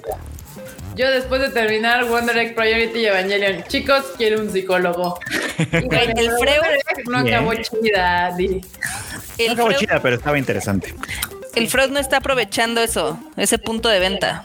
[0.94, 5.18] Yo después de terminar Wonder Egg Priority y Evangelion, chicos, quiero un psicólogo.
[5.58, 8.48] El Freud- Egg no acabó chida, di.
[8.48, 8.60] No
[9.38, 10.94] El acabó chida, pero estaba interesante.
[11.56, 14.42] El Freud no está aprovechando eso, ese punto de venta.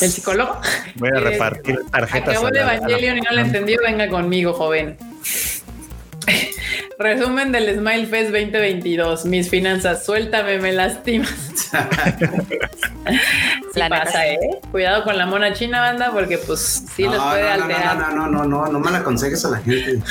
[0.00, 0.58] ¿El psicólogo?
[0.96, 2.30] Voy a Eh, repartir tarjetas.
[2.30, 4.96] Acabó el Evangelion y no lo entendió, venga conmigo, joven.
[7.00, 9.24] Resumen del Smile Fest 2022.
[9.24, 11.30] Mis finanzas, suéltame, me lastimas.
[13.72, 14.28] Sí La pasa, sí.
[14.28, 14.60] ¿eh?
[14.70, 17.96] Cuidado con la mona china, banda, porque pues sí no, puede no, no, alterar.
[17.96, 20.02] no, no, no, no, no, no mal aconsejes a la gente.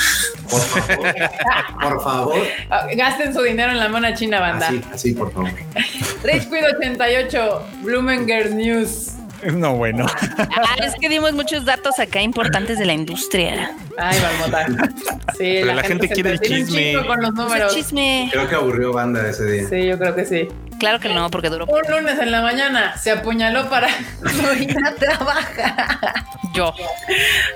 [0.49, 1.13] Por favor.
[1.81, 2.41] por favor.
[2.95, 4.69] Gasten su dinero en la mona china, banda.
[4.69, 5.51] Así, así, por favor.
[6.23, 9.11] Rage Quid 88, Blumenger News.
[9.53, 10.05] No, bueno.
[10.37, 13.71] Ah, es que dimos muchos datos acá importantes de la industria.
[13.97, 14.65] Ay, marmota.
[15.37, 16.93] Sí, Pero la gente quiere el chisme.
[17.05, 17.73] con los Pues números.
[17.75, 18.29] el chisme.
[18.31, 19.67] Creo que aburrió banda ese día.
[19.69, 20.47] Sí, yo creo que sí.
[20.79, 23.87] Claro que no, porque duró Un lunes en la mañana se apuñaló para
[24.21, 25.99] no ir a trabajar.
[26.53, 26.73] yo.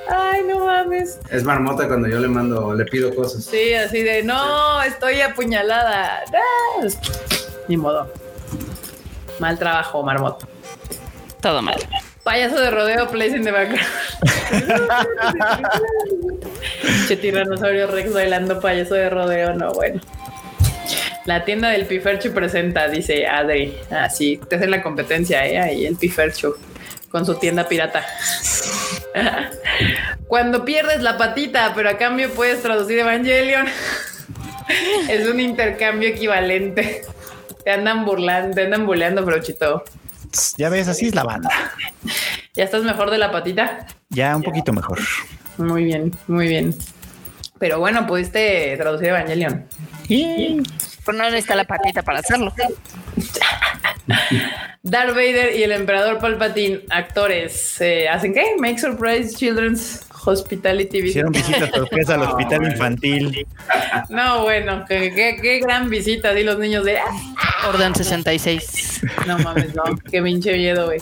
[0.10, 1.20] Ay, no mames.
[1.30, 3.46] Es marmota cuando yo le mando, le pido cosas.
[3.46, 6.22] Sí, así de no, estoy apuñalada.
[6.34, 6.86] Ah,
[7.68, 8.12] Ni modo.
[9.40, 10.48] Mal trabajo, marmota.
[11.44, 11.76] Todo mal.
[12.24, 13.86] Payaso de rodeo, place in the background.
[17.10, 20.00] che, tiranosaurio Rex bailando payaso de rodeo, no, bueno.
[21.26, 23.78] La tienda del Pifercho presenta, dice Adri.
[23.92, 25.60] Ah, sí, te hacen la competencia, ¿eh?
[25.60, 26.56] Ahí el Pifercho
[27.10, 28.06] con su tienda pirata.
[30.28, 33.68] Cuando pierdes la patita, pero a cambio puedes traducir Evangelion.
[35.10, 37.02] es un intercambio equivalente.
[37.66, 39.84] Te andan burlando, te andan buleando, brochito.
[40.58, 41.50] Ya ves, así es la banda.
[42.54, 43.86] ¿Ya estás mejor de la patita?
[44.10, 45.00] Ya un poquito mejor.
[45.58, 46.76] Muy bien, muy bien.
[47.60, 49.66] Pero bueno, pudiste traducir Evangelion.
[50.08, 50.62] Y
[51.06, 52.54] Pero no necesita la patita para hacerlo.
[54.84, 58.56] Darth Vader y el emperador Palpatine, actores, eh, ¿hacen qué?
[58.58, 61.10] Make Surprise Children's Hospitality Visit.
[61.10, 63.48] hicieron visita sorpresa al hospital infantil.
[64.10, 66.98] No, bueno, qué, qué- qué gran visita, di los niños de...
[67.00, 69.02] "Ah, Orden 66.
[69.28, 71.00] No mames, no, qué pinche miedo, güey.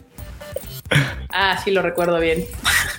[1.30, 2.46] Ah, sí lo recuerdo bien.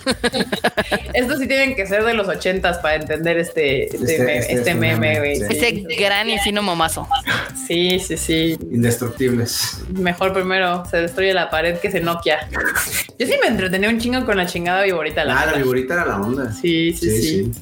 [1.14, 4.52] Estos sí tienen que ser de los ochentas para entender este, este, Este- me- este
[4.54, 5.36] este meme, meme, güey.
[5.60, 5.86] sí.
[5.98, 7.06] Gran y fino momazo.
[7.66, 8.58] sí, sí, sí.
[8.70, 9.78] Indestructibles.
[9.98, 12.48] Mejor primero se destruye la pared que se Nokia.
[13.18, 15.24] Yo sí me entretenía un chingo con la chingada viborita.
[15.24, 16.52] La Ah, la viborita era la onda.
[16.52, 17.52] Sí, sí, sí.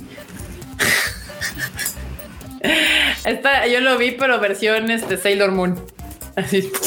[3.24, 5.80] Esta, yo lo vi, pero versión este Sailor Moon.
[6.36, 6.70] Así.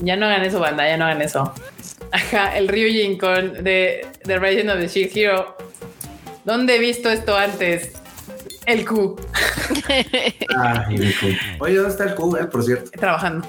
[0.00, 1.52] Ya no hagan eso, banda, ya no hagan eso.
[2.12, 5.56] Ajá, el Ryujin con de The Rising of the Shield Hero.
[6.44, 7.92] ¿Dónde he visto esto antes?
[8.66, 9.16] El Q,
[10.56, 11.26] Ah, y el Q.
[11.60, 12.90] Oye, ¿dónde está el Q, eh, por cierto?
[12.92, 13.46] trabajando.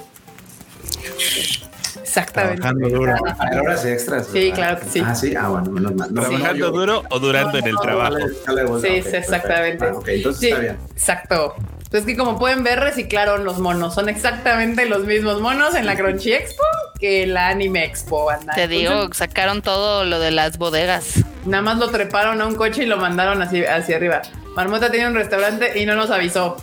[2.01, 2.61] Exactamente.
[2.61, 3.15] Trabajando duro.
[3.39, 4.27] Hay horas extras.
[4.27, 4.55] Sí, ¿verdad?
[4.55, 5.01] claro que sí.
[5.05, 5.33] Ah, sí.
[5.35, 6.13] Ah, bueno, menos mal.
[6.13, 8.13] No, ¿Trabajando no, yo- duro o durando en el trabajo?
[8.13, 8.87] Dale, dale vuelta.
[8.87, 9.85] Sí, sí, exactamente.
[9.85, 10.77] Ah, ok, entonces Sí, está bien.
[10.91, 11.55] Exacto.
[11.91, 13.93] Entonces que como pueden ver, reciclaron los monos.
[13.95, 16.63] Son exactamente los mismos monos en la Crunchy Expo
[16.97, 18.53] que la Anime Expo, banda.
[18.53, 21.15] Te digo, Entonces, sacaron todo lo de las bodegas.
[21.45, 24.21] nada más lo treparon a un coche y lo mandaron así, hacia arriba.
[24.55, 26.55] Marmota tiene un restaurante y no nos avisó.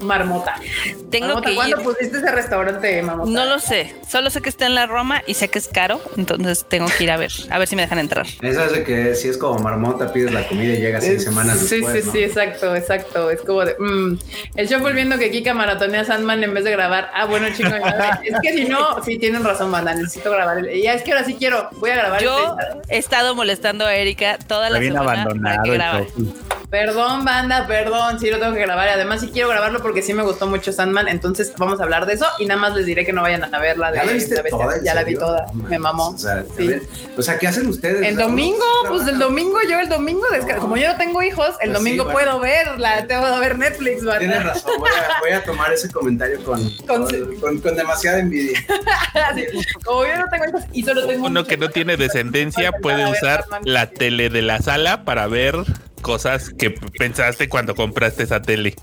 [0.00, 0.54] Marmota.
[1.10, 1.56] Tengo Marmota, que ir.
[1.56, 3.30] ¿cuándo pusiste ese restaurante, Marmota?
[3.30, 3.94] No lo sé.
[4.08, 6.00] Solo sé que está en la Roma y sé que es caro.
[6.16, 7.30] Entonces tengo que ir a ver.
[7.50, 8.26] A ver si me dejan entrar.
[8.42, 11.58] Esa es de que si es como marmota, pides la comida y llega seis semanas
[11.58, 12.00] Sí, después.
[12.02, 12.12] sí, ¿no?
[12.12, 13.30] sí, exacto, exacto.
[13.30, 13.76] Es como de.
[13.78, 14.18] mm.
[14.56, 17.10] El show volviendo que Kika maratonea Sandman en vez de grabar.
[17.14, 18.18] Ah, bueno, madre.
[18.24, 19.94] es que si no, sí tienen razón, banda.
[19.94, 20.58] Necesito grabar.
[20.58, 21.68] el- Ya es que ahora sí quiero.
[21.72, 22.22] Voy a grabar.
[22.22, 26.06] Yo este- he estado molestando a Erika toda la bien semana para que el grabe.
[26.16, 26.34] show.
[26.70, 28.88] Perdón, banda, perdón, sí lo tengo que grabar.
[28.88, 31.06] Además, sí quiero grabarlo porque sí me gustó mucho Sandman.
[31.06, 33.58] Entonces, vamos a hablar de eso y nada más les diré que no vayan a
[33.60, 33.92] verla.
[33.92, 34.42] De, ¿Ya la viste
[34.84, 35.46] Ya la vi toda.
[35.54, 36.08] No Me mamó.
[36.08, 36.70] O sea, Sí.
[37.16, 38.04] o sea, ¿qué hacen ustedes?
[38.04, 41.50] El domingo, ¿cómo pues el domingo, yo el domingo, desca- como yo no tengo hijos,
[41.60, 42.38] el Pues domingo sí, bueno.
[42.38, 44.18] puedo verla, tengo que ver Netflix, banda.
[44.18, 48.18] Tienes razón, voy a, voy a tomar ese comentario con, Con- con, con- con demasiada
[48.18, 48.58] envidia.
[49.30, 49.44] Así,
[49.84, 53.08] como yo no tengo hijos y solo tengo Uno un- que no tiene descendencia puede
[53.10, 55.56] usar la tele de la sala para ver
[56.02, 58.74] cosas que pensaste cuando compraste esa tele.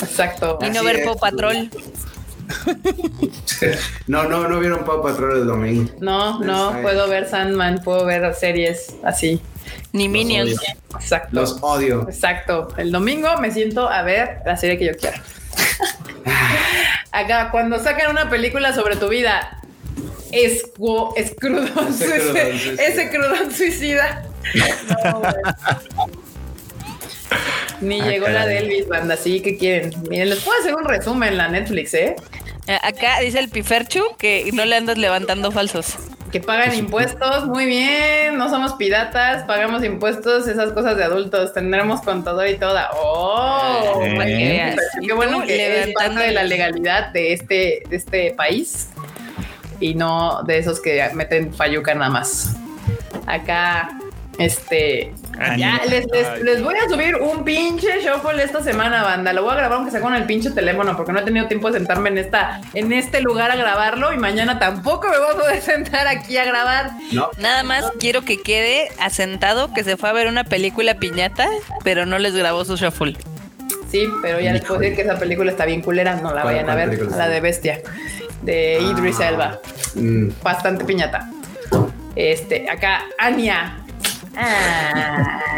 [0.00, 0.58] Exacto.
[0.62, 1.04] Y no Así ver es.
[1.04, 1.70] Paw Patrol.
[4.06, 5.90] No, no, no vieron Pau Patrol el domingo.
[6.00, 6.82] No, no, Ay.
[6.82, 9.40] puedo ver Sandman, puedo ver series así.
[9.92, 10.50] Ni Minions.
[10.58, 10.60] odio.
[11.00, 11.28] Exacto.
[11.32, 12.06] Los odio.
[12.08, 12.68] Exacto.
[12.76, 15.20] El domingo me siento a ver la serie que yo quiera.
[17.12, 19.60] Acá, cuando sacan una película sobre tu vida,
[20.30, 21.34] Ese suicida.
[21.40, 22.42] crudón suicida.
[22.84, 24.22] Ese crudón suicida.
[25.04, 25.32] No, güey.
[27.80, 29.16] Ni Ah, llegó la de Elvis, banda.
[29.16, 29.92] Sí, ¿qué quieren?
[30.08, 32.16] Miren, les puedo hacer un resumen en la Netflix, ¿eh?
[32.66, 35.94] Eh, Acá dice el Piferchu que no le andas levantando falsos.
[36.32, 42.00] Que pagan impuestos, muy bien, no somos piratas, pagamos impuestos, esas cosas de adultos, tendremos
[42.02, 42.90] contador y toda.
[42.94, 44.02] ¡Oh!
[44.02, 44.74] Eh.
[45.06, 48.88] Qué bueno que es parte de la legalidad de este, de este país
[49.78, 52.56] y no de esos que meten fayuca nada más.
[53.26, 53.88] Acá,
[54.38, 55.14] este...
[55.56, 59.32] Ya, les, les- les voy a subir un pinche shuffle esta semana, banda.
[59.32, 61.70] Lo voy a grabar aunque sea con el pinche teléfono, porque no he tenido tiempo
[61.70, 65.38] de sentarme en esta, en este lugar a grabarlo y mañana tampoco me voy a
[65.38, 66.90] poder sentar aquí a grabar.
[67.12, 71.46] No, Nada más quiero que quede asentado que se fue a ver una película piñata,
[71.84, 73.16] pero no les grabó su shuffle.
[73.90, 76.54] Sí, pero ya les puedo decir que esa película está bien culera, no la ¿Cuál-
[76.54, 77.80] vayan a ver, película la de Bestia,
[78.42, 79.28] de Idris Ah.
[79.28, 79.60] Elba,
[79.94, 81.30] mm, bastante piñata.
[82.16, 83.78] Este, acá, Anya.
[84.36, 85.56] Ay.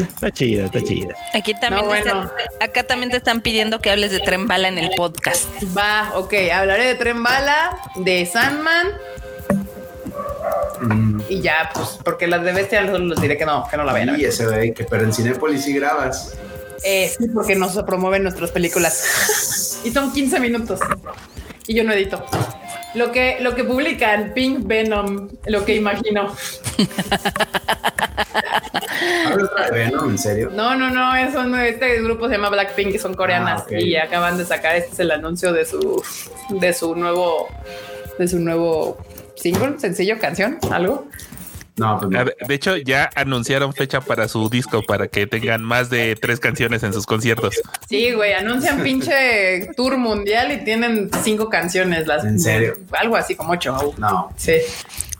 [0.00, 1.14] Está chida, está chida.
[1.34, 2.30] Aquí también No, te bueno.
[2.60, 5.48] acá también te están pidiendo que hables de Tren Bala en el podcast.
[5.76, 8.86] Va, ok, hablaré de Tren Bala, de Sandman
[10.80, 11.20] mm.
[11.28, 14.18] y ya, pues, porque las de Bestia les diré que no, que no la ver.
[14.18, 16.38] Y ese de que, pero en Cinépolis sí grabas.
[16.84, 19.80] Eh, sí, porque no se promueven nuestras películas.
[19.84, 20.80] Y son 15 minutos.
[21.66, 22.24] Y yo no edito.
[22.94, 26.34] Lo que, lo que publican Pink Venom, lo que imagino.
[30.52, 33.96] No, no, no, eso no, este grupo se llama Blackpink, que son coreanas Ah, y
[33.96, 36.02] acaban de sacar, este es el anuncio de su,
[36.50, 37.48] de su nuevo,
[38.18, 38.98] de su nuevo
[39.36, 41.06] single, sencillo, canción, algo.
[41.76, 42.24] No, pues no.
[42.46, 46.82] De hecho, ya anunciaron fecha para su disco para que tengan más de tres canciones
[46.82, 47.58] en sus conciertos.
[47.88, 52.74] Sí, güey, anuncian pinche tour mundial y tienen cinco canciones, las, ¿En serio?
[52.92, 53.94] algo así como ocho.
[53.96, 54.56] No, Sí.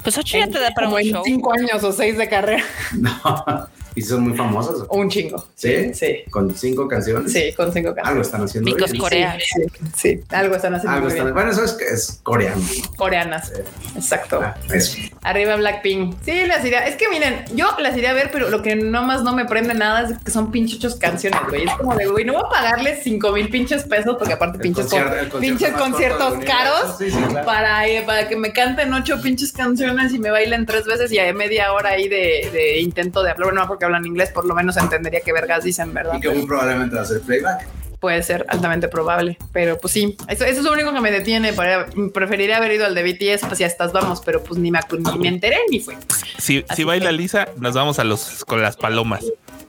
[0.02, 1.22] Pues ocho ya te da para Como un en show.
[1.24, 2.64] cinco años o seis de carrera.
[2.98, 3.68] no.
[3.94, 4.86] ¿Y son muy famosos?
[4.90, 5.47] Un chingo.
[5.55, 5.93] ¿Sí?
[5.94, 6.23] Sí.
[6.31, 7.32] Con cinco canciones.
[7.32, 8.09] Sí, con cinco canciones.
[8.10, 9.02] Algo están haciendo Micos bien.
[9.02, 9.39] Corea.
[9.39, 9.62] Sí,
[9.97, 11.27] sí, algo están haciendo Algo muy están.
[11.27, 11.35] bien.
[11.35, 12.62] Bueno, eso es que es coreano.
[12.97, 13.52] Coreanas.
[13.94, 14.40] Exacto.
[14.43, 14.98] Ah, eso.
[15.23, 16.16] Arriba Blackpink.
[16.24, 16.86] Sí, las iría.
[16.86, 19.74] Es que miren, yo las iría a ver, pero lo que nomás no me prende
[19.74, 21.64] nada es que son pinchuchos canciones, güey.
[21.64, 24.62] Es como de, güey, no voy a pagarles cinco mil pinches pesos porque aparte El
[24.62, 26.98] pinches, concierto- con- el concierto pinches conciertos caros universo.
[26.98, 27.47] Sí, sí, claro.
[27.47, 31.19] para, eh, para que me canten ocho pinches canciones y me bailen tres veces y
[31.19, 33.48] hay media hora ahí de, de intento de hablar.
[33.48, 36.15] Bueno, no porque hablan inglés, por lo menos entendería que vergas dicen, ¿verdad?
[36.17, 37.67] Y que muy probablemente va a ser playback.
[37.99, 39.39] puede ser altamente probable.
[39.53, 41.53] Pero pues sí, eso, eso es lo único que me detiene.
[41.53, 44.81] Para, preferiría haber ido al de BTS, pues ya estás, vamos, pero pues ni me,
[44.99, 45.97] ni me enteré ni fue.
[46.39, 49.25] Si, Así si baila que- Lisa, nos vamos a los con las palomas.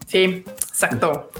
[0.08, 1.32] Sí, exacto.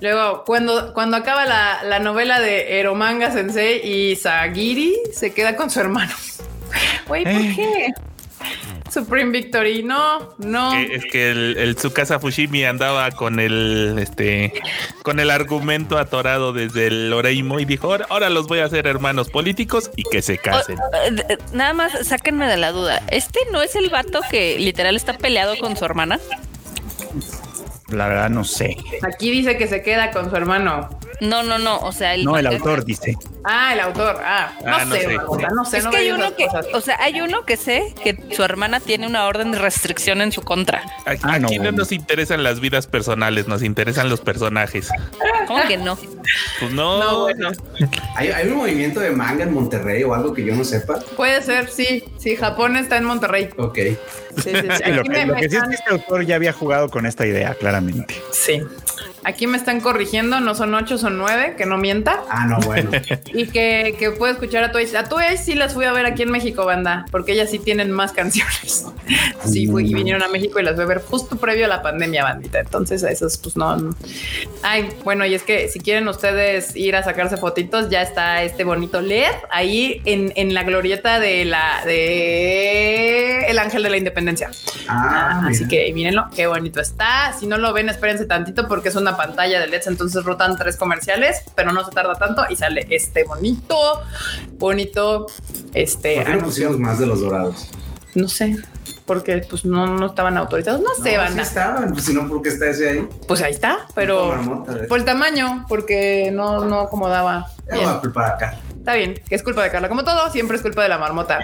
[0.00, 5.70] Luego, cuando, cuando acaba la, la novela de Eromanga Sensei y Sagiri se queda con
[5.70, 6.12] su hermano.
[7.08, 7.52] Güey, ¿por Eh.
[7.56, 7.92] qué?
[8.90, 10.72] Supreme Victory, no, no.
[10.72, 14.52] Que es que el, el Tsukasa Fushimi andaba con el este
[15.02, 19.30] con el argumento atorado desde el Oreimo y dijo ahora, los voy a hacer hermanos
[19.30, 20.78] políticos y que se casen.
[20.78, 20.82] O-
[21.30, 23.02] eh, nada más sáquenme de la duda.
[23.10, 26.18] ¿Este no es el vato que literal está peleado con su hermana?
[27.88, 28.76] La verdad no sé.
[29.02, 30.88] Aquí dice que se queda con su hermano.
[31.20, 31.78] No, no, no.
[31.80, 33.16] O sea, el No, el autor dice.
[33.44, 34.20] Ah, el autor.
[34.24, 35.18] Ah, no, Ah, no sé,
[35.54, 35.78] no sé.
[35.78, 36.66] Es no que hay uno que, cosas.
[36.74, 40.32] o sea, hay uno que sé que su hermana tiene una orden de restricción en
[40.32, 40.82] su contra.
[41.06, 41.78] Aquí, Ah, no, aquí no, bueno.
[41.78, 44.88] nos interesan las vidas personales, nos interesan los personajes.
[45.46, 45.96] ¿Cómo que no?
[46.60, 47.50] Pues no, No, bueno.
[48.16, 50.98] ¿Hay, hay un movimiento de manga en Monterrey o algo que yo no sepa.
[51.16, 52.04] Puede ser, sí.
[52.18, 53.48] Sí, Japón está en Monterrey.
[53.56, 53.76] Ok.
[53.78, 53.96] Sí,
[54.44, 54.90] sí, sí.
[54.92, 57.06] Lo que, me- lo me que sí es que este autor ya había jugado con
[57.06, 58.14] esta idea, claramente.
[58.32, 58.62] Sí.
[59.24, 62.20] Aquí me están corrigiendo, no son ocho, son nueve, que no mienta.
[62.30, 62.90] Ah, no, bueno.
[63.32, 64.96] Y que, que puedo escuchar a Twice.
[64.96, 67.90] A Twice sí las fui a ver aquí en México, banda, porque ellas sí tienen
[67.90, 68.86] más canciones.
[69.44, 71.82] Sí, fui y vinieron a México y las voy a ver justo previo a la
[71.82, 72.60] pandemia, bandita.
[72.60, 73.94] Entonces, a esos, pues no, no.
[74.62, 78.64] Ay, bueno, y es que si quieren ustedes ir a sacarse fotitos, ya está este
[78.64, 84.50] bonito LED ahí en, en la glorieta de la de El Ángel de la Independencia.
[84.88, 85.68] Ah, Así mira.
[85.68, 87.34] que mírenlo, qué bonito está.
[87.38, 90.76] Si no lo ven, espérense tantito porque es una pantalla de LEDs, entonces rotan tres
[90.76, 93.76] comerciales, pero no se tarda tanto y sale este bonito,
[94.52, 95.26] bonito,
[95.74, 97.68] este, ¿Por qué no pusimos más de los dorados?
[98.14, 98.56] No sé,
[99.06, 101.44] porque pues no, no estaban autorizados, no, sé, No, banda.
[101.44, 103.08] sí estaban, pues si no, ¿por qué está ese ahí?
[103.28, 107.46] Pues ahí está, pero por el tamaño, porque no, no acomodaba.
[107.68, 107.86] Ya Bien.
[107.88, 108.58] voy a preparar acá.
[108.78, 109.88] Está bien, que es culpa de Carla.
[109.88, 111.38] Como todo, siempre es culpa de la marmota.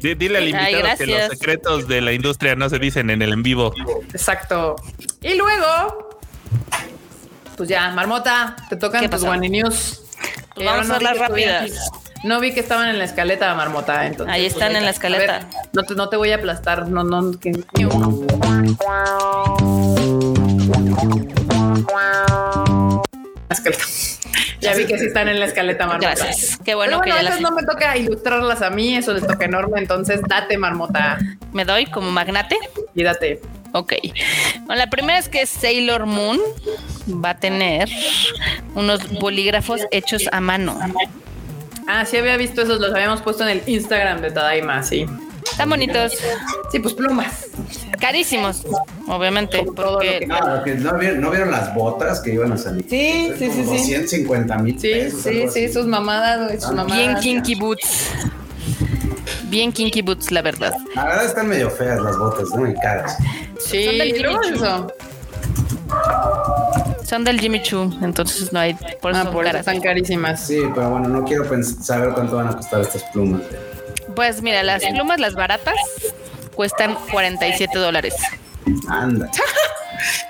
[0.00, 3.22] D- Dile al Ay, invitado que los secretos de la industria no se dicen en
[3.22, 3.72] el en vivo.
[4.12, 4.76] Exacto.
[5.20, 6.08] Y luego,
[7.56, 9.22] pues ya, marmota, te tocan ¿Qué tus?
[9.22, 10.02] Wani News.
[10.54, 11.90] Pues vamos ahora a vi las que estuvieron rápidas.
[12.22, 14.06] No vi que estaban en la escaleta, marmota.
[14.06, 15.38] Entonces, Ahí pues, están en la escaleta.
[15.38, 16.88] ver, no, te, no te voy a aplastar.
[16.88, 17.38] No, no.
[17.38, 17.50] Que,
[23.50, 23.84] escaleta.
[24.60, 26.14] Ya vi que sí están en la escaleta, marmota.
[26.14, 26.58] Gracias.
[26.64, 29.26] Qué bueno, Pero que bueno, ya las no me toca ilustrarlas a mí, eso les
[29.26, 29.80] toca enorme.
[29.80, 31.18] Entonces, date, marmota.
[31.52, 32.56] me doy como magnate.
[32.94, 33.40] Y date.
[33.72, 33.94] Ok.
[34.66, 36.38] Bueno, la primera es que Sailor Moon
[37.24, 37.88] va a tener
[38.74, 40.78] unos bolígrafos hechos a mano.
[41.86, 45.06] Ah, sí había visto esos, los habíamos puesto en el Instagram de Tadaima, sí.
[45.50, 46.12] Están bonitos,
[46.70, 47.46] Sí, pues plumas.
[47.98, 48.62] carísimos,
[49.08, 52.56] obviamente, porque que- No, lo que no, vieron, ¿no vieron las botas que iban a
[52.58, 52.84] salir?
[52.88, 53.78] Sí, sí, sí, sí.
[53.78, 54.78] 150 mil.
[54.78, 56.96] Sí, pesos, sí, sí, sus mamadas, sus Ah, mamadas.
[56.98, 58.10] bien kinky boots.
[59.44, 60.72] Bien kinky boots, la verdad.
[60.94, 63.16] La verdad están medio feas las botas, me caras.
[63.58, 64.92] Sí, Son del Jimmy Choo.
[67.04, 70.46] Son del Jimmy Choo, entonces no hay por eso Ah, son por eso están carísimas.
[70.46, 71.44] Sí, pero bueno, no quiero
[71.82, 73.42] saber cuánto van a costar estas plumas.
[74.14, 75.74] Pues mira, las plumas, las baratas,
[76.54, 78.14] cuestan 47 dólares.
[78.88, 79.30] Anda.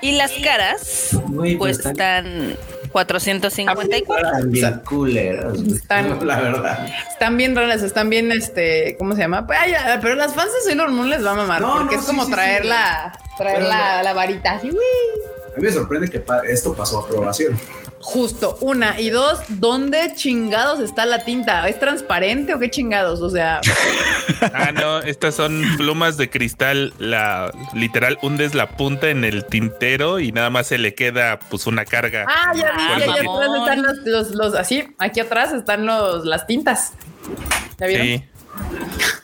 [0.01, 2.57] Y las caras están- cuestan
[2.91, 4.27] 454.
[4.27, 5.53] Están bien culeras.
[5.61, 5.73] güey.
[5.73, 6.87] Están- La verdad.
[7.09, 9.45] Están bien raras, están bien, este, ¿cómo se llama?
[9.47, 12.01] Pues, ay, pero las fans de Sailor Moon les va a mamar, No, porque no,
[12.01, 12.67] es sí, como sí, traer sí.
[12.69, 14.51] la, traer la, la varita.
[14.53, 14.69] así.
[14.69, 17.59] A mí me sorprende que pa- esto pasó a aprobación.
[18.01, 18.99] Justo, una.
[18.99, 21.67] Y dos, ¿dónde chingados está la tinta?
[21.69, 23.21] ¿Es transparente o qué chingados?
[23.21, 23.61] O sea,
[24.53, 26.93] Ah, no, estas son plumas de cristal.
[26.97, 31.67] La literal hundes la punta en el tintero y nada más se le queda pues
[31.67, 32.25] una carga.
[32.27, 36.47] ah, ya vi, allá atrás están los, los, los- así, aquí atrás están los, las
[36.47, 36.93] tintas.
[37.79, 38.07] ¿Ya vieron?
[38.07, 38.23] Sí.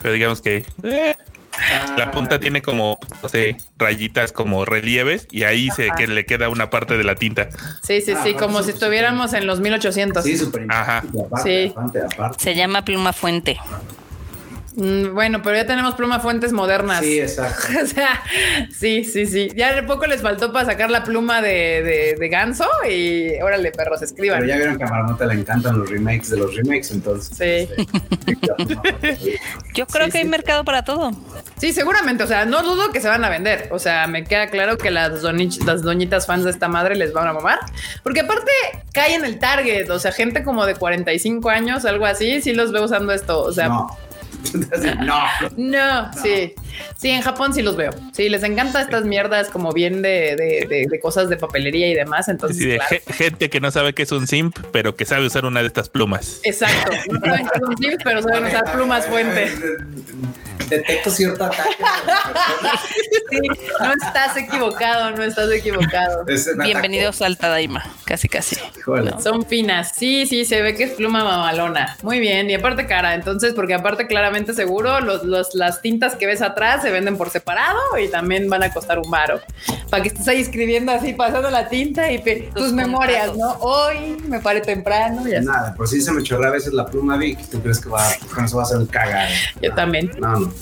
[0.02, 1.16] Pero digamos que eh,
[1.98, 6.50] la punta tiene como, no sé, rayitas como relieves y ahí se que le queda
[6.50, 7.50] una parte de la tinta.
[7.84, 10.24] Sí, sí, Ah, sí, aparte como si estuviéramos en los 1800.
[10.24, 11.00] Sí, súper Ajá.
[11.26, 11.72] Aparte, Sí.
[11.72, 12.44] aparte, aparte.
[12.44, 13.58] Se llama pluma fuente.
[14.80, 17.00] Mm, bueno, pero ya tenemos pluma fuentes modernas.
[17.04, 17.64] Sí, exacto.
[17.84, 18.22] O sea,
[18.72, 19.50] sí, sí, sí.
[19.56, 23.72] Ya de poco les faltó para sacar la pluma de, de, de ganso y órale,
[23.72, 24.40] perros, escriban.
[24.40, 27.36] Pero ya vieron que a Marmota le encantan los remakes de los remakes, entonces.
[27.36, 27.68] Sí.
[28.28, 29.40] este,
[29.74, 30.30] Yo creo Sí, que hay sí.
[30.30, 31.12] mercado para todo.
[31.58, 32.24] Sí, seguramente.
[32.24, 33.70] O sea, no dudo que se van a vender.
[33.72, 37.14] O sea, me queda claro que las, donich- las doñitas fans de esta madre les
[37.14, 37.58] van a mamar.
[38.04, 38.52] Porque aparte
[38.94, 39.90] cae en el target.
[39.90, 43.42] O sea, gente como de 45 años, algo así, sí los veo usando esto.
[43.42, 43.88] O sea, no.
[44.74, 45.24] Así, no.
[45.58, 46.54] No, sí.
[46.98, 47.92] Sí, en Japón sí los veo.
[48.14, 51.94] Sí, les encanta estas mierdas como bien de, de, de- de cosas de papelería y
[51.94, 52.28] demás.
[52.28, 53.04] Entonces, de claro.
[53.14, 55.90] gente que no sabe que es un simp, pero que sabe usar una de estas
[55.90, 56.40] plumas.
[56.44, 56.92] Exacto.
[57.12, 59.52] No saben que son tips, pero saben usar plumas fuente.
[60.70, 61.70] Detecto cierto ataque.
[63.30, 63.40] Sí,
[63.80, 66.26] no estás equivocado, no estás equivocado.
[66.56, 68.58] Me Bienvenidos al Tadaima, casi casi.
[68.78, 69.12] Híjole.
[69.22, 69.94] Son finas.
[69.96, 71.96] Sí, sí, se ve que es pluma mamalona.
[72.04, 72.50] Muy bien.
[72.50, 73.16] Y aparte cara.
[73.16, 77.30] Entonces, porque aparte claramente seguro los, los- las tintas que ves atrás se venden por
[77.30, 79.40] separado y también van a costar un varo.
[79.90, 83.36] Para que estés ahí escribiendo así, pasando la tinta y pe- tus, Tus memorias.
[83.38, 83.54] ¿no?
[83.62, 85.26] Hoy me paré temprano.
[85.28, 87.90] Ya Nada, por si se me chorrea a veces la pluma Vic, ¿tú crees que
[87.90, 89.30] va, con eso va a ser un cagado?
[89.62, 90.12] Yo también.
[90.20, 90.54] No, no.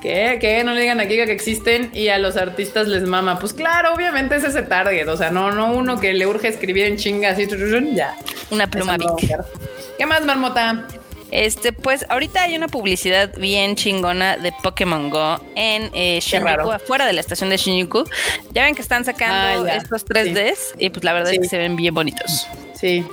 [0.00, 0.38] ¿Qué?
[0.40, 0.64] ¿Qué?
[0.64, 3.38] No le digan aquí que existen y a los artistas les mama.
[3.38, 5.06] Pues claro, obviamente es ese target.
[5.08, 8.16] O sea, no, no uno que le urge escribir en chinga así, trururun, ya.
[8.50, 8.96] Una pluma.
[8.96, 9.08] Bic.
[9.96, 10.86] ¿Qué más, Marmota?
[11.32, 16.20] Este, pues ahorita hay una publicidad bien chingona de Pokémon Go en eh.
[16.20, 18.04] Shinjuku, afuera de la estación de Shinjuku.
[18.52, 21.36] Ya ven que están sacando Ah, estos 3Ds y pues la verdad Sí.
[21.36, 22.46] es que se ven bien bonitos.
[22.74, 23.04] Sí,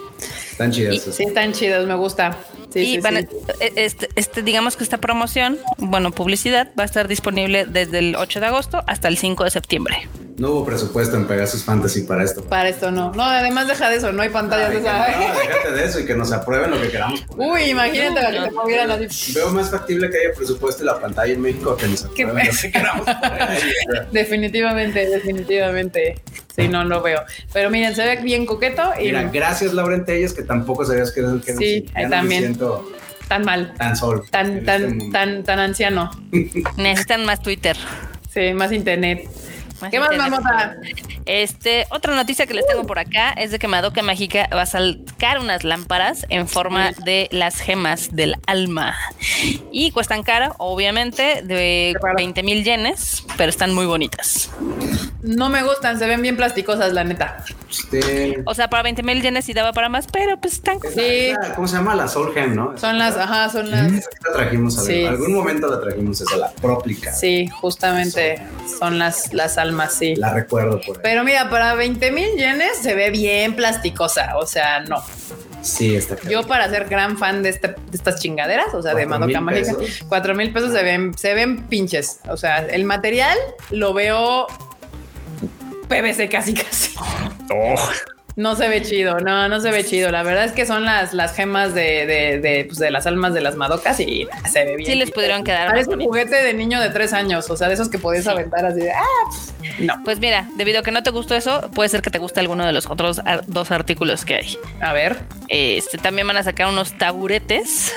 [0.52, 0.96] Están chidas.
[0.96, 2.38] Y- sí, están chidos, me gusta.
[2.74, 3.28] Sí, y sí, van a- e-
[3.76, 8.40] este, este, digamos que esta promoción, bueno, publicidad, va a estar disponible desde el 8
[8.40, 10.08] de agosto hasta el 5 de septiembre.
[10.38, 12.44] No hubo presupuesto en Pegasus Fantasy para esto.
[12.46, 13.12] Para esto no.
[13.14, 16.06] No, además deja de eso, no hay pantallas Ay, de no, déjate de eso y
[16.06, 17.22] que nos aprueben lo que queramos.
[17.24, 17.52] poner.
[17.52, 19.34] Uy, imagínate la que te movieran así.
[19.34, 22.54] Veo más factible que haya presupuesto en la pantalla en México que nos aprueben lo
[22.62, 24.08] que queramos poner.
[24.12, 26.22] Definitivamente, definitivamente.
[26.56, 27.22] Sí, no lo veo.
[27.54, 31.20] Pero miren, se ve bien coqueto y Mira, gracias Lauren Telles, que tampoco sabías que
[31.22, 32.42] era el que Sí, ya ahí no me también.
[32.44, 32.92] siento
[33.28, 34.24] tan mal, tan solo.
[34.32, 36.10] tan, en este tan, tan, tan anciano.
[36.78, 37.78] Necesitan más Twitter.
[38.34, 39.28] Sí, más internet.
[39.82, 40.32] Más ¿Qué más, internet.
[40.42, 40.78] mamota?
[41.32, 44.66] Este, otra noticia que les tengo por acá es de que Madoka Mágica va a
[44.66, 48.98] sacar unas lámparas en forma de las gemas del alma.
[49.72, 52.16] Y cuestan cara, obviamente, de Qué raro.
[52.18, 54.50] 20 mil yenes, pero están muy bonitas.
[55.22, 57.44] No me gustan, se ven bien plasticosas, la neta.
[57.70, 60.80] Este, O sea, para 20 mil yenes sí daba para más, pero pues están...
[60.96, 61.34] Sí.
[61.56, 61.94] ¿Cómo se llama?
[61.94, 62.76] La Soul Gem, ¿no?
[62.76, 63.92] Son las, ajá, son las.
[63.92, 64.92] La trajimos a ver.
[64.92, 65.02] Sí.
[65.02, 67.12] En algún momento la trajimos esa, la próplica.
[67.12, 68.42] Sí, justamente
[68.80, 70.16] son las, las almas, sí.
[70.16, 71.02] La recuerdo por ahí.
[71.04, 74.38] Pero mira, para 20 mil yenes se ve bien plasticosa.
[74.38, 75.04] O sea, no.
[75.62, 79.06] Sí, está Yo para ser gran fan de, este- de estas chingaderas, o sea, de
[79.06, 80.06] ¿Cuatro Madoka mil Mágica, pesos?
[80.08, 82.20] cuatro mil pesos se ven, se ven pinches.
[82.30, 83.38] O sea, el material
[83.70, 84.48] lo veo
[85.90, 86.96] PVC casi casi.
[87.52, 87.76] Oh,
[88.40, 90.12] No se ve chido, no, no se ve chido.
[90.12, 93.34] La verdad es que son las, las gemas de, de, de, pues, de las almas
[93.34, 94.90] de las Madocas y se ve bien.
[94.90, 97.74] Sí les pudieron quedar Parece un juguete de niño de tres años, o sea, de
[97.74, 99.94] esos que podías aventar así de, ah, pues, no.
[100.06, 102.66] Pues mira, debido a que no te gustó eso, puede ser que te guste alguno
[102.66, 104.58] de los otros dos artículos que hay.
[104.80, 105.18] A ver,
[105.50, 107.94] Este, también van a sacar unos taburetes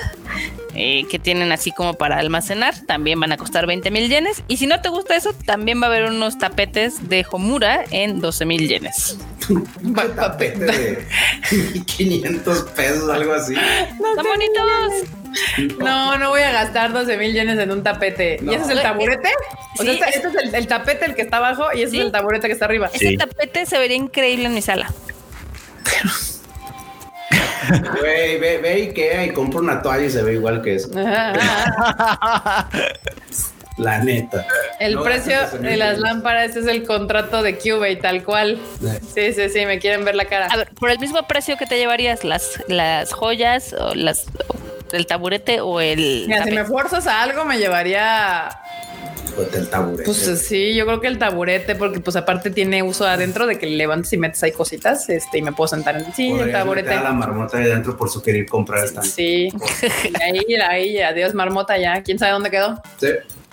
[0.75, 2.75] eh, que tienen así como para almacenar.
[2.87, 4.43] También van a costar 20 mil yenes.
[4.49, 8.21] Y si no te gusta eso, también va a haber unos tapetes de Homura en
[8.21, 9.17] 12 mil yenes.
[9.51, 9.65] Un
[10.17, 11.05] tapete de
[11.87, 13.55] 500 pesos, algo así.
[13.55, 15.79] ¡Están bonitos!
[15.79, 18.39] no, no voy a gastar 12 mil yenes en un tapete.
[18.43, 18.53] No.
[18.53, 19.31] ¿Y ese es el taburete?
[19.79, 21.91] O sea, este, es- este es el, el tapete el que está abajo y ese
[21.93, 21.99] Sí.
[21.99, 22.91] es el taburete que está arriba.
[22.93, 24.91] Ese tapete se vería increíble en mi sala.
[28.01, 30.91] Güey, ve, ve Ikea y compra una toalla y se ve igual que eso.
[33.79, 34.47] La neta.
[34.81, 38.59] El No precio gastes 12,000 de las lámparas es el contrato de Cubase, tal cual.
[39.15, 40.47] Sí, sí, sí, me quieren ver la cara.
[40.51, 44.97] A ver, por el mismo precio que te llevarías las, las joyas o las o
[44.97, 48.51] el taburete o el Mira, si me fuerzas a algo, me llevaría.
[49.35, 50.05] Ponte el taburete.
[50.05, 53.67] Pues sí, yo creo que el taburete, porque pues aparte tiene uso adentro de que
[53.67, 56.93] le levantes y metes ahí cositas, este, y me puedo sentar en sí, el taburete.
[56.95, 59.03] a la marmota ahí adentro por su querer comprar esta.
[59.03, 59.49] Sí,
[60.05, 62.03] y ahí, ahí, adiós marmota ya.
[62.03, 62.81] ¿Quién sabe dónde quedó?
[62.99, 63.09] Sí.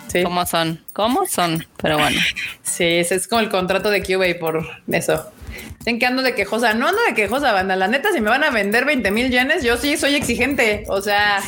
[0.07, 0.83] Sí, ¿Cómo son?
[0.93, 1.67] ¿Cómo son?
[1.79, 2.19] Pero bueno.
[2.63, 5.31] sí, ese es como el contrato de Cubase por eso.
[5.79, 6.73] Dicen que ando de quejosa.
[6.73, 7.75] No ando de quejosa, banda.
[7.75, 10.83] La neta, si me van a vender 20 mil yenes, yo sí soy exigente.
[10.87, 11.41] O sea,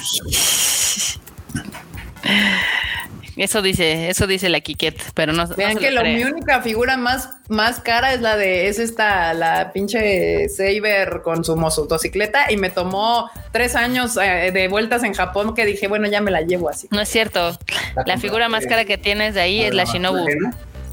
[3.42, 6.24] Eso dice, eso dice la Kiket, pero no, no vean se que lo lo, mi
[6.24, 11.56] única figura más, más cara es la de, es esta, la pinche Saber con su
[11.56, 16.22] motocicleta y me tomó tres años eh, de vueltas en Japón que dije, bueno, ya
[16.22, 16.88] me la llevo así.
[16.92, 17.58] No es cierto.
[18.06, 20.24] La figura más cara que tienes de ahí es la Shinobu.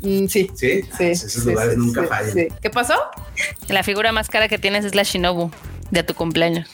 [0.00, 0.50] Mm, sí.
[0.54, 2.32] Sí, Sí, esos sí, lugares sí, nunca sí, fallan.
[2.32, 2.48] sí.
[2.62, 2.94] ¿Qué pasó?
[3.68, 5.50] La figura más cara que tienes es la Shinobu
[5.90, 6.70] de tu cumpleaños.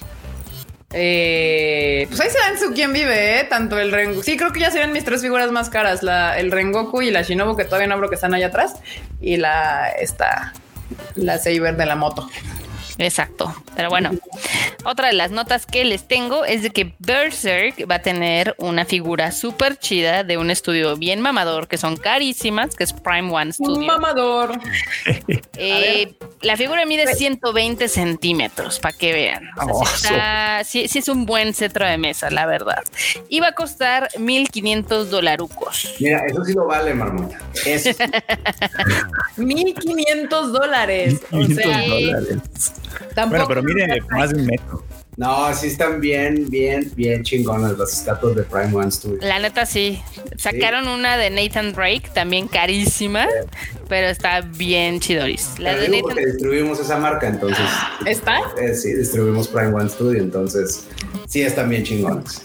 [0.97, 3.45] Eh, pues ahí se dan su quién vive, ¿eh?
[3.45, 4.23] Tanto el Rengoku.
[4.23, 6.03] Sí, creo que ya serían mis tres figuras más caras:
[6.37, 8.77] el Rengoku y la Shinobu, que todavía no abro que están allá atrás,
[9.21, 10.53] y la esta,
[11.17, 12.29] la Saber de la moto.
[12.99, 13.53] Exacto.
[13.75, 14.13] Pero bueno,
[14.85, 18.85] otra de las notas que les tengo es de que Berserk va a tener una
[18.85, 23.47] figura súper chida de un estudio bien mamador, que son carísimas, que es Prime One
[23.47, 23.87] Un Studio.
[23.87, 24.59] mamador.
[25.57, 29.49] Eh, la figura mide 120 centímetros, para que vean.
[29.71, 32.83] O sea, sí, está- sí- sí es un buen cetro de mesa, la verdad.
[33.29, 35.95] Y va a costar 1.500 dolarucos.
[36.01, 37.39] Mira, eso sí lo vale, marmota.
[37.65, 37.91] Eso
[39.37, 39.43] sí.
[39.43, 41.21] 1500 dólares.
[41.31, 42.37] O 500 sea, dólares.
[43.15, 43.29] Tampoco.
[43.29, 44.83] Bueno, pero mire, más de un metro.
[45.17, 49.19] No, sí están bien, bien, bien chingonas las estatuas de Prime One Studio.
[49.23, 50.03] La neta sí.
[50.37, 53.29] Sacaron una de Nathan Drake, también carísima,
[53.89, 55.57] pero está bien chidoris.
[55.61, 57.65] La Te de Nathan porque distribuimos esa marca, entonces.
[58.07, 58.41] ¿Está?
[58.61, 60.85] eh, sí, distribuimos Prime One Studio, entonces
[61.29, 62.43] sí están bien chingonas.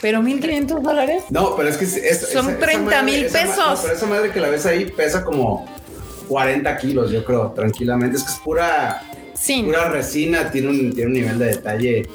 [0.00, 1.24] Pero 1500 dólares.
[1.28, 3.56] No, pero es que es- es- Son esa- esa 30 mil pesos.
[3.58, 5.66] no, pero esa madre que la ves ahí pesa como
[6.28, 8.16] 40 kilos, yo creo, tranquilamente.
[8.16, 9.02] Es que es pura,
[9.46, 9.62] Sí.
[9.62, 12.08] pura resina, tiene un, tiene un nivel de detalle.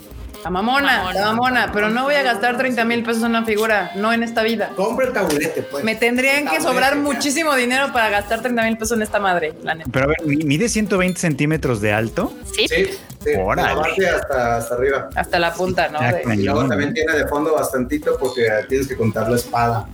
[0.44, 1.14] La mamona, Mamona.
[1.14, 4.24] la mamona, pero no voy a gastar 30 mil pesos en una figura, no en
[4.24, 4.72] esta vida.
[4.76, 5.84] Compra el taburete, pues.
[5.84, 7.00] Me tendrían que sobrar ya.
[7.00, 9.90] muchísimo dinero para gastar 30 mil pesos en esta madre, la neta.
[9.94, 12.34] Pero a ver, mide 120 centímetros de alto.
[12.56, 12.68] Sí.
[12.68, 12.86] Sí,
[13.24, 13.30] sí.
[13.40, 14.08] Órale.
[14.10, 15.10] hasta, hasta arriba.
[15.16, 16.00] Hasta la punta, ¿no?
[16.00, 16.36] De-.
[16.36, 19.88] Y luego también tiene de fondo bastantito porque tienes que contar la espada.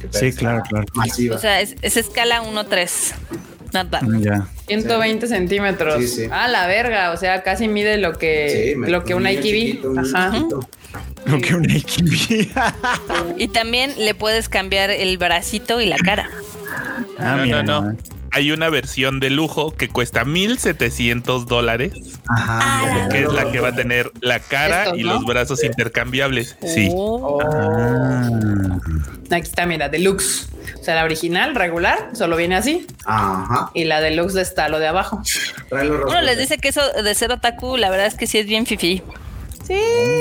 [0.00, 0.86] que Sí, claro, claro.
[0.94, 1.34] Masiva.
[1.34, 3.12] O sea, es, es escala 1-3.
[4.20, 4.46] Ya.
[4.68, 5.96] 120 centímetros.
[6.00, 6.28] Sí, sí.
[6.30, 7.12] Ah, la verga.
[7.12, 9.98] O sea, casi mide lo que, Sí, me- lo que un IKB.
[9.98, 10.32] Ajá.
[10.32, 10.68] chiquito.
[11.26, 12.48] Lo que un AKB.
[13.38, 16.28] Y también le puedes cambiar el bracito y la cara.
[17.18, 17.96] Ah, no, mira no, no.
[18.32, 21.92] Hay una versión de lujo que cuesta 1700 dólares,
[22.28, 23.08] Ajá.
[23.08, 25.14] que es la que va a tener la cara y ¿no?
[25.14, 26.56] los brazos intercambiables.
[26.64, 26.88] Sí.
[26.92, 27.38] Oh.
[27.38, 27.40] Oh.
[27.42, 28.28] Ah.
[29.32, 30.48] Aquí está, mira, deluxe.
[30.80, 32.86] O sea, la original, regular, solo viene así.
[33.04, 33.70] Ajá.
[33.74, 35.22] Y la deluxe está lo de abajo.
[35.70, 38.66] Uno les dice que eso de ser otaku, la verdad es que sí es bien
[38.66, 39.02] fifi.
[39.66, 39.78] Sí,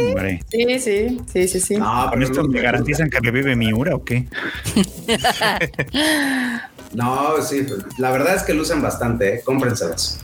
[0.10, 0.44] Hombre.
[0.52, 1.76] sí, sí, sí, sí, sí.
[1.78, 4.28] No, ¿Con pero esto me garantizan que revive Miura o qué?
[6.94, 7.68] No, sí.
[7.98, 9.42] La verdad es que lucen bastante, ¿eh?
[9.44, 10.20] Cómprenselas.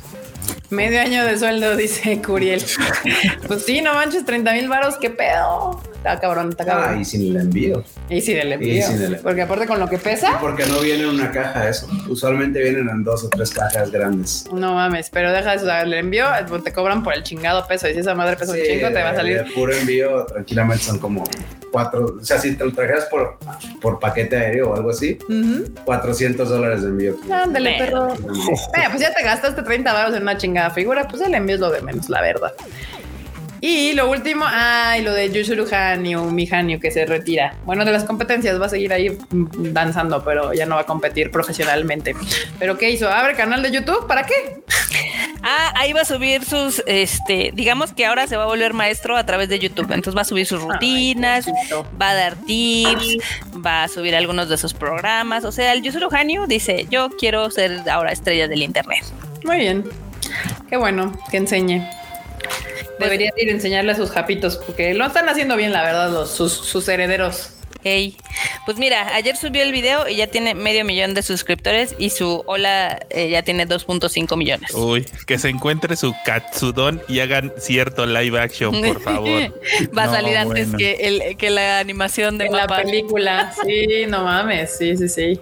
[0.75, 2.61] Medio año de sueldo, dice Curiel.
[3.47, 5.81] pues sí, no manches, 30 mil varos, qué pedo.
[5.95, 7.01] Está cabrón, está Ah, cabrón.
[7.01, 7.83] y sin el envío.
[8.09, 8.73] y si del envío.
[8.77, 9.21] y sin el envío.
[9.23, 11.87] Porque aparte con lo que pesa, Porque no viene en una caja eso.
[12.07, 14.45] Usualmente vienen en dos o tres cajas grandes.
[14.53, 17.87] no mames, pero deja eso, el envío pues, te cobran por el chingado peso.
[17.89, 19.43] Y si esa madre pesa un Sí, chingo, te va a de- salir.
[19.43, 21.23] de puro envío, tranquilamente son como
[21.75, 22.15] cuatro.
[22.21, 23.37] O sea, si te lo trajeras por,
[23.81, 25.65] por paquete aéreo o algo así, Ujú.
[25.83, 27.17] 400 dólares de envío.
[27.29, 27.77] Ándale.
[27.91, 28.15] Bueno,
[28.91, 31.69] pues ya te gastaste 30 baros en una chingada figura, pues el envío es lo
[31.69, 32.53] de menos, la verdad.
[33.67, 37.55] Y lo último, ay, lo de Yusuru Hanyu, mi Hanyu, que se retira.
[37.65, 41.31] Bueno, de las competencias va a seguir ahí danzando, pero ya no va a competir
[41.31, 42.15] profesionalmente.
[42.59, 43.09] ¿Pero qué hizo?
[43.09, 44.05] ¿Abre canal de YouTube?
[44.05, 44.61] ¿Para qué?
[45.41, 49.17] Ah, ahí va a subir sus, este, digamos que ahora se va a volver maestro
[49.17, 49.91] a través de YouTube.
[49.91, 51.47] Entonces va a subir sus rutinas,
[51.99, 53.17] va a dar tips,
[53.65, 55.43] va a subir algunos de sus programas.
[55.43, 59.03] O sea, el Yusuru Hanyu dice, yo quiero ser ahora estrella del internet.
[59.43, 59.83] Muy bien.
[60.69, 62.04] Qué bueno que enseñe.
[62.99, 66.31] Debería ir a enseñarle a sus japitos, porque lo están haciendo bien, la verdad, los,
[66.31, 67.49] sus, sus herederos.
[67.87, 68.17] Hey,
[68.65, 72.41] pues mira, ayer subió el video y ya tiene medio millón de suscriptores y su
[72.47, 74.73] hola eh, ya tiene 2.5 millones.
[74.73, 79.53] Uy, que se encuentre su katsudon y hagan cierto live action, por favor.
[79.95, 80.77] Va a No, salir antes bueno.
[80.79, 83.53] que, el, que la animación de la película.
[83.63, 85.39] Sí, no mames, sí, sí, sí.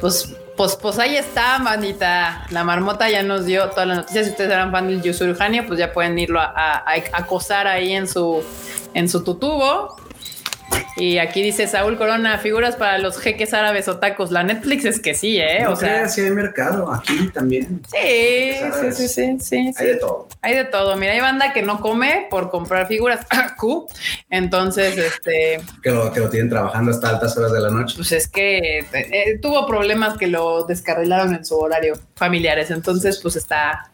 [0.00, 2.46] Pues, pues, pues ahí está, manita.
[2.50, 4.26] La marmota ya nos dio todas las noticias.
[4.26, 7.92] Si ustedes eran fan del Yusuru Hanyu, pues ya pueden irlo a- a acosar ahí
[7.92, 8.42] en su,
[8.94, 9.96] en su tutubo.
[10.96, 14.30] Y aquí dice Saúl Corona, figuras para los jeques árabes o tacos.
[14.30, 15.60] La Netflix es que sí, ¿eh?
[15.64, 17.80] No o sea, sí hay mercado aquí también.
[17.90, 18.96] sí, sí, ¿Sabes?
[18.96, 19.74] sí, sí, sí, sí.
[19.76, 20.28] Hay de todo.
[20.40, 20.96] Hay de todo.
[20.96, 23.26] Mira, hay banda que no come por comprar figuras.
[23.58, 23.86] Q.
[24.30, 27.94] Entonces, este, Que lo, que lo tienen trabajando hasta altas horas de la noche.
[27.96, 32.70] pues es que eh, tuvo problemas que lo descarrilaron en su horario familiares.
[32.70, 33.90] Entonces, pues está.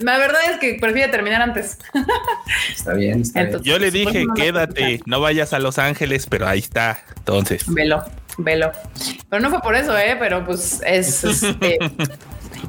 [0.00, 1.78] La verdad es que prefiere terminar antes.
[2.76, 6.60] Está bien, está Entonces- Yo le dije, quédate, no vayas a Los Ángeles, pero ahí
[6.60, 6.98] está.
[7.16, 8.02] Entonces, Velo,
[8.38, 8.72] velo.
[9.28, 10.16] Pero no fue por eso, ¿eh?
[10.18, 11.24] Pero pues es.
[11.42, 11.78] este,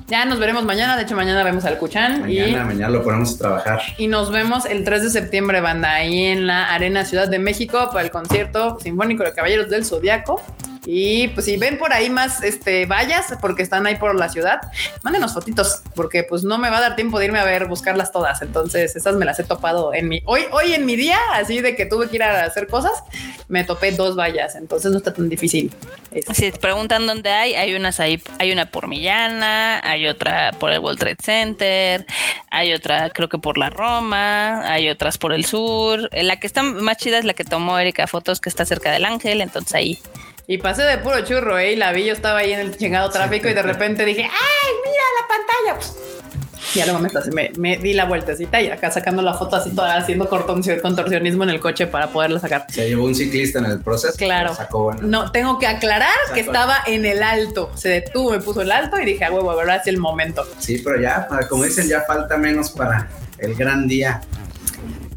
[0.07, 0.97] ya nos veremos mañana.
[0.97, 2.29] De hecho, mañana vemos al Cuchán.
[2.29, 3.81] y Mañana, mañana lo ponemos a trabajar.
[3.97, 7.89] Y nos vemos el 3 de septiembre, banda, ahí en la Arena Ciudad de México
[7.91, 10.41] para el concierto sinfónico de Caballeros del Zodiaco.
[10.85, 14.61] Y pues si ven por ahí más este vallas, porque están ahí por la ciudad,
[15.01, 18.11] mándenos fotitos, porque pues no me va a dar tiempo de irme a ver, buscarlas
[18.11, 18.41] todas.
[18.41, 21.75] Entonces, esas me las he topado en mi, hoy, hoy en mi día, así de
[21.75, 22.91] que tuve que ir a hacer cosas,
[23.47, 25.73] me topé dos vallas, entonces no está tan difícil.
[26.11, 30.51] Este, Si te preguntan dónde hay, hay unas ahí, hay una por Millana, hay otra
[30.59, 32.05] por el World Trade Center,
[32.51, 36.09] hay otra creo que por la Roma, hay otras por el sur.
[36.11, 38.91] Eh, La que está más chida es la que tomó Erika fotos que está cerca
[38.91, 39.99] del Ángel, entonces ahí.
[40.47, 41.73] Y pasé de puro churro, ¿eh?
[41.73, 44.73] Y la vi, yo estaba ahí en el chingado tráfico y de repente dije, ¡ay,
[44.85, 45.73] mira la pantalla!
[45.79, 46.05] Pues,
[46.75, 49.95] ya luego me, me, me di la vueltecita y acá sacando la foto así toda
[49.95, 52.65] haciendo contorsionismo en el coche para poderla sacar.
[52.69, 54.17] Se llevó un ciclista en el proceso.
[54.17, 54.53] Claro.
[54.53, 55.01] Sacó bueno.
[55.03, 57.71] No, tengo que aclarar que estaba en el alto.
[57.75, 60.45] Se detuvo, me puso el alto y dije, a huevo, ahora es el momento.
[60.59, 63.07] Sí, pero ya, como dicen, ya falta menos para
[63.37, 64.21] el gran día.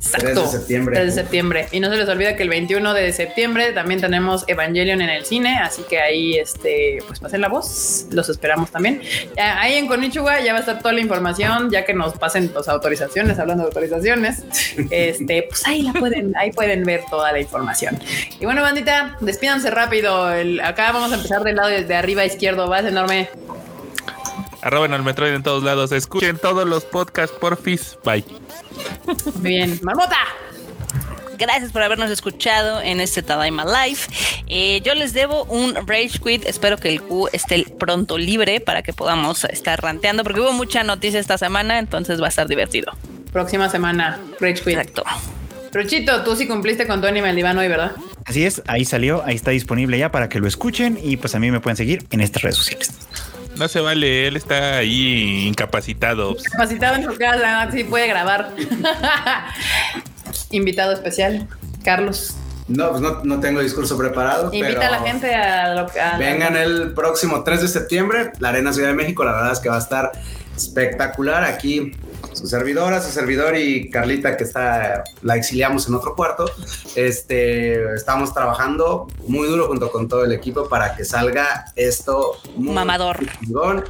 [0.01, 0.27] Exacto.
[0.27, 0.95] 3 de septiembre.
[0.97, 1.69] 3 de septiembre.
[1.73, 5.25] Y no se les olvida que el 21 de septiembre también tenemos Evangelion en el
[5.27, 9.03] cine, así que ahí, este, pues pasen la voz, los esperamos también.
[9.37, 12.69] Ahí en Konichiwa ya va a estar toda la información, ya que nos pasen las
[12.69, 14.45] autorizaciones, hablando de autorizaciones,
[14.91, 17.99] este, pues ahí la pueden, ahí pueden ver toda la información.
[18.39, 20.33] Y bueno, bandita, despídanse rápido.
[20.33, 23.29] El- acá vamos a empezar del lado de arriba izquierdo, vas enorme.
[24.69, 25.93] Arroben al Metroid en todos lados.
[25.93, 27.99] Escuchen todos los podcasts, porfis.
[28.05, 28.24] Bye.
[29.35, 30.16] Muy bien, marmota.
[31.39, 34.01] Gracias por habernos escuchado en este Tadaima Live.
[34.47, 36.45] Eh, yo les debo un Rage Quit.
[36.47, 40.82] Espero que el Q esté pronto libre para que podamos estar ranteando, porque hubo mucha
[40.82, 42.93] noticia esta semana, entonces va a estar divertido.
[43.32, 44.78] Próxima semana, Rage Quit.
[44.78, 45.05] Exacto.
[45.73, 47.93] Ruchito, tú sí cumpliste con tu anime el diván hoy, ¿verdad?
[48.24, 51.39] Así es, ahí salió, ahí está disponible ya para que lo escuchen y pues a
[51.39, 52.93] mí me pueden seguir en estas redes sociales.
[53.57, 56.37] No se vale, él está ahí incapacitado.
[56.51, 58.55] Capacitado en su casa, sí puede grabar.
[60.51, 61.49] Invitado especial,
[61.85, 62.37] Carlos.
[62.69, 64.53] No, pues no, no tengo discurso preparado.
[64.53, 66.01] Invita pero a la gente a lo que.
[66.19, 69.25] Vengan el próximo 3 de septiembre, la Arena Ciudad de México.
[69.25, 70.12] La verdad es que va a estar
[70.55, 71.97] espectacular aquí.
[72.39, 76.48] Su servidora, su servidor y Carlita, que está, la exiliamos en otro cuarto.
[76.94, 82.74] Este, estamos trabajando muy duro junto con todo el equipo para que salga esto muy
[82.74, 83.19] Mamador.
[83.40, 83.85] chingón.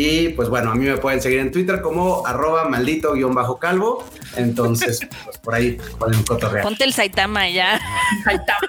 [0.00, 3.58] Y pues bueno, a mí me pueden seguir en Twitter como arroba maldito guion bajo
[3.58, 4.04] calvo.
[4.36, 6.62] Entonces, pues por ahí pueden cotorrear.
[6.62, 7.80] Ponte el Saitama ya.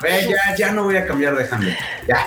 [0.02, 1.78] Ve, ya, ya no voy a cambiar de handle.
[2.08, 2.26] Ya,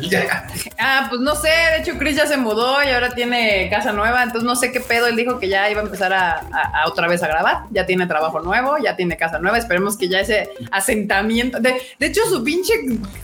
[0.02, 0.46] ya.
[0.78, 4.22] Ah, pues no sé, de hecho Chris ya se mudó y ahora tiene casa nueva,
[4.22, 6.88] entonces no sé qué pedo, él dijo que ya iba a empezar a, a- a
[6.88, 10.20] otra vez a grabar, ya tiene trabajo nuevo, ya tiene casa nueva, esperemos que ya
[10.20, 12.74] ese asentamiento, de, de hecho su pinche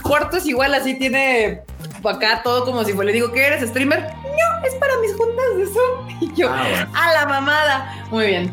[0.03, 1.61] cuarto es igual, así tiene
[2.05, 4.01] acá todo como si fuera, le digo, ¿qué eres streamer?
[4.01, 6.09] No, es para mis juntas de Zoom.
[6.20, 6.86] Y yo, Ah, bueno.
[6.95, 8.07] a la mamada.
[8.11, 8.53] Muy bien.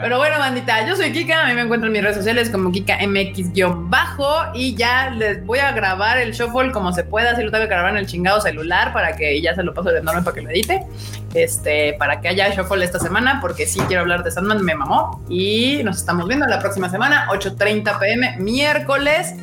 [0.00, 2.70] Pero bueno, bandita, yo soy Kika, a mí me encuentran en mis redes sociales como
[2.72, 7.50] Kika MX-bajo y ya les voy a grabar el shuffle como se pueda, así lo
[7.50, 10.22] tengo que grabar en el chingado celular para que ya se lo paso de enorme
[10.22, 10.86] para que lo edite,
[11.34, 15.22] este, para que haya shuffle esta semana, porque sí quiero hablar de Sandman, me mamó
[15.28, 19.34] y nos estamos viendo la próxima semana, 8.30 pm, miércoles,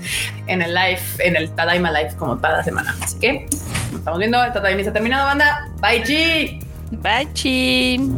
[0.47, 2.95] en el live, en el Tadaima Live como cada semana.
[3.01, 3.45] Así que
[3.91, 5.67] nos estamos viendo, Tadaima está terminado, banda.
[5.81, 6.59] Bye, chi.
[7.01, 8.15] Bye, chin.